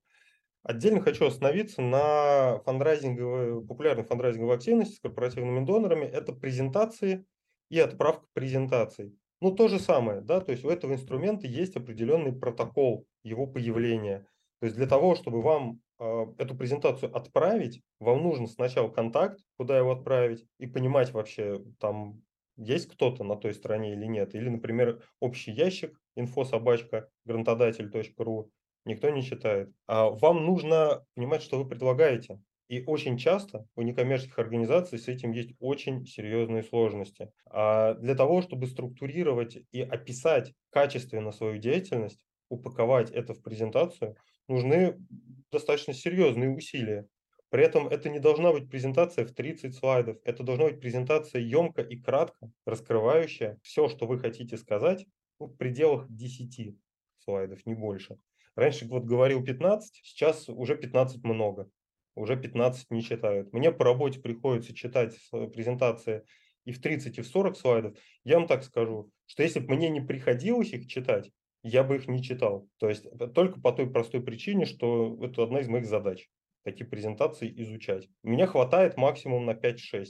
Отдельно 0.62 1.00
хочу 1.00 1.26
остановиться 1.26 1.80
на 1.80 2.60
фандрайзинговой, 2.64 3.64
популярной 3.66 4.04
фандрайзинговой 4.04 4.56
активности 4.56 4.96
с 4.96 5.00
корпоративными 5.00 5.64
донорами. 5.64 6.04
Это 6.04 6.32
презентации 6.32 7.24
и 7.70 7.78
отправка 7.78 8.26
презентаций. 8.32 9.14
Ну, 9.40 9.52
то 9.54 9.68
же 9.68 9.78
самое, 9.78 10.20
да, 10.20 10.40
то 10.40 10.52
есть 10.52 10.64
у 10.64 10.68
этого 10.68 10.92
инструмента 10.92 11.46
есть 11.46 11.76
определенный 11.76 12.32
протокол 12.32 13.06
его 13.22 13.46
появления. 13.46 14.26
То 14.60 14.66
есть 14.66 14.76
для 14.76 14.86
того, 14.86 15.14
чтобы 15.14 15.40
вам 15.40 15.80
э, 15.98 16.26
эту 16.36 16.54
презентацию 16.54 17.14
отправить, 17.16 17.80
вам 17.98 18.22
нужен 18.22 18.46
сначала 18.46 18.90
контакт, 18.90 19.40
куда 19.56 19.78
его 19.78 19.92
отправить, 19.92 20.44
и 20.58 20.66
понимать 20.66 21.12
вообще, 21.12 21.64
там 21.78 22.22
есть 22.56 22.88
кто-то 22.88 23.24
на 23.24 23.36
той 23.36 23.54
стороне 23.54 23.94
или 23.94 24.04
нет. 24.04 24.34
Или, 24.34 24.50
например, 24.50 25.02
общий 25.20 25.52
ящик 25.52 25.98
инфособачка 26.16 27.08
грантодатель.ру 27.24 28.50
никто 28.84 29.08
не 29.10 29.22
читает. 29.22 29.70
А 29.86 30.10
вам 30.10 30.44
нужно 30.44 31.04
понимать, 31.14 31.42
что 31.42 31.58
вы 31.58 31.68
предлагаете. 31.68 32.40
И 32.70 32.84
очень 32.86 33.18
часто 33.18 33.66
у 33.74 33.82
некоммерческих 33.82 34.38
организаций 34.38 34.96
с 34.96 35.08
этим 35.08 35.32
есть 35.32 35.56
очень 35.58 36.06
серьезные 36.06 36.62
сложности. 36.62 37.32
А 37.46 37.94
для 37.94 38.14
того, 38.14 38.42
чтобы 38.42 38.68
структурировать 38.68 39.58
и 39.72 39.82
описать 39.82 40.54
качественно 40.70 41.32
свою 41.32 41.58
деятельность, 41.58 42.24
упаковать 42.48 43.10
это 43.10 43.34
в 43.34 43.42
презентацию, 43.42 44.14
нужны 44.46 45.04
достаточно 45.50 45.92
серьезные 45.92 46.50
усилия. 46.50 47.08
При 47.48 47.64
этом 47.64 47.88
это 47.88 48.08
не 48.08 48.20
должна 48.20 48.52
быть 48.52 48.70
презентация 48.70 49.26
в 49.26 49.32
30 49.32 49.74
слайдов, 49.74 50.18
это 50.22 50.44
должна 50.44 50.66
быть 50.66 50.80
презентация 50.80 51.40
емко 51.40 51.82
и 51.82 51.96
кратко, 51.96 52.52
раскрывающая 52.64 53.58
все, 53.64 53.88
что 53.88 54.06
вы 54.06 54.20
хотите 54.20 54.56
сказать, 54.56 55.06
ну, 55.40 55.46
в 55.46 55.56
пределах 55.56 56.06
10 56.08 56.76
слайдов, 57.18 57.66
не 57.66 57.74
больше. 57.74 58.20
Раньше 58.54 58.86
вот 58.86 59.06
говорил 59.06 59.42
15, 59.42 60.02
сейчас 60.04 60.48
уже 60.48 60.76
15 60.76 61.24
много, 61.24 61.68
уже 62.14 62.36
15 62.36 62.90
не 62.90 63.02
читают. 63.02 63.52
Мне 63.52 63.72
по 63.72 63.84
работе 63.84 64.20
приходится 64.20 64.74
читать 64.74 65.16
презентации 65.30 66.24
и 66.64 66.72
в 66.72 66.80
30, 66.80 67.18
и 67.18 67.22
в 67.22 67.26
40 67.26 67.56
слайдов. 67.56 67.98
Я 68.24 68.38
вам 68.38 68.46
так 68.46 68.62
скажу, 68.64 69.10
что 69.26 69.42
если 69.42 69.60
бы 69.60 69.74
мне 69.74 69.88
не 69.88 70.00
приходилось 70.00 70.72
их 70.72 70.86
читать, 70.88 71.30
я 71.62 71.84
бы 71.84 71.96
их 71.96 72.08
не 72.08 72.22
читал. 72.22 72.68
То 72.78 72.88
есть 72.88 73.06
только 73.34 73.60
по 73.60 73.72
той 73.72 73.90
простой 73.90 74.22
причине, 74.22 74.64
что 74.64 75.18
это 75.22 75.42
одна 75.42 75.60
из 75.60 75.68
моих 75.68 75.86
задач 75.86 76.28
такие 76.62 76.86
презентации 76.86 77.52
изучать. 77.62 78.08
Меня 78.22 78.46
хватает 78.46 78.96
максимум 78.96 79.46
на 79.46 79.52
5-6. 79.52 80.06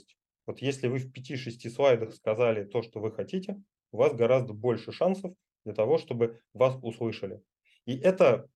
Вот 0.47 0.59
если 0.59 0.87
вы 0.87 0.97
в 0.97 1.11
5-6 1.11 1.69
слайдах 1.69 2.13
сказали 2.13 2.65
то, 2.65 2.81
что 2.81 2.99
вы 2.99 3.11
хотите, 3.11 3.61
у 3.91 3.97
вас 3.97 4.13
гораздо 4.13 4.53
больше 4.53 4.91
шансов 4.91 5.33
для 5.63 5.73
того, 5.73 5.97
чтобы 5.97 6.41
вас 6.53 6.77
услышали. 6.81 7.41
И 7.85 7.97
это, 7.97 8.49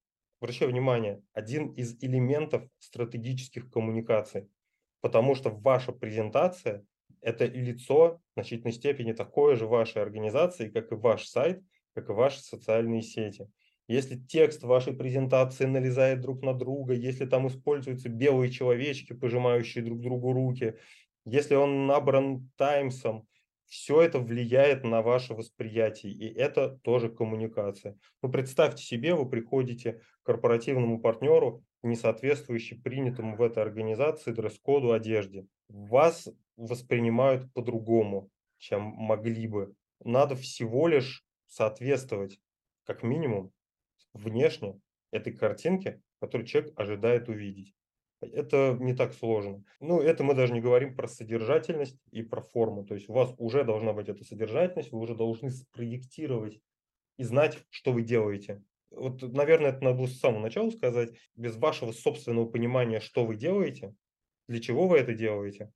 обращаю 0.45 0.69
внимание, 0.69 1.23
один 1.33 1.69
из 1.69 1.97
элементов 2.03 2.69
стратегических 2.77 3.71
коммуникаций, 3.71 4.47
потому 5.01 5.33
что 5.33 5.49
ваша 5.49 5.91
презентация– 5.91 6.85
это 7.21 7.45
лицо 7.45 8.21
в 8.29 8.33
значительной 8.35 8.73
степени 8.73 9.13
такое 9.13 9.55
же 9.55 9.65
вашей 9.65 10.03
организации, 10.03 10.69
как 10.69 10.91
и 10.91 10.95
ваш 10.95 11.25
сайт, 11.25 11.63
как 11.95 12.09
и 12.09 12.13
ваши 12.13 12.41
социальные 12.43 13.01
сети. 13.01 13.47
Если 13.87 14.17
текст 14.17 14.61
вашей 14.61 14.93
презентации 14.93 15.65
налезает 15.65 16.21
друг 16.21 16.43
на 16.43 16.53
друга, 16.53 16.93
если 16.93 17.25
там 17.25 17.47
используются 17.47 18.09
белые 18.09 18.51
человечки, 18.51 19.13
пожимающие 19.13 19.83
друг 19.83 19.99
другу 19.99 20.31
руки, 20.31 20.75
если 21.25 21.55
он 21.55 21.87
набран 21.87 22.51
таймсом, 22.55 23.27
все 23.65 24.01
это 24.01 24.19
влияет 24.19 24.83
на 24.83 25.01
ваше 25.01 25.33
восприятие, 25.33 26.13
и 26.13 26.31
это 26.31 26.77
тоже 26.83 27.09
коммуникация. 27.09 27.97
Ну, 28.21 28.31
представьте 28.31 28.83
себе, 28.83 29.15
вы 29.15 29.27
приходите 29.27 30.01
корпоративному 30.25 30.99
партнеру, 30.99 31.63
не 31.83 31.95
соответствующий 31.95 32.81
принятому 32.81 33.35
в 33.37 33.41
этой 33.41 33.61
организации 33.61 34.31
дресс-коду 34.31 34.91
одежде. 34.91 35.47
Вас 35.69 36.27
воспринимают 36.57 37.53
по-другому, 37.53 38.29
чем 38.57 38.81
могли 38.81 39.47
бы. 39.47 39.75
Надо 40.03 40.35
всего 40.35 40.87
лишь 40.87 41.23
соответствовать, 41.47 42.39
как 42.85 43.03
минимум, 43.03 43.51
внешне 44.13 44.79
этой 45.11 45.33
картинке, 45.33 46.01
которую 46.19 46.47
человек 46.47 46.73
ожидает 46.75 47.29
увидеть. 47.29 47.73
Это 48.21 48.75
не 48.79 48.95
так 48.95 49.13
сложно. 49.13 49.63
Ну, 49.79 50.01
это 50.01 50.23
мы 50.23 50.33
даже 50.33 50.53
не 50.53 50.61
говорим 50.61 50.95
про 50.95 51.07
содержательность 51.07 51.99
и 52.11 52.23
про 52.23 52.41
форму. 52.41 52.83
То 52.85 52.95
есть 52.95 53.09
у 53.09 53.13
вас 53.13 53.33
уже 53.37 53.63
должна 53.63 53.93
быть 53.93 54.09
эта 54.09 54.23
содержательность, 54.23 54.91
вы 54.91 54.99
уже 54.99 55.15
должны 55.15 55.51
спроектировать 55.51 56.59
и 57.17 57.23
знать, 57.23 57.59
что 57.69 57.91
вы 57.91 58.01
делаете. 58.01 58.63
Вот, 58.91 59.21
наверное, 59.21 59.71
это 59.71 59.83
надо 59.83 59.97
было 59.97 60.07
с 60.07 60.19
самого 60.19 60.41
начала 60.41 60.69
сказать. 60.69 61.11
Без 61.35 61.55
вашего 61.55 61.91
собственного 61.91 62.45
понимания, 62.45 62.99
что 62.99 63.25
вы 63.25 63.35
делаете, 63.35 63.93
для 64.47 64.59
чего 64.59 64.87
вы 64.87 64.97
это 64.97 65.13
делаете, 65.13 65.71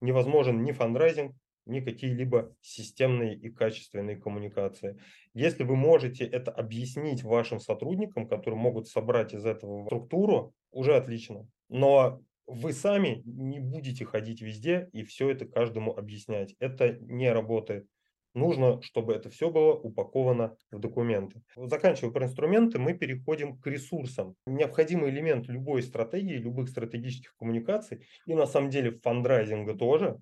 невозможен 0.00 0.62
ни 0.62 0.72
фандрайзинг, 0.72 1.34
ни 1.66 1.80
какие-либо 1.80 2.54
системные 2.62 3.36
и 3.36 3.50
качественные 3.50 4.16
коммуникации. 4.16 4.98
Если 5.34 5.64
вы 5.64 5.76
можете 5.76 6.24
это 6.24 6.50
объяснить 6.50 7.22
вашим 7.22 7.60
сотрудникам, 7.60 8.26
которые 8.26 8.58
могут 8.58 8.88
собрать 8.88 9.34
из 9.34 9.44
этого 9.44 9.84
структуру, 9.84 10.54
уже 10.70 10.96
отлично. 10.96 11.46
Но 11.68 12.22
вы 12.46 12.72
сами 12.72 13.22
не 13.26 13.60
будете 13.60 14.06
ходить 14.06 14.40
везде 14.40 14.88
и 14.92 15.04
все 15.04 15.30
это 15.30 15.44
каждому 15.44 15.96
объяснять. 15.96 16.54
Это 16.58 16.98
не 17.00 17.30
работает. 17.30 17.86
Нужно, 18.34 18.80
чтобы 18.82 19.14
это 19.14 19.30
все 19.30 19.50
было 19.50 19.72
упаковано 19.72 20.56
в 20.70 20.78
документы. 20.78 21.42
Заканчивая 21.56 22.12
про 22.12 22.26
инструменты, 22.26 22.78
мы 22.78 22.94
переходим 22.94 23.58
к 23.58 23.66
ресурсам. 23.66 24.36
Необходимый 24.46 25.10
элемент 25.10 25.48
любой 25.48 25.82
стратегии, 25.82 26.36
любых 26.36 26.68
стратегических 26.68 27.34
коммуникаций 27.36 28.06
и 28.26 28.34
на 28.34 28.46
самом 28.46 28.70
деле 28.70 28.98
фандрайзинга 29.00 29.74
тоже, 29.74 30.20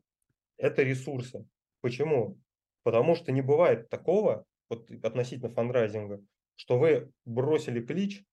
это 0.56 0.82
ресурсы. 0.82 1.46
Почему? 1.80 2.38
Потому 2.82 3.14
что 3.16 3.32
не 3.32 3.42
бывает 3.42 3.88
такого, 3.90 4.44
вот 4.68 4.90
относительно 5.02 5.50
фандрайзинга, 5.50 6.20
что 6.54 6.78
вы 6.78 7.10
бросили 7.24 7.80
клич 7.80 8.24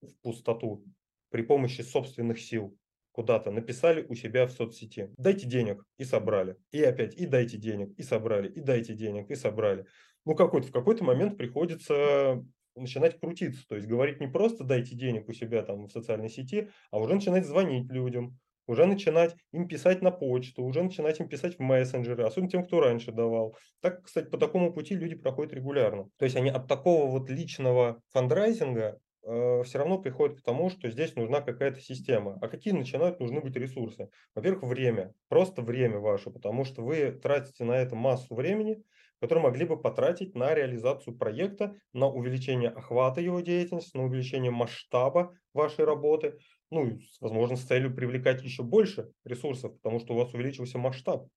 в 0.00 0.14
пустоту 0.22 0.84
при 1.30 1.42
помощи 1.42 1.80
собственных 1.80 2.40
сил 2.40 2.76
куда-то, 3.12 3.50
написали 3.50 4.04
у 4.08 4.14
себя 4.14 4.46
в 4.46 4.52
соцсети. 4.52 5.10
Дайте 5.16 5.46
денег 5.46 5.84
и 5.98 6.04
собрали. 6.04 6.56
И 6.70 6.82
опять, 6.82 7.14
и 7.14 7.26
дайте 7.26 7.58
денег, 7.58 7.90
и 7.96 8.02
собрали, 8.02 8.48
и 8.48 8.60
дайте 8.60 8.94
денег, 8.94 9.30
и 9.30 9.34
собрали. 9.34 9.86
Ну, 10.24 10.34
какой-то, 10.34 10.68
в 10.68 10.72
какой-то 10.72 11.04
момент 11.04 11.36
приходится 11.36 12.42
начинать 12.74 13.18
крутиться. 13.20 13.66
То 13.68 13.76
есть 13.76 13.86
говорить 13.86 14.20
не 14.20 14.28
просто 14.28 14.64
дайте 14.64 14.94
денег 14.94 15.28
у 15.28 15.32
себя 15.32 15.62
там 15.62 15.86
в 15.86 15.92
социальной 15.92 16.28
сети, 16.28 16.70
а 16.90 16.98
уже 16.98 17.14
начинать 17.14 17.46
звонить 17.46 17.90
людям, 17.90 18.38
уже 18.66 18.86
начинать 18.86 19.34
им 19.52 19.68
писать 19.68 20.02
на 20.02 20.10
почту, 20.10 20.62
уже 20.62 20.82
начинать 20.82 21.20
им 21.20 21.28
писать 21.28 21.58
в 21.58 21.60
мессенджеры, 21.60 22.24
особенно 22.24 22.50
тем, 22.50 22.64
кто 22.64 22.80
раньше 22.80 23.12
давал. 23.12 23.56
Так, 23.80 24.04
кстати, 24.04 24.30
по 24.30 24.38
такому 24.38 24.72
пути 24.72 24.94
люди 24.94 25.16
проходят 25.16 25.52
регулярно. 25.52 26.08
То 26.16 26.24
есть 26.24 26.36
они 26.36 26.50
от 26.50 26.68
такого 26.68 27.10
вот 27.10 27.28
личного 27.28 28.00
фандрайзинга 28.12 28.98
все 29.22 29.78
равно 29.78 29.98
приходят 29.98 30.38
к 30.38 30.42
тому, 30.42 30.68
что 30.68 30.90
здесь 30.90 31.14
нужна 31.14 31.40
какая-то 31.40 31.80
система. 31.80 32.38
А 32.40 32.48
какие 32.48 32.72
начинают 32.72 33.20
нужны 33.20 33.40
быть 33.40 33.56
ресурсы? 33.56 34.08
Во-первых, 34.34 34.64
время. 34.64 35.14
Просто 35.28 35.62
время 35.62 35.98
ваше, 35.98 36.30
потому 36.30 36.64
что 36.64 36.82
вы 36.82 37.12
тратите 37.12 37.64
на 37.64 37.72
это 37.72 37.94
массу 37.94 38.34
времени, 38.34 38.82
которые 39.20 39.44
могли 39.44 39.64
бы 39.64 39.80
потратить 39.80 40.34
на 40.34 40.52
реализацию 40.52 41.16
проекта, 41.16 41.76
на 41.92 42.08
увеличение 42.08 42.70
охвата 42.70 43.20
его 43.20 43.40
деятельности, 43.40 43.96
на 43.96 44.04
увеличение 44.04 44.50
масштаба 44.50 45.32
вашей 45.54 45.84
работы, 45.84 46.38
ну, 46.70 46.98
возможно, 47.20 47.56
с 47.56 47.62
целью 47.62 47.94
привлекать 47.94 48.42
еще 48.42 48.64
больше 48.64 49.12
ресурсов, 49.24 49.76
потому 49.76 50.00
что 50.00 50.14
у 50.14 50.16
вас 50.16 50.34
увеличился 50.34 50.78
масштаб. 50.78 51.28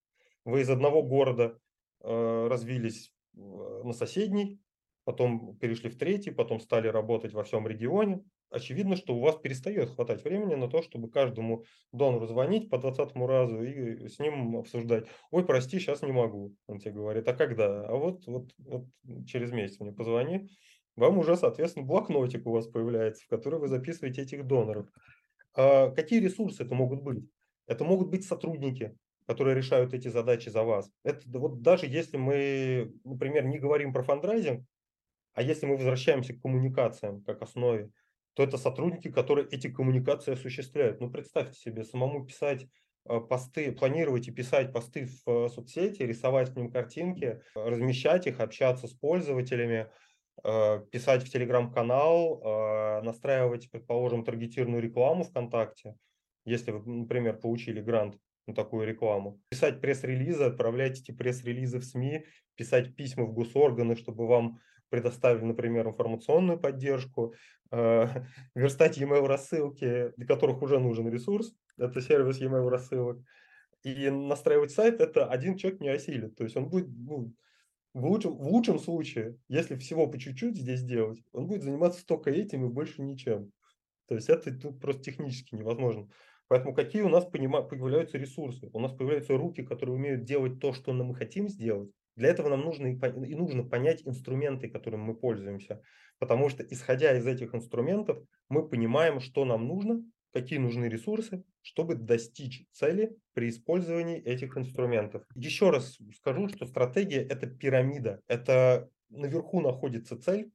Вы 0.45 0.62
из 0.62 0.69
одного 0.69 1.04
города 1.04 1.60
э, 2.04 2.48
развились 2.50 3.12
на 3.34 3.93
соседний, 3.93 4.60
потом 5.06 5.56
перешли 5.58 5.89
в 5.89 5.98
третий, 5.98 6.32
потом 6.32 6.60
стали 6.60 6.88
работать 6.88 7.34
во 7.34 7.44
всем 7.44 7.68
регионе. 7.68 8.22
Очевидно, 8.50 8.96
что 8.96 9.15
у 9.15 9.22
вас 9.22 9.38
перестает 9.38 9.89
хватать 9.91 10.24
времени 10.24 10.56
на 10.56 10.68
то, 10.68 10.82
чтобы 10.82 11.10
каждому 11.10 11.63
донору 11.91 12.26
звонить 12.26 12.70
по 12.70 12.78
20 12.78 13.15
разу 13.15 13.63
и 13.63 14.08
с 14.08 14.20
ним 14.20 14.58
обсуждать. 14.58 15.06
Ой, 15.32 15.46
прости, 15.46 15.80
сейчас 15.80 16.02
не 16.02 16.12
могу. 16.12 16.56
Он 16.68 16.80
тебе 16.80 16.91
говорит, 16.91 17.28
а 17.28 17.34
когда? 17.34 17.88
А 17.88 17.95
вот, 17.95 18.26
вот, 18.28 18.51
вот 18.58 18.86
через 19.28 19.51
месяц 19.51 19.80
мне 19.80 19.93
позвони. 19.93 20.49
Вам 20.95 21.18
уже, 21.18 21.36
соответственно, 21.36 21.86
блокнотик 21.86 22.45
у 22.47 22.51
вас 22.51 22.68
появляется, 22.68 23.24
в 23.24 23.28
который 23.28 23.60
вы 23.60 23.68
записываете 23.68 24.24
этих 24.24 24.45
доноров. 24.45 24.88
А 25.53 25.91
какие 25.91 26.20
ресурсы 26.20 26.64
это 26.64 26.74
могут 26.74 27.01
быть? 27.01 27.26
Это 27.68 27.84
могут 27.84 28.10
быть 28.10 28.26
сотрудники, 28.26 28.95
которые 29.28 29.56
решают 29.56 29.93
эти 29.93 30.08
задачи 30.08 30.49
за 30.49 30.64
вас. 30.64 30.89
Это 31.03 31.22
вот 31.39 31.62
даже 31.62 31.86
если 31.86 32.18
мы, 32.18 32.93
например, 33.03 33.45
не 33.45 33.60
говорим 33.60 33.91
про 33.91 34.03
фандрайзинг, 34.03 34.66
а 35.36 35.41
если 35.41 35.67
мы 35.67 35.75
возвращаемся 35.75 36.33
к 36.33 36.41
коммуникациям 36.41 37.21
как 37.23 37.41
основе, 37.41 37.91
то 38.33 38.43
это 38.43 38.57
сотрудники, 38.57 39.11
которые 39.11 39.47
эти 39.49 39.69
коммуникации 39.69 40.33
осуществляют. 40.33 40.99
Ну, 40.99 41.09
представьте 41.09 41.57
себе, 41.57 41.83
самому 41.83 42.25
писать 42.25 42.65
э, 43.07 43.19
посты, 43.19 43.71
планировать 43.71 44.27
и 44.27 44.31
писать 44.31 44.73
посты 44.73 45.07
в 45.25 45.49
соцсети, 45.49 46.03
рисовать 46.03 46.51
к 46.51 46.55
ним 46.55 46.71
картинки, 46.71 47.41
размещать 47.53 48.27
их, 48.27 48.39
общаться 48.39 48.88
с 48.88 48.93
пользователями, 48.93 49.88
писать 50.91 51.23
в 51.23 51.29
телеграм-канал, 51.29 53.01
настраивать, 53.03 53.71
предположим, 53.71 54.25
таргетированную 54.25 54.83
рекламу 54.83 55.23
ВКонтакте, 55.23 55.95
если 56.43 56.71
вы, 56.71 56.91
например, 56.91 57.38
получили 57.38 57.81
грант 57.81 58.17
на 58.45 58.53
такую 58.53 58.86
рекламу. 58.86 59.39
Писать 59.49 59.79
пресс-релизы, 59.79 60.43
отправлять 60.43 60.99
эти 60.99 61.11
пресс-релизы 61.11 61.79
в 61.79 61.86
СМИ, 61.86 62.25
писать 62.55 62.95
письма 62.95 63.23
в 63.23 63.33
госорганы, 63.33 63.95
чтобы 63.95 64.27
вам 64.27 64.59
предоставили, 64.89 65.45
например, 65.45 65.88
информационную 65.88 66.59
поддержку, 66.59 67.33
э, 67.71 68.07
верстать 68.55 68.97
e-mail 68.97 69.27
рассылки, 69.27 70.13
для 70.17 70.25
которых 70.25 70.61
уже 70.61 70.79
нужен 70.79 71.09
ресурс, 71.09 71.53
это 71.77 72.01
сервис 72.01 72.39
e-mail 72.39 72.69
рассылок, 72.69 73.19
и 73.83 74.09
настраивать 74.09 74.71
сайт 74.71 74.99
это 74.99 75.25
один 75.25 75.57
человек 75.57 75.79
не 75.79 75.89
осилит. 75.89 76.36
То 76.36 76.43
есть 76.43 76.57
он 76.57 76.69
будет 76.69 76.88
ну, 76.89 77.31
в, 77.93 78.05
лучшем, 78.05 78.36
в 78.36 78.47
лучшем 78.47 78.79
случае, 78.79 79.38
если 79.47 79.75
всего 79.75 80.07
по 80.07 80.17
чуть-чуть 80.17 80.57
здесь 80.57 80.83
делать, 80.83 81.21
он 81.31 81.47
будет 81.47 81.63
заниматься 81.63 82.05
только 82.05 82.31
этим 82.31 82.65
и 82.65 82.69
больше 82.69 83.01
ничем. 83.01 83.51
То 84.07 84.15
есть 84.15 84.29
это 84.29 84.53
тут 84.53 84.79
просто 84.79 85.03
технически 85.03 85.55
невозможно. 85.55 86.09
Поэтому 86.47 86.75
какие 86.75 87.01
у 87.01 87.09
нас 87.09 87.25
появляются 87.25 88.17
ресурсы? 88.17 88.69
У 88.73 88.79
нас 88.79 88.91
появляются 88.91 89.36
руки, 89.36 89.63
которые 89.63 89.95
умеют 89.95 90.25
делать 90.25 90.59
то, 90.59 90.73
что 90.73 90.93
мы 90.93 91.15
хотим 91.15 91.49
сделать. 91.49 91.89
Для 92.16 92.30
этого 92.30 92.49
нам 92.49 92.61
нужно 92.61 92.88
и, 92.88 93.36
нужно 93.36 93.63
понять 93.63 94.01
инструменты, 94.05 94.70
которыми 94.70 95.01
мы 95.01 95.16
пользуемся. 95.16 95.82
Потому 96.18 96.49
что, 96.49 96.63
исходя 96.63 97.16
из 97.18 97.28
этих 97.28 97.53
инструментов, 97.53 98.20
мы 98.47 98.68
понимаем, 98.68 99.20
что 99.20 99.43
нам 99.43 99.68
нужно, 99.68 100.03
какие 100.32 100.59
нужны 100.59 100.86
ресурсы, 100.86 101.43
чтобы 101.61 101.95
достичь 101.95 102.66
цели 102.72 103.16
при 103.34 103.49
использовании 103.49 104.22
этих 104.22 104.57
инструментов. 104.57 105.24
Еще 105.36 105.70
раз 105.70 105.97
скажу, 106.16 106.47
что 106.49 106.66
стратегия– 106.66 107.22
это 107.30 107.47
пирамида. 107.47 108.22
Это 108.28 108.89
наверху 109.09 109.61
находится 109.61 110.18
цель, 110.18 110.51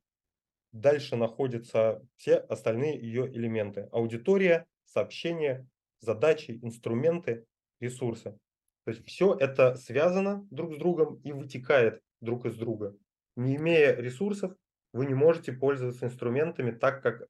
дальше 0.73 1.17
находятся 1.17 2.03
все 2.17 2.37
остальные 2.37 3.01
ее 3.01 3.27
элементы. 3.27 3.89
Аудитория, 3.93 4.67
сообщение, 4.85 5.67
задачи, 6.01 6.59
инструменты, 6.63 7.45
ресурсы. 7.81 8.39
То 8.85 8.93
есть 8.93 9.07
все 9.07 9.35
это 9.35 9.77
связано 9.77 10.47
друг 10.51 10.75
с 10.75 10.79
другом 10.79 11.17
и 11.23 11.33
вытекает 11.33 12.01
друг 12.21 12.47
из 12.47 12.57
друга. 12.57 12.97
Не 13.37 13.57
имея 13.57 13.95
ресурсов, 13.95 14.53
вы 14.93 15.07
не 15.07 15.15
можете 15.15 15.53
пользоваться 15.53 16.07
инструментами 16.07 16.73
так, 16.73 17.03
как, 17.03 17.29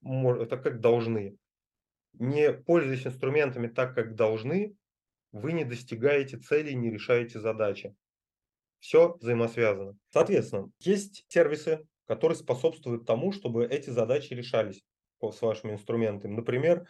так, 0.48 0.62
как 0.62 0.80
должны. 0.80 1.36
Не 2.14 2.53
пользуясь 2.53 3.07
инструментами 3.07 3.68
так, 3.68 3.94
как 3.94 4.14
должны, 4.14 4.74
вы 5.32 5.53
не 5.53 5.64
достигаете 5.64 6.38
целей, 6.38 6.74
не 6.74 6.90
решаете 6.90 7.38
задачи. 7.38 7.94
Все 8.78 9.16
взаимосвязано. 9.20 9.96
Соответственно, 10.09 10.70
есть 10.80 11.24
сервисы, 11.28 11.86
которые 12.07 12.36
способствуют 12.36 13.07
тому, 13.07 13.30
чтобы 13.32 13.66
эти 13.66 13.90
задачи 13.90 14.32
решались 14.32 14.82
с 15.20 15.42
вашими 15.42 15.72
инструментами. 15.72 16.34
Например, 16.34 16.88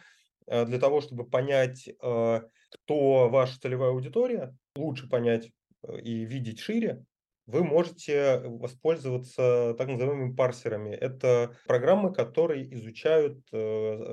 для 0.65 0.79
того, 0.79 1.01
чтобы 1.01 1.25
понять, 1.25 1.87
э, 1.87 2.41
кто 2.71 3.29
ваша 3.29 3.59
целевая 3.59 3.91
аудитория, 3.91 4.55
лучше 4.75 5.07
понять 5.09 5.49
э, 5.83 5.99
и 6.01 6.25
видеть 6.25 6.59
шире, 6.59 7.03
вы 7.45 7.63
можете 7.63 8.39
воспользоваться 8.45 9.75
так 9.77 9.87
называемыми 9.87 10.35
парсерами. 10.35 10.91
Это 10.91 11.55
программы, 11.65 12.13
которые 12.13 12.73
изучают 12.75 13.43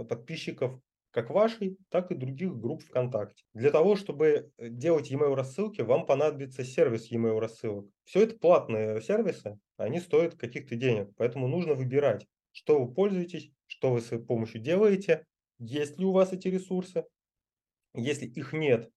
подписчиков 0.08 0.80
как 1.10 1.30
вашей, 1.30 1.76
так 1.90 2.10
и 2.10 2.14
других 2.14 2.56
групп 2.56 2.82
ВКонтакте. 2.82 3.44
Для 3.54 3.70
того, 3.70 3.96
чтобы 3.96 4.50
делать 4.58 5.10
e-mail 5.10 5.34
рассылки, 5.34 5.80
вам 5.80 6.06
понадобится 6.06 6.64
сервис 6.64 7.10
e-mail 7.10 7.38
рассылок. 7.38 7.86
Все 8.04 8.22
это 8.22 8.38
платные 8.38 9.00
сервисы, 9.00 9.58
они 9.76 10.00
стоят 10.00 10.34
каких-то 10.34 10.76
денег, 10.76 11.10
поэтому 11.16 11.48
нужно 11.48 11.74
выбирать, 11.74 12.26
что 12.52 12.82
вы 12.82 12.92
пользуетесь, 12.92 13.50
что 13.66 13.92
вы 13.92 14.00
с 14.00 14.16
помощью 14.18 14.60
делаете, 14.60 15.24
есть 15.58 15.98
ли 15.98 16.04
у 16.04 16.12
вас 16.12 16.32
эти 16.32 16.48
ресурсы? 16.48 17.04
Если 17.94 18.26
их 18.26 18.52
нет, 18.52 18.90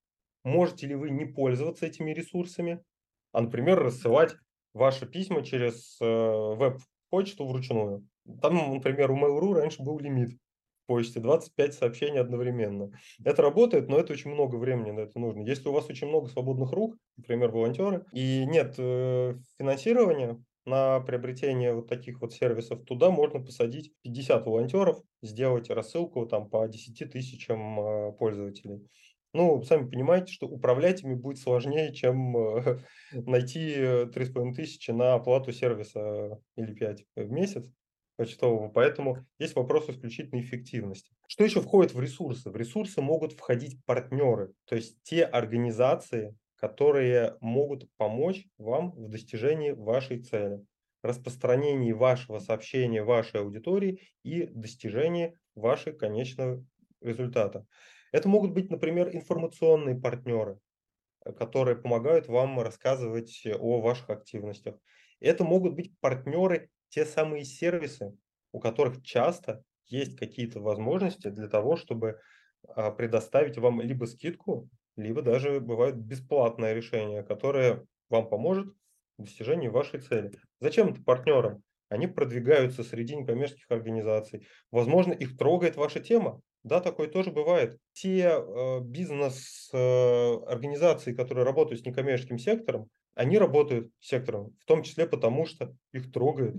можете 0.43 0.87
ли 0.87 0.95
вы 0.95 1.09
не 1.09 1.25
пользоваться 1.25 1.85
этими 1.85 2.11
ресурсами, 2.11 2.83
а, 3.31 3.41
например, 3.41 3.79
рассылать 3.79 4.35
ваши 4.73 5.05
письма 5.05 5.43
через 5.43 5.97
э, 6.01 6.05
веб-почту 6.05 7.47
вручную. 7.47 8.07
Там, 8.41 8.73
например, 8.73 9.11
у 9.11 9.17
Mail.ru 9.17 9.53
раньше 9.53 9.83
был 9.83 9.99
лимит 9.99 10.31
в 10.31 10.87
почте 10.87 11.19
25 11.19 11.73
сообщений 11.73 12.19
одновременно. 12.19 12.91
Это 13.23 13.41
работает, 13.41 13.87
но 13.87 13.97
это 13.97 14.13
очень 14.13 14.31
много 14.31 14.55
времени 14.55 14.91
на 14.91 15.01
это 15.01 15.19
нужно. 15.19 15.41
Если 15.41 15.67
у 15.67 15.71
вас 15.71 15.89
очень 15.89 16.07
много 16.07 16.27
свободных 16.27 16.71
рук, 16.71 16.97
например, 17.17 17.51
волонтеры, 17.51 18.05
и 18.11 18.45
нет 18.45 18.75
э, 18.77 19.35
финансирования, 19.57 20.41
на 20.65 20.99
приобретение 20.99 21.73
вот 21.73 21.87
таких 21.87 22.21
вот 22.21 22.33
сервисов, 22.33 22.83
туда 22.85 23.09
можно 23.09 23.41
посадить 23.41 23.93
50 24.03 24.45
волонтеров, 24.45 25.01
сделать 25.21 25.69
рассылку 25.69 26.25
там 26.25 26.49
по 26.49 26.67
10 26.67 27.11
тысячам 27.11 27.79
а, 27.79 28.11
пользователей. 28.11 28.87
Ну, 29.33 29.63
сами 29.63 29.89
понимаете, 29.89 30.33
что 30.33 30.47
управлять 30.47 31.03
ими 31.03 31.15
будет 31.15 31.37
сложнее, 31.37 31.93
чем 31.93 32.35
э, 32.35 32.79
найти 33.13 33.75
3,5 33.75 34.53
тысячи 34.53 34.91
на 34.91 35.13
оплату 35.13 35.53
сервиса 35.53 36.37
или 36.57 36.73
5 36.73 37.05
в 37.15 37.31
месяц 37.31 37.69
почтового. 38.17 38.69
Поэтому 38.69 39.25
есть 39.39 39.55
вопрос 39.55 39.89
исключительно 39.89 40.41
эффективности. 40.41 41.11
Что 41.27 41.45
еще 41.45 41.61
входит 41.61 41.93
в 41.93 42.01
ресурсы? 42.01 42.49
В 42.49 42.55
ресурсы 42.55 43.01
могут 43.01 43.33
входить 43.33 43.83
партнеры, 43.85 44.53
то 44.65 44.75
есть 44.75 45.01
те 45.03 45.23
организации, 45.23 46.35
которые 46.61 47.37
могут 47.41 47.89
помочь 47.97 48.45
вам 48.59 48.91
в 48.91 49.09
достижении 49.09 49.71
вашей 49.71 50.21
цели, 50.21 50.63
распространении 51.01 51.91
вашего 51.91 52.37
сообщения 52.37 53.03
вашей 53.03 53.41
аудитории 53.41 53.99
и 54.21 54.45
достижении 54.45 55.39
вашего 55.55 55.97
конечного 55.97 56.63
результата. 57.01 57.65
Это 58.11 58.29
могут 58.29 58.51
быть, 58.51 58.69
например, 58.69 59.09
информационные 59.15 59.99
партнеры, 59.99 60.59
которые 61.35 61.77
помогают 61.77 62.27
вам 62.27 62.59
рассказывать 62.59 63.43
о 63.59 63.81
ваших 63.81 64.11
активностях. 64.11 64.75
Это 65.19 65.43
могут 65.43 65.73
быть 65.73 65.97
партнеры, 65.99 66.69
те 66.89 67.05
самые 67.05 67.43
сервисы, 67.43 68.15
у 68.51 68.59
которых 68.59 69.01
часто 69.01 69.63
есть 69.87 70.15
какие-то 70.15 70.59
возможности 70.59 71.29
для 71.29 71.47
того, 71.47 71.75
чтобы 71.75 72.19
а, 72.67 72.91
предоставить 72.91 73.57
вам 73.57 73.81
либо 73.81 74.05
скидку 74.05 74.69
либо 74.95 75.21
даже 75.21 75.59
бывает 75.59 75.97
бесплатное 75.97 76.73
решение, 76.73 77.23
которое 77.23 77.85
вам 78.09 78.29
поможет 78.29 78.73
в 79.17 79.23
достижении 79.23 79.67
вашей 79.67 79.99
цели. 79.99 80.31
Зачем 80.59 80.87
это 80.89 81.03
партнерам? 81.03 81.63
Они 81.89 82.07
продвигаются 82.07 82.83
среди 82.83 83.15
некоммерческих 83.15 83.69
организаций. 83.69 84.47
Возможно, 84.71 85.11
их 85.11 85.37
трогает 85.37 85.75
ваша 85.75 85.99
тема. 85.99 86.41
Да, 86.63 86.79
такое 86.79 87.09
тоже 87.09 87.31
бывает. 87.31 87.77
Те 87.91 88.29
э, 88.29 88.79
бизнес-организации, 88.81 91.11
э, 91.11 91.15
которые 91.15 91.43
работают 91.43 91.81
с 91.81 91.85
некоммерческим 91.85 92.37
сектором, 92.37 92.87
они 93.13 93.37
работают 93.37 93.91
с 93.99 94.07
сектором, 94.07 94.55
в 94.61 94.65
том 94.65 94.83
числе 94.83 95.05
потому, 95.05 95.45
что 95.45 95.75
их 95.91 96.13
трогает 96.13 96.55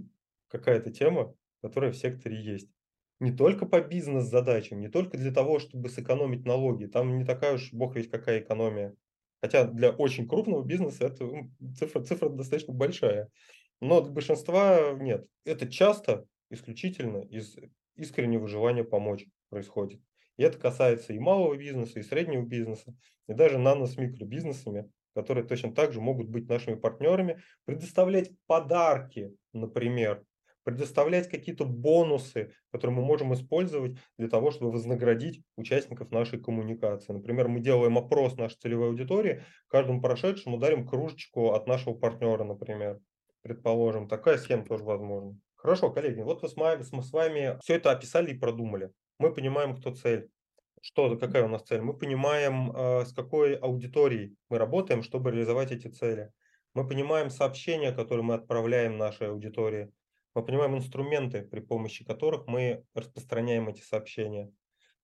какая-то 0.48 0.90
тема, 0.90 1.34
которая 1.62 1.92
в 1.92 1.96
секторе 1.96 2.42
есть 2.42 2.68
не 3.22 3.30
только 3.30 3.66
по 3.66 3.80
бизнес-задачам, 3.80 4.80
не 4.80 4.88
только 4.88 5.16
для 5.16 5.30
того, 5.30 5.60
чтобы 5.60 5.88
сэкономить 5.88 6.44
налоги. 6.44 6.86
Там 6.86 7.18
не 7.18 7.24
такая 7.24 7.54
уж 7.54 7.72
бог 7.72 7.94
ведь 7.94 8.10
какая 8.10 8.40
экономия. 8.40 8.96
Хотя 9.40 9.64
для 9.64 9.90
очень 9.90 10.26
крупного 10.26 10.64
бизнеса 10.64 11.06
это 11.06 11.30
цифра, 11.78 12.02
цифра 12.02 12.28
достаточно 12.28 12.74
большая. 12.74 13.28
Но 13.80 14.00
для 14.00 14.12
большинства 14.12 14.92
нет. 14.98 15.24
Это 15.44 15.70
часто 15.70 16.26
исключительно 16.50 17.18
из 17.18 17.56
искреннего 17.94 18.48
желания 18.48 18.82
помочь 18.82 19.26
происходит. 19.50 20.00
И 20.36 20.42
это 20.42 20.58
касается 20.58 21.12
и 21.12 21.20
малого 21.20 21.56
бизнеса, 21.56 22.00
и 22.00 22.02
среднего 22.02 22.42
бизнеса, 22.42 22.92
и 23.28 23.34
даже 23.34 23.56
нано 23.56 23.86
с 23.86 23.96
микробизнесами, 23.96 24.90
которые 25.14 25.46
точно 25.46 25.72
так 25.72 25.92
же 25.92 26.00
могут 26.00 26.28
быть 26.28 26.48
нашими 26.48 26.74
партнерами, 26.74 27.40
предоставлять 27.66 28.32
подарки, 28.46 29.32
например, 29.52 30.24
предоставлять 30.64 31.28
какие-то 31.28 31.64
бонусы, 31.64 32.52
которые 32.70 32.96
мы 32.96 33.04
можем 33.04 33.34
использовать 33.34 33.96
для 34.18 34.28
того, 34.28 34.50
чтобы 34.50 34.72
вознаградить 34.72 35.42
участников 35.56 36.10
нашей 36.10 36.40
коммуникации. 36.40 37.12
Например, 37.12 37.48
мы 37.48 37.60
делаем 37.60 37.98
опрос 37.98 38.36
нашей 38.36 38.58
целевой 38.58 38.88
аудитории, 38.88 39.42
каждому 39.68 40.00
прошедшему 40.00 40.58
дарим 40.58 40.86
кружечку 40.86 41.52
от 41.52 41.66
нашего 41.66 41.94
партнера, 41.94 42.44
например. 42.44 43.00
Предположим, 43.42 44.08
такая 44.08 44.38
схема 44.38 44.64
тоже 44.64 44.84
возможна. 44.84 45.36
Хорошо, 45.56 45.90
коллеги, 45.90 46.20
вот 46.20 46.42
мы 46.42 46.48
с 46.48 46.56
мы 46.92 47.02
с 47.02 47.12
вами 47.12 47.58
все 47.62 47.74
это 47.74 47.90
описали 47.90 48.32
и 48.32 48.38
продумали. 48.38 48.90
Мы 49.18 49.32
понимаем, 49.32 49.76
кто 49.76 49.94
цель. 49.94 50.28
Что, 50.80 51.16
какая 51.16 51.44
у 51.44 51.48
нас 51.48 51.62
цель? 51.62 51.80
Мы 51.80 51.94
понимаем, 51.96 52.72
э, 52.72 53.04
с 53.04 53.12
какой 53.12 53.54
аудиторией 53.54 54.36
мы 54.48 54.58
работаем, 54.58 55.04
чтобы 55.04 55.30
реализовать 55.30 55.70
эти 55.70 55.86
цели. 55.86 56.32
Мы 56.74 56.88
понимаем 56.88 57.30
сообщения, 57.30 57.92
которые 57.92 58.24
мы 58.24 58.34
отправляем 58.34 58.96
нашей 58.96 59.28
аудитории 59.28 59.92
мы 60.34 60.44
понимаем 60.44 60.76
инструменты, 60.76 61.42
при 61.42 61.60
помощи 61.60 62.04
которых 62.04 62.46
мы 62.46 62.84
распространяем 62.94 63.68
эти 63.68 63.82
сообщения. 63.82 64.50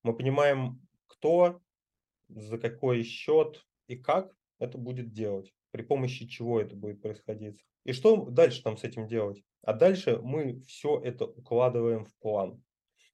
Мы 0.02 0.16
понимаем, 0.16 0.80
кто 1.06 1.60
за 2.28 2.58
какой 2.58 3.02
счет 3.02 3.66
и 3.86 3.96
как 3.96 4.34
это 4.58 4.78
будет 4.78 5.12
делать, 5.12 5.52
при 5.70 5.82
помощи 5.82 6.26
чего 6.26 6.60
это 6.60 6.76
будет 6.76 7.00
происходить. 7.02 7.64
И 7.84 7.92
что 7.92 8.26
дальше 8.26 8.62
там 8.62 8.76
с 8.76 8.84
этим 8.84 9.06
делать? 9.06 9.42
А 9.62 9.72
дальше 9.72 10.18
мы 10.22 10.60
все 10.60 11.00
это 11.00 11.26
укладываем 11.26 12.04
в 12.04 12.14
план. 12.18 12.62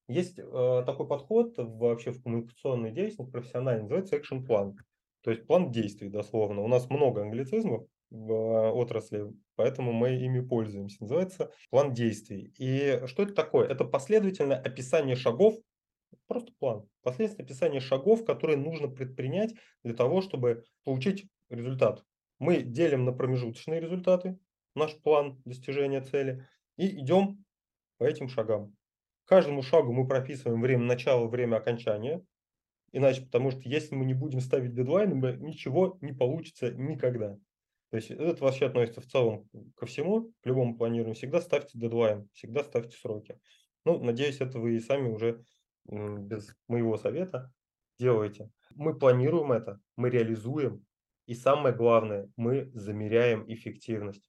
Есть 0.06 0.38
э, 0.38 0.82
такой 0.84 1.06
подход 1.06 1.54
вообще 1.56 2.12
в 2.12 2.22
коммуникационной 2.22 2.90
деятельности 2.90 3.30
профессиональный, 3.30 3.82
называется 3.82 4.16
action 4.16 4.44
план. 4.44 4.76
То 5.22 5.30
есть 5.30 5.46
план 5.46 5.70
действий 5.70 6.10
дословно. 6.10 6.60
У 6.60 6.68
нас 6.68 6.90
много 6.90 7.22
англицизмов 7.22 7.86
в 8.10 8.32
э, 8.32 8.70
отрасли, 8.70 9.24
поэтому 9.56 9.92
мы 9.92 10.14
ими 10.14 10.40
пользуемся. 10.40 10.98
Называется 11.00 11.50
план 11.70 11.92
действий. 11.92 12.52
И 12.58 13.02
что 13.06 13.22
это 13.22 13.34
такое? 13.34 13.66
Это 13.68 13.84
последовательное 13.84 14.56
описание 14.58 15.16
шагов, 15.16 15.54
просто 16.26 16.52
план, 16.58 16.88
последовательное 17.02 17.46
описание 17.46 17.80
шагов, 17.80 18.24
которые 18.24 18.56
нужно 18.56 18.88
предпринять 18.88 19.54
для 19.82 19.94
того, 19.94 20.22
чтобы 20.22 20.64
получить 20.84 21.26
результат. 21.50 22.04
Мы 22.38 22.62
делим 22.62 23.04
на 23.04 23.12
промежуточные 23.12 23.80
результаты, 23.80 24.38
наш 24.74 24.94
план 24.96 25.40
достижения 25.44 26.00
цели, 26.00 26.46
и 26.76 27.00
идем 27.00 27.44
по 27.98 28.04
этим 28.04 28.28
шагам. 28.28 28.74
Каждому 29.26 29.62
шагу 29.62 29.92
мы 29.92 30.06
прописываем 30.06 30.60
время 30.60 30.84
начала, 30.84 31.26
время 31.26 31.56
окончания. 31.56 32.22
Иначе, 32.92 33.22
потому 33.22 33.50
что 33.50 33.60
если 33.64 33.94
мы 33.94 34.04
не 34.04 34.14
будем 34.14 34.40
ставить 34.40 34.74
дедлайн, 34.74 35.18
ничего 35.40 35.98
не 36.00 36.12
получится 36.12 36.70
никогда. 36.72 37.38
То 37.94 37.98
есть 37.98 38.10
это 38.10 38.42
вообще 38.42 38.66
относится 38.66 39.00
в 39.00 39.06
целом 39.06 39.48
ко 39.76 39.86
всему, 39.86 40.32
к 40.42 40.46
любому 40.46 40.76
планированию. 40.76 41.14
Всегда 41.14 41.40
ставьте 41.40 41.78
дедлайн, 41.78 42.28
всегда 42.32 42.64
ставьте 42.64 42.96
сроки. 42.96 43.38
Ну, 43.84 44.02
надеюсь, 44.02 44.40
это 44.40 44.58
вы 44.58 44.74
и 44.74 44.80
сами 44.80 45.08
уже 45.08 45.44
без 45.84 46.56
моего 46.66 46.96
совета 46.96 47.52
делаете. 47.96 48.50
Мы 48.74 48.98
планируем 48.98 49.52
это, 49.52 49.78
мы 49.94 50.10
реализуем, 50.10 50.84
и 51.26 51.36
самое 51.36 51.72
главное, 51.72 52.28
мы 52.34 52.68
замеряем 52.74 53.44
эффективность. 53.46 54.28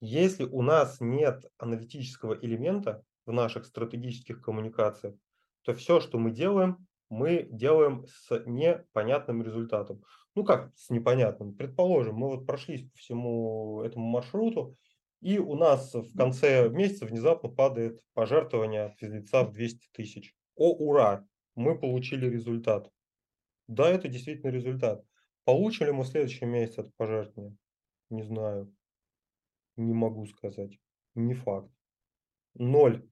Если 0.00 0.44
у 0.44 0.62
нас 0.62 1.00
нет 1.00 1.44
аналитического 1.58 2.34
элемента, 2.34 3.02
в 3.26 3.32
наших 3.32 3.64
стратегических 3.66 4.42
коммуникациях, 4.42 5.16
то 5.62 5.74
все, 5.74 5.98
что 5.98 6.18
мы 6.18 6.30
делаем, 6.30 6.86
мы 7.08 7.48
делаем 7.50 8.06
с 8.06 8.44
непонятным 8.46 9.42
результатом. 9.42 10.04
Ну 10.40 10.46
как 10.46 10.72
с 10.74 10.88
непонятным? 10.88 11.54
Предположим, 11.54 12.14
мы 12.14 12.28
вот 12.28 12.46
прошлись 12.46 12.88
по 12.88 12.96
всему 12.96 13.82
этому 13.82 14.06
маршруту, 14.06 14.74
и 15.20 15.38
у 15.38 15.54
нас 15.54 15.92
в 15.92 16.16
конце 16.16 16.70
месяца 16.70 17.04
внезапно 17.04 17.50
падает 17.50 18.00
пожертвование 18.14 18.84
от 18.84 18.96
физлица 18.96 19.44
в 19.44 19.52
200 19.52 19.88
тысяч. 19.92 20.34
О, 20.56 20.72
ура! 20.72 21.28
Мы 21.56 21.78
получили 21.78 22.24
результат. 22.24 22.90
Да, 23.68 23.90
это 23.90 24.08
действительно 24.08 24.48
результат. 24.48 25.04
Получим 25.44 25.84
ли 25.84 25.92
мы 25.92 26.04
в 26.04 26.06
следующем 26.06 26.48
месяце 26.48 26.80
это 26.80 26.90
пожертвование? 26.96 27.54
Не 28.08 28.22
знаю. 28.22 28.74
Не 29.76 29.92
могу 29.92 30.24
сказать. 30.24 30.78
Не 31.14 31.34
факт. 31.34 31.70
Ноль 32.54 33.06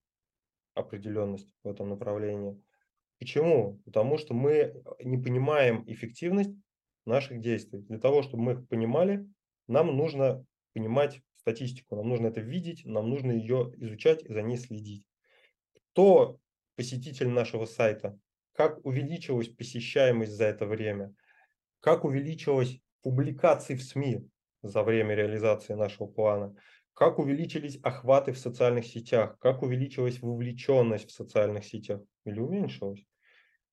определенность 0.72 1.55
в 1.62 1.68
этом 1.68 1.91
направлении. 1.91 2.59
Почему? 3.18 3.83
Потому 3.85 4.16
что 4.16 4.33
мы 4.33 4.83
не 5.05 5.18
понимаем 5.18 5.85
эффективность 5.87 6.57
наших 7.09 7.41
действий. 7.41 7.81
Для 7.81 7.99
того, 7.99 8.23
чтобы 8.23 8.43
мы 8.43 8.53
их 8.53 8.69
понимали, 8.69 9.27
нам 9.67 9.97
нужно 9.97 10.45
понимать 10.75 11.21
статистику, 11.37 11.97
нам 11.97 12.09
нужно 12.09 12.29
это 12.29 12.41
видеть, 12.41 12.85
нам 12.85 13.09
нужно 13.09 13.33
ее 13.33 13.73
изучать 13.77 14.23
и 14.23 14.33
за 14.33 14.43
ней 14.43 14.57
следить. 14.57 15.05
Кто 15.93 16.39
посетитель 16.77 17.29
нашего 17.29 17.65
сайта? 17.65 18.19
Как 18.53 18.85
увеличилась 18.85 19.49
посещаемость 19.49 20.33
за 20.33 20.45
это 20.45 20.67
время? 20.67 21.15
Как 21.81 22.05
увеличилась 22.05 22.81
публикации 23.03 23.75
в 23.75 23.83
СМИ 23.83 24.29
за 24.63 24.83
время 24.83 25.15
реализации 25.15 25.75
нашего 25.75 26.07
плана? 26.07 26.55
как 26.99 27.21
увеличились 27.21 27.79
охваты 27.85 28.33
в 28.33 28.39
социальных 28.39 28.85
сетях, 28.85 29.39
как 29.39 29.63
увеличилась 29.63 30.21
вовлеченность 30.21 31.09
в 31.09 31.13
социальных 31.13 31.65
сетях 31.65 32.01
или 32.25 32.41
уменьшилась. 32.41 33.07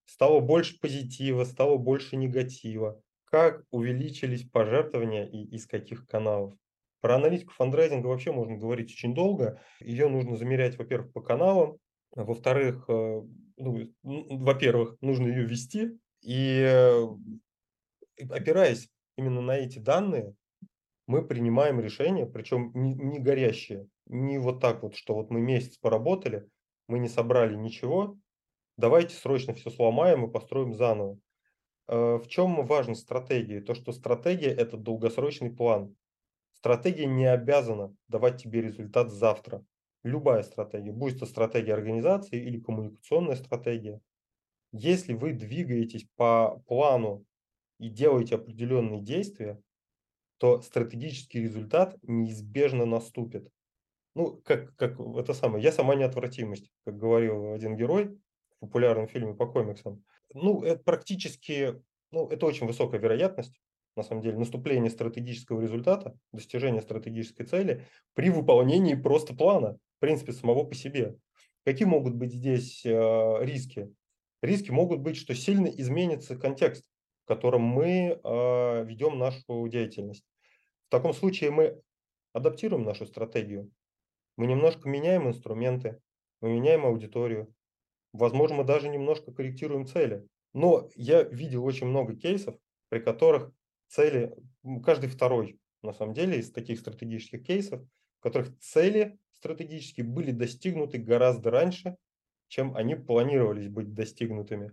Стало 0.06 0.42
больше 0.42 0.80
позитива, 0.80 1.44
стало 1.44 1.78
больше 1.78 2.18
негатива. 2.18 3.02
Как 3.36 3.66
увеличились 3.70 4.46
пожертвования 4.50 5.26
и 5.26 5.44
из 5.54 5.68
каких 5.68 6.08
каналов. 6.08 6.54
Про 7.02 7.16
аналитику 7.16 7.52
фандрайзинга 7.52 8.08
вообще 8.08 8.32
можно 8.32 8.56
говорить 8.56 8.94
очень 8.94 9.14
долго. 9.14 9.60
Ее 9.82 10.08
нужно 10.08 10.38
замерять, 10.38 10.78
во-первых, 10.78 11.12
по 11.12 11.20
каналам, 11.20 11.76
во-вторых, 12.16 12.86
э, 12.88 13.22
ну, 13.58 13.94
во-первых, 14.04 14.96
нужно 15.02 15.28
ее 15.28 15.44
вести, 15.44 16.00
и 16.22 16.62
э, 16.62 17.08
опираясь 18.30 18.88
именно 19.18 19.42
на 19.42 19.58
эти 19.58 19.80
данные, 19.80 20.34
мы 21.06 21.22
принимаем 21.22 21.82
решения, 21.82 22.26
причем 22.26 22.72
не, 22.74 22.94
не 22.94 23.20
горящие, 23.20 23.86
не 24.06 24.38
вот 24.38 24.62
так 24.62 24.82
вот, 24.82 24.96
что 24.96 25.14
вот 25.14 25.30
мы 25.30 25.42
месяц 25.42 25.78
поработали, 25.78 26.48
мы 26.88 27.00
не 27.00 27.10
собрали 27.10 27.58
ничего, 27.58 28.18
давайте 28.78 29.14
срочно 29.14 29.54
все 29.54 29.72
сломаем 29.72 30.26
и 30.26 30.32
построим 30.32 30.74
заново. 30.74 31.20
Э, 31.88 32.18
в 32.18 32.28
чем 32.28 32.66
важность 32.66 33.02
стратегии? 33.02 33.60
То, 33.60 33.74
что 33.76 33.92
стратегия– 33.92 34.50
это 34.58 34.78
долгосрочный 34.78 35.52
план. 35.52 35.96
Стратегия 36.54 37.06
не 37.06 37.26
обязана 37.26 37.96
давать 38.08 38.42
тебе 38.42 38.62
результат 38.62 39.12
завтра. 39.12 39.64
Любая 40.04 40.44
стратегия, 40.44 40.92
будь 40.92 41.16
это 41.16 41.26
стратегия 41.26 41.74
организации 41.74 42.40
или 42.40 42.60
коммуникационная 42.60 43.36
стратегия. 43.36 44.02
Если 44.72 45.14
вы 45.14 45.34
двигаетесь 45.34 46.08
по 46.16 46.62
плану 46.68 47.26
и 47.80 47.90
делаете 47.90 48.36
определенные 48.36 49.02
действия, 49.02 49.60
то 50.38 50.62
стратегический 50.62 51.42
результат 51.42 51.98
неизбежно 52.04 52.86
наступит. 52.86 53.50
Ну, 54.16 54.42
как, 54.46 54.76
как 54.76 55.00
это 55.00 55.34
самое, 55.34 55.64
я 55.64 55.72
сама 55.72 55.96
неотвратимость, 55.96 56.72
как 56.86 56.98
говорил 56.98 57.54
один 57.54 57.76
герой 57.76 58.18
в 58.56 58.60
популярном 58.60 59.08
фильме 59.08 59.34
по 59.34 59.46
комиксам. 59.48 60.04
Ну, 60.34 60.64
это 60.64 60.84
практически, 60.84 61.82
ну, 62.12 62.28
это 62.28 62.46
очень 62.46 62.68
высокая 62.68 63.00
вероятность, 63.00 63.60
на 63.96 64.04
самом 64.04 64.22
деле, 64.22 64.38
наступления 64.38 64.90
стратегического 64.90 65.62
результата, 65.62 66.18
достижения 66.34 66.82
стратегической 66.82 67.46
цели 67.46 67.86
при 68.14 68.30
выполнении 68.30 68.96
просто 68.96 69.34
плана, 69.34 69.78
в 69.98 70.00
принципе, 70.00 70.34
самого 70.34 70.64
по 70.66 70.76
себе. 70.76 71.16
Какие 71.64 71.88
могут 71.88 72.16
быть 72.16 72.34
здесь 72.34 72.86
э, 72.86 73.38
риски? 73.42 73.94
Риски 74.42 74.72
могут 74.72 75.00
быть, 75.00 75.18
что 75.18 75.34
сильно 75.34 75.68
изменится 75.68 76.36
контекст 76.36 76.84
в 77.26 77.28
котором 77.28 77.62
мы 77.62 78.20
э, 78.24 78.86
ведем 78.86 79.18
нашу 79.18 79.68
деятельность. 79.68 80.24
В 80.88 80.92
таком 80.92 81.12
случае 81.12 81.50
мы 81.50 81.82
адаптируем 82.34 82.84
нашу 82.84 83.08
стратегию, 83.08 83.72
мы 84.38 84.46
немножко 84.46 84.88
меняем 84.88 85.28
инструменты, 85.28 86.00
мы 86.40 86.50
меняем 86.54 86.86
аудиторию, 86.86 87.52
возможно, 88.18 88.57
мы 88.57 88.63
даже 88.63 88.89
немножко 88.89 89.32
корректируем 89.32 89.86
цели. 89.86 90.26
Но 90.53 90.89
я 90.95 91.24
видел 91.24 91.66
очень 91.66 91.88
много 91.88 92.16
кейсов, 92.16 92.55
при 92.89 92.99
которых 92.99 93.51
цели, 93.88 94.34
каждый 94.84 95.09
второй, 95.09 95.59
на 95.82 95.93
самом 95.93 96.13
деле, 96.13 96.39
из 96.39 96.51
таких 96.51 96.80
стратегических 96.80 97.45
кейсов, 97.45 97.82
в 98.20 98.24
которых 98.24 98.57
цели 98.59 99.18
стратегические 99.34 100.05
были 100.05 100.32
достигнуты 100.32 100.97
гораздо 100.97 101.51
раньше, 101.51 101.97
чем 102.47 102.76
они 102.76 102.95
планировались 102.95 103.68
быть 103.68 103.93
достигнутыми. 103.93 104.72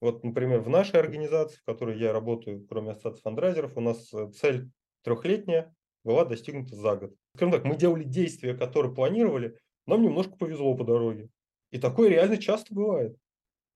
Вот, 0.00 0.22
например, 0.22 0.60
в 0.60 0.68
нашей 0.68 1.00
организации, 1.00 1.56
в 1.56 1.64
которой 1.64 1.98
я 1.98 2.12
работаю, 2.12 2.66
кроме 2.66 2.92
ассоциации 2.92 3.22
фандрайзеров, 3.22 3.76
у 3.76 3.80
нас 3.80 4.12
э, 4.12 4.30
цель 4.32 4.70
трехлетняя 5.02 5.74
была 6.04 6.24
достигнута 6.24 6.76
за 6.76 6.96
год. 6.96 7.14
Скажем 7.34 7.52
так, 7.52 7.64
мы 7.64 7.76
делали 7.76 8.04
действия, 8.04 8.54
которые 8.54 8.94
планировали, 8.94 9.58
нам 9.86 10.02
немножко 10.02 10.36
повезло 10.36 10.76
по 10.76 10.84
дороге. 10.84 11.30
И 11.74 11.78
такое 11.78 12.08
реально 12.08 12.36
часто 12.36 12.72
бывает. 12.72 13.18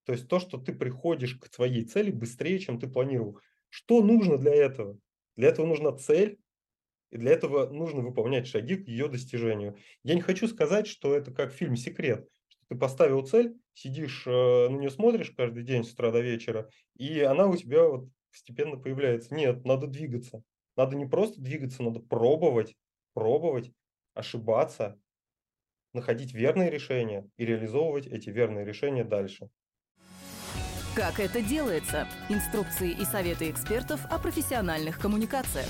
То 0.05 0.12
есть 0.12 0.28
то, 0.28 0.38
что 0.38 0.57
ты 0.57 0.72
приходишь 0.72 1.34
к 1.34 1.53
своей 1.53 1.84
цели 1.84 2.12
быстрее, 2.12 2.61
чем 2.61 2.78
ты 2.78 2.86
планировал. 2.86 3.40
Что 3.70 4.01
нужно 4.03 4.38
для 4.38 4.55
этого? 4.55 4.96
Для 5.34 5.49
этого 5.49 5.66
нужна 5.66 5.90
цель, 5.90 6.38
и 7.11 7.16
для 7.16 7.32
этого 7.32 7.68
нужно 7.68 8.03
выполнять 8.03 8.46
шаги 8.46 8.76
к 8.76 8.86
ее 8.86 9.09
достижению. 9.09 9.78
Я 10.05 10.14
не 10.14 10.20
хочу 10.20 10.46
сказать, 10.46 10.86
что 10.86 11.12
это 11.12 11.32
как 11.32 11.53
фильм 11.53 11.74
«Секрет», 11.74 12.28
ты 12.68 12.76
поставил 12.76 13.26
цель, 13.26 13.57
сидишь 13.74 14.28
э, 14.28 14.30
на 14.30 14.76
нее 14.76 14.90
смотришь 14.90 15.32
каждый 15.36 15.64
день 15.64 15.82
с 15.82 15.92
утра 15.92 16.12
до 16.12 16.20
вечера, 16.20 16.70
и 16.96 17.18
она 17.18 17.49
у 17.49 17.57
тебя 17.57 17.82
вот 17.82 18.11
постепенно 18.30 18.76
появляется. 18.76 19.34
Нет, 19.34 19.64
надо 19.64 19.88
двигаться. 19.88 20.44
Надо 20.76 20.94
не 20.94 21.07
просто 21.07 21.40
двигаться, 21.40 21.82
надо 21.82 21.99
пробовать, 21.99 22.76
пробовать, 23.12 23.72
ошибаться, 24.14 25.01
находить 25.99 26.34
верные 26.34 26.70
решения 26.70 27.28
и 27.36 27.44
реализовывать 27.44 28.07
эти 28.07 28.30
верные 28.30 28.64
решения 28.64 29.05
дальше. 29.05 29.51
Как 30.94 31.20
это 31.20 31.40
делается? 31.40 32.09
Инструкции 32.28 32.90
и 32.90 33.05
советы 33.05 33.51
экспертов 33.51 34.01
о 34.11 34.18
профессиональных 34.18 34.99
коммуникациях. 34.99 35.68